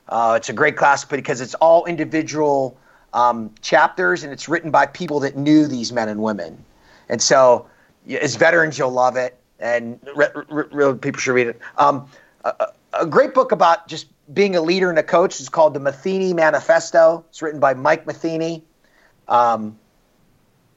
Uh, 0.07 0.35
it's 0.37 0.47
a 0.47 0.53
great 0.53 0.77
class 0.77 1.03
because 1.03 1.41
it's 1.41 1.55
all 1.55 1.83
individual 1.83 2.77
um, 3.11 3.53
chapters 3.61 4.23
and 4.23 4.31
it's 4.31 4.47
written 4.47 4.71
by 4.71 4.85
people 4.85 5.19
that 5.19 5.35
knew 5.35 5.67
these 5.67 5.91
men 5.91 6.07
and 6.07 6.23
women. 6.23 6.63
And 7.09 7.21
so, 7.21 7.67
as 8.09 8.37
veterans, 8.37 8.77
you'll 8.77 8.89
love 8.91 9.17
it, 9.17 9.37
and 9.59 9.99
real 10.71 10.95
people 10.95 11.19
should 11.19 11.33
read 11.33 11.47
it. 11.47 11.59
Um, 11.77 12.07
a, 12.45 12.67
a, 12.93 13.05
great 13.05 13.33
book 13.33 13.51
about 13.51 13.87
just 13.89 14.07
being 14.31 14.55
a 14.55 14.61
leader 14.61 14.89
and 14.89 14.99
a 14.99 15.03
coach 15.03 15.39
is 15.39 15.49
called 15.49 15.73
the 15.73 15.79
Matheny 15.79 16.33
Manifesto. 16.33 17.25
It's 17.29 17.41
written 17.41 17.59
by 17.59 17.73
Mike 17.73 18.05
Matheny. 18.05 18.63
Um, 19.27 19.77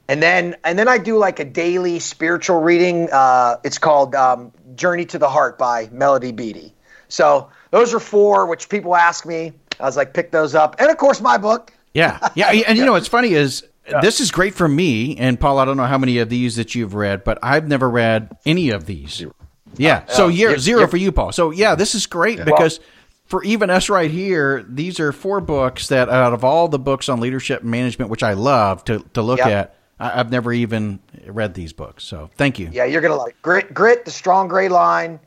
and 0.09 0.23
then 0.23 0.57
and 0.65 0.79
then 0.79 0.89
I 0.89 0.99
do 0.99 1.17
like 1.17 1.41
a 1.41 1.45
daily 1.45 1.99
spiritual 1.99 2.61
reading. 2.61 3.09
Uh, 3.11 3.57
it's 3.65 3.79
called 3.79 4.15
um, 4.15 4.53
Journey 4.75 5.05
to 5.07 5.19
the 5.19 5.29
Heart 5.29 5.59
by 5.59 5.89
Melody 5.93 6.33
Beattie. 6.33 6.75
So 7.09 7.51
those 7.71 7.95
are 7.95 8.01
four, 8.01 8.47
which 8.47 8.69
people 8.69 8.97
ask 8.97 9.25
me. 9.25 9.53
I 9.81 9.85
was 9.85 9.97
like, 9.97 10.13
pick 10.13 10.31
those 10.31 10.55
up, 10.55 10.77
and 10.79 10.91
of 10.91 10.97
course 10.97 11.21
my 11.21 11.39
book. 11.39 11.73
Yeah, 11.95 12.19
yeah, 12.35 12.51
and 12.51 12.77
you 12.77 12.85
know 12.87 12.93
what's 12.93 13.09
funny 13.09 13.33
is 13.33 13.67
yeah. 13.89 14.01
this 14.01 14.21
is 14.21 14.31
great 14.31 14.55
for 14.55 14.69
me 14.69 15.17
and 15.17 15.39
Paul. 15.39 15.59
I 15.59 15.65
don't 15.65 15.77
know 15.77 15.87
how 15.87 15.99
many 15.99 16.19
of 16.19 16.29
these 16.29 16.57
that 16.57 16.75
you've 16.75 16.95
read, 16.95 17.25
but 17.25 17.39
I've 17.43 17.69
never 17.69 17.89
read 17.89 18.37
any 18.45 18.71
of 18.71 18.87
these. 18.87 19.15
Zero. 19.15 19.35
Yeah, 19.77 20.05
uh, 20.09 20.13
so 20.13 20.29
year, 20.29 20.59
zero 20.59 20.87
for 20.87 20.99
you, 20.99 21.13
Paul. 21.13 21.33
So 21.33 21.51
yeah, 21.51 21.75
this 21.75 21.95
is 21.95 22.07
great 22.07 22.39
yeah. 22.39 22.45
because. 22.45 22.81
Well, 22.81 22.89
for 23.33 23.43
even 23.45 23.71
us 23.71 23.89
right 23.89 24.11
here, 24.11 24.63
these 24.69 25.01
are 25.01 25.11
four 25.11 25.41
books 25.41 25.89
that 25.89 26.11
out 26.11 26.35
of 26.35 26.45
all 26.45 26.69
the 26.69 26.79
books 26.79 27.09
on 27.09 27.19
leadership 27.19 27.63
and 27.63 27.71
management, 27.71 28.11
which 28.11 28.23
I 28.23 28.35
love 28.35 28.85
to, 28.85 28.99
to 29.15 29.23
look 29.23 29.41
at, 29.41 29.75
I, 29.99 30.11
have 30.11 30.31
never 30.31 30.53
even 30.53 31.01
read 31.25 31.55
these 31.55 31.73
books, 31.73 32.05
so 32.05 32.29
thank 32.37 32.59
you. 32.59 32.69
Yeah, 32.71 32.85
you're 32.85 33.01
gonna 33.01 33.17
love 33.17 33.29
it. 33.29 33.41
Grit, 33.41 33.73
Grit, 33.73 34.05
The 34.05 34.11
Strong 34.11 34.49
Gray 34.49 34.69
Line, 34.69 35.19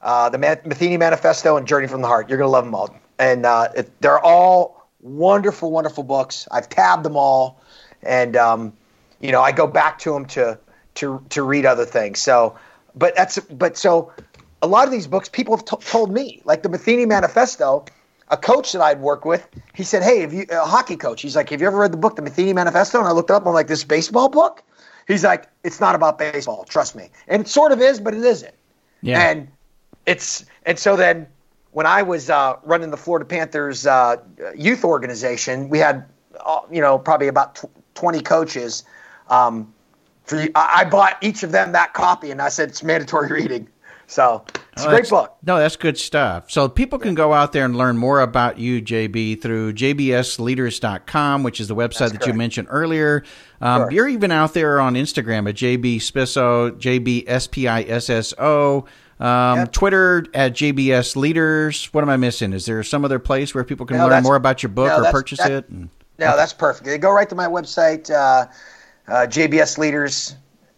uh, 0.00 0.28
the 0.28 0.38
Matheny 0.38 0.96
Manifesto, 0.96 1.56
and 1.56 1.64
Journey 1.64 1.86
from 1.86 2.02
the 2.02 2.08
Heart. 2.08 2.28
You're 2.28 2.38
gonna 2.38 2.50
love 2.50 2.64
them 2.64 2.74
all, 2.74 2.96
and 3.20 3.46
uh, 3.46 3.68
it, 3.76 3.92
they're 4.00 4.18
all 4.18 4.88
wonderful, 5.00 5.70
wonderful 5.70 6.02
books. 6.02 6.48
I've 6.50 6.68
tabbed 6.68 7.04
them 7.04 7.16
all, 7.16 7.62
and 8.02 8.36
um, 8.36 8.72
you 9.20 9.30
know 9.30 9.40
I 9.40 9.52
go 9.52 9.68
back 9.68 10.00
to 10.00 10.12
them 10.12 10.26
to 10.26 10.58
to 10.96 11.24
to 11.28 11.44
read 11.44 11.64
other 11.64 11.84
things. 11.84 12.18
So, 12.18 12.58
but 12.96 13.14
that's 13.14 13.38
but 13.38 13.76
so 13.76 14.12
a 14.62 14.66
lot 14.66 14.86
of 14.86 14.92
these 14.92 15.06
books 15.06 15.28
people 15.28 15.56
have 15.56 15.64
t- 15.64 15.76
told 15.88 16.12
me, 16.12 16.40
like 16.44 16.62
the 16.62 16.68
Matheny 16.68 17.04
Manifesto 17.04 17.84
a 18.32 18.36
coach 18.36 18.72
that 18.72 18.80
I'd 18.80 19.00
work 19.00 19.26
with, 19.26 19.46
he 19.74 19.84
said, 19.84 20.02
"Hey, 20.02 20.20
have 20.20 20.32
you 20.32 20.46
a 20.50 20.64
hockey 20.64 20.96
coach?" 20.96 21.20
He's 21.20 21.36
like, 21.36 21.50
"Have 21.50 21.60
you 21.60 21.66
ever 21.66 21.76
read 21.76 21.92
the 21.92 21.98
book, 21.98 22.16
The 22.16 22.22
Matheny 22.22 22.54
Manifesto?" 22.54 22.98
And 22.98 23.06
I 23.06 23.12
looked 23.12 23.30
up. 23.30 23.46
I'm 23.46 23.52
like, 23.52 23.66
"This 23.66 23.84
baseball 23.84 24.30
book?" 24.30 24.62
He's 25.06 25.22
like, 25.22 25.48
"It's 25.64 25.80
not 25.80 25.94
about 25.94 26.18
baseball. 26.18 26.64
Trust 26.64 26.96
me." 26.96 27.10
And 27.28 27.42
it 27.42 27.48
sort 27.48 27.72
of 27.72 27.82
is, 27.82 28.00
but 28.00 28.14
it 28.14 28.24
isn't. 28.24 28.54
Yeah. 29.02 29.20
And 29.20 29.48
it's 30.06 30.46
and 30.64 30.78
so 30.78 30.96
then 30.96 31.26
when 31.72 31.84
I 31.84 32.02
was 32.02 32.30
uh, 32.30 32.56
running 32.64 32.90
the 32.90 32.96
Florida 32.96 33.26
Panthers 33.26 33.86
uh, 33.86 34.16
youth 34.56 34.82
organization, 34.82 35.68
we 35.68 35.78
had 35.78 36.06
uh, 36.40 36.60
you 36.70 36.80
know 36.80 36.98
probably 36.98 37.28
about 37.28 37.56
tw- 37.56 37.94
20 37.94 38.22
coaches. 38.22 38.82
Um, 39.28 39.74
for 40.24 40.46
I 40.54 40.84
bought 40.84 41.18
each 41.20 41.42
of 41.42 41.52
them 41.52 41.72
that 41.72 41.92
copy, 41.92 42.30
and 42.30 42.40
I 42.40 42.48
said 42.48 42.70
it's 42.70 42.82
mandatory 42.82 43.28
reading. 43.30 43.68
So 44.12 44.44
it's 44.74 44.84
oh, 44.84 44.88
a 44.88 44.90
great 44.90 45.08
book. 45.08 45.36
No, 45.42 45.58
that's 45.58 45.76
good 45.76 45.96
stuff. 45.96 46.50
So 46.50 46.68
people 46.68 46.98
can 46.98 47.14
go 47.14 47.32
out 47.32 47.52
there 47.52 47.64
and 47.64 47.74
learn 47.74 47.96
more 47.96 48.20
about 48.20 48.58
you, 48.58 48.82
JB, 48.82 49.40
through 49.40 49.72
jbsleaders.com, 49.72 51.42
which 51.42 51.60
is 51.60 51.68
the 51.68 51.74
website 51.74 51.78
that's 51.78 51.98
that 51.98 52.18
correct. 52.18 52.26
you 52.26 52.34
mentioned 52.34 52.68
earlier. 52.70 53.24
Um, 53.62 53.82
sure. 53.82 53.90
You're 53.90 54.08
even 54.08 54.30
out 54.30 54.52
there 54.52 54.80
on 54.80 54.94
Instagram 54.94 55.48
at 55.48 55.54
JB 55.54 55.96
Spisso, 55.96 56.72
JB 56.72 57.24
S 57.26 57.46
P 57.46 57.66
I 57.66 57.82
S 57.82 58.10
S 58.10 58.34
O. 58.38 58.84
Um, 59.18 59.60
yep. 59.60 59.72
Twitter 59.72 60.26
at 60.34 60.52
JBS 60.52 61.16
Leaders. 61.16 61.86
What 61.94 62.02
am 62.02 62.10
I 62.10 62.18
missing? 62.18 62.52
Is 62.52 62.66
there 62.66 62.82
some 62.82 63.06
other 63.06 63.18
place 63.18 63.54
where 63.54 63.64
people 63.64 63.86
can 63.86 63.96
no, 63.96 64.08
learn 64.08 64.22
more 64.22 64.36
about 64.36 64.62
your 64.62 64.70
book 64.70 64.88
no, 64.88 65.08
or 65.08 65.10
purchase 65.10 65.38
that, 65.38 65.50
it? 65.50 65.70
no, 65.70 65.88
that's 66.18 66.52
perfect. 66.52 66.84
They 66.84 66.98
go 66.98 67.12
right 67.12 67.28
to 67.28 67.34
my 67.34 67.46
website, 67.46 68.10
uh, 68.10 68.46
uh, 69.08 69.26
JBS 69.26 69.78
Leaders 69.78 70.34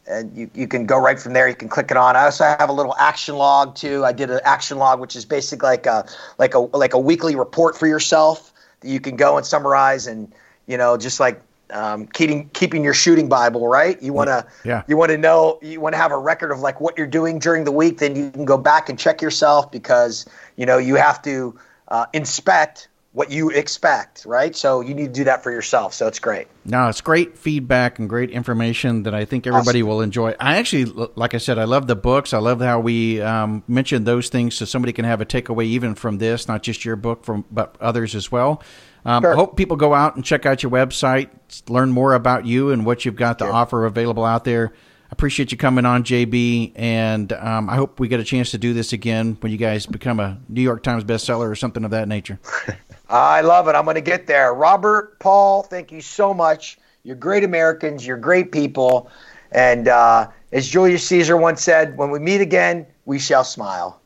and 0.06 0.36
you, 0.36 0.50
you 0.54 0.68
can 0.68 0.86
go 0.86 0.98
right 0.98 1.18
from 1.18 1.32
there. 1.32 1.48
You 1.48 1.54
can 1.54 1.68
click 1.68 1.90
it 1.90 1.96
on. 1.96 2.16
I 2.16 2.24
also 2.24 2.44
have 2.44 2.68
a 2.68 2.72
little 2.72 2.94
action 2.96 3.36
log 3.36 3.74
too. 3.74 4.04
I 4.04 4.12
did 4.12 4.30
an 4.30 4.40
action 4.44 4.78
log, 4.78 5.00
which 5.00 5.16
is 5.16 5.24
basically 5.24 5.68
like 5.68 5.86
a 5.86 6.06
like 6.38 6.54
a 6.54 6.58
like 6.58 6.94
a 6.94 6.98
weekly 6.98 7.36
report 7.36 7.76
for 7.76 7.86
yourself 7.86 8.52
that 8.80 8.88
you 8.88 9.00
can 9.00 9.16
go 9.16 9.36
and 9.36 9.46
summarize 9.46 10.06
and 10.06 10.32
you 10.66 10.76
know 10.76 10.96
just 10.96 11.20
like 11.20 11.40
um, 11.70 12.06
keeping 12.06 12.48
keeping 12.50 12.84
your 12.84 12.94
shooting 12.94 13.28
bible 13.28 13.66
right. 13.66 14.00
You 14.02 14.12
want 14.12 14.28
to 14.28 14.46
yeah. 14.64 14.82
you 14.86 14.96
want 14.96 15.10
to 15.10 15.18
know 15.18 15.58
you 15.62 15.80
want 15.80 15.94
to 15.94 15.98
have 15.98 16.12
a 16.12 16.18
record 16.18 16.52
of 16.52 16.60
like 16.60 16.80
what 16.80 16.98
you're 16.98 17.06
doing 17.06 17.38
during 17.38 17.64
the 17.64 17.72
week. 17.72 17.98
Then 17.98 18.14
you 18.14 18.30
can 18.30 18.44
go 18.44 18.58
back 18.58 18.88
and 18.88 18.98
check 18.98 19.22
yourself 19.22 19.72
because 19.72 20.26
you 20.56 20.66
know 20.66 20.78
you 20.78 20.96
have 20.96 21.22
to 21.22 21.58
uh, 21.88 22.06
inspect 22.12 22.88
what 23.14 23.30
you 23.30 23.48
expect, 23.50 24.26
right? 24.26 24.56
So 24.56 24.80
you 24.80 24.92
need 24.92 25.06
to 25.06 25.12
do 25.12 25.24
that 25.24 25.44
for 25.44 25.52
yourself. 25.52 25.94
So 25.94 26.08
it's 26.08 26.18
great. 26.18 26.48
No, 26.64 26.88
it's 26.88 27.00
great 27.00 27.38
feedback 27.38 28.00
and 28.00 28.08
great 28.08 28.28
information 28.28 29.04
that 29.04 29.14
I 29.14 29.24
think 29.24 29.46
everybody 29.46 29.82
awesome. 29.82 29.88
will 29.88 30.00
enjoy. 30.00 30.34
I 30.40 30.56
actually, 30.56 30.86
like 31.14 31.32
I 31.32 31.38
said, 31.38 31.56
I 31.56 31.62
love 31.62 31.86
the 31.86 31.94
books. 31.94 32.34
I 32.34 32.38
love 32.38 32.60
how 32.60 32.80
we 32.80 33.22
um, 33.22 33.62
mentioned 33.68 34.04
those 34.04 34.30
things 34.30 34.56
so 34.56 34.64
somebody 34.64 34.92
can 34.92 35.04
have 35.04 35.20
a 35.20 35.24
takeaway 35.24 35.64
even 35.66 35.94
from 35.94 36.18
this, 36.18 36.48
not 36.48 36.64
just 36.64 36.84
your 36.84 36.96
book, 36.96 37.24
from 37.24 37.44
but 37.52 37.76
others 37.80 38.16
as 38.16 38.32
well. 38.32 38.60
Um, 39.04 39.22
sure. 39.22 39.32
I 39.32 39.36
hope 39.36 39.56
people 39.56 39.76
go 39.76 39.94
out 39.94 40.16
and 40.16 40.24
check 40.24 40.44
out 40.44 40.64
your 40.64 40.72
website, 40.72 41.30
learn 41.68 41.92
more 41.92 42.14
about 42.14 42.46
you 42.46 42.72
and 42.72 42.84
what 42.84 43.04
you've 43.04 43.14
got 43.14 43.38
to 43.38 43.44
sure. 43.44 43.54
offer 43.54 43.86
available 43.86 44.24
out 44.24 44.42
there. 44.42 44.72
Appreciate 45.12 45.52
you 45.52 45.58
coming 45.58 45.86
on, 45.86 46.02
JB, 46.02 46.72
and 46.74 47.32
um, 47.34 47.70
I 47.70 47.76
hope 47.76 48.00
we 48.00 48.08
get 48.08 48.18
a 48.18 48.24
chance 48.24 48.50
to 48.50 48.58
do 48.58 48.74
this 48.74 48.92
again 48.92 49.36
when 49.38 49.52
you 49.52 49.58
guys 49.58 49.86
become 49.86 50.18
a 50.18 50.40
New 50.48 50.62
York 50.62 50.82
Times 50.82 51.04
bestseller 51.04 51.48
or 51.48 51.54
something 51.54 51.84
of 51.84 51.92
that 51.92 52.08
nature. 52.08 52.40
I 53.14 53.42
love 53.42 53.68
it. 53.68 53.76
I'm 53.76 53.84
going 53.84 53.94
to 53.94 54.00
get 54.00 54.26
there. 54.26 54.52
Robert, 54.52 55.20
Paul, 55.20 55.62
thank 55.62 55.92
you 55.92 56.00
so 56.00 56.34
much. 56.34 56.78
You're 57.04 57.14
great 57.14 57.44
Americans. 57.44 58.04
You're 58.04 58.16
great 58.16 58.50
people. 58.50 59.08
And 59.52 59.86
uh, 59.86 60.30
as 60.50 60.66
Julius 60.66 61.06
Caesar 61.06 61.36
once 61.36 61.62
said, 61.62 61.96
when 61.96 62.10
we 62.10 62.18
meet 62.18 62.40
again, 62.40 62.86
we 63.04 63.20
shall 63.20 63.44
smile. 63.44 64.00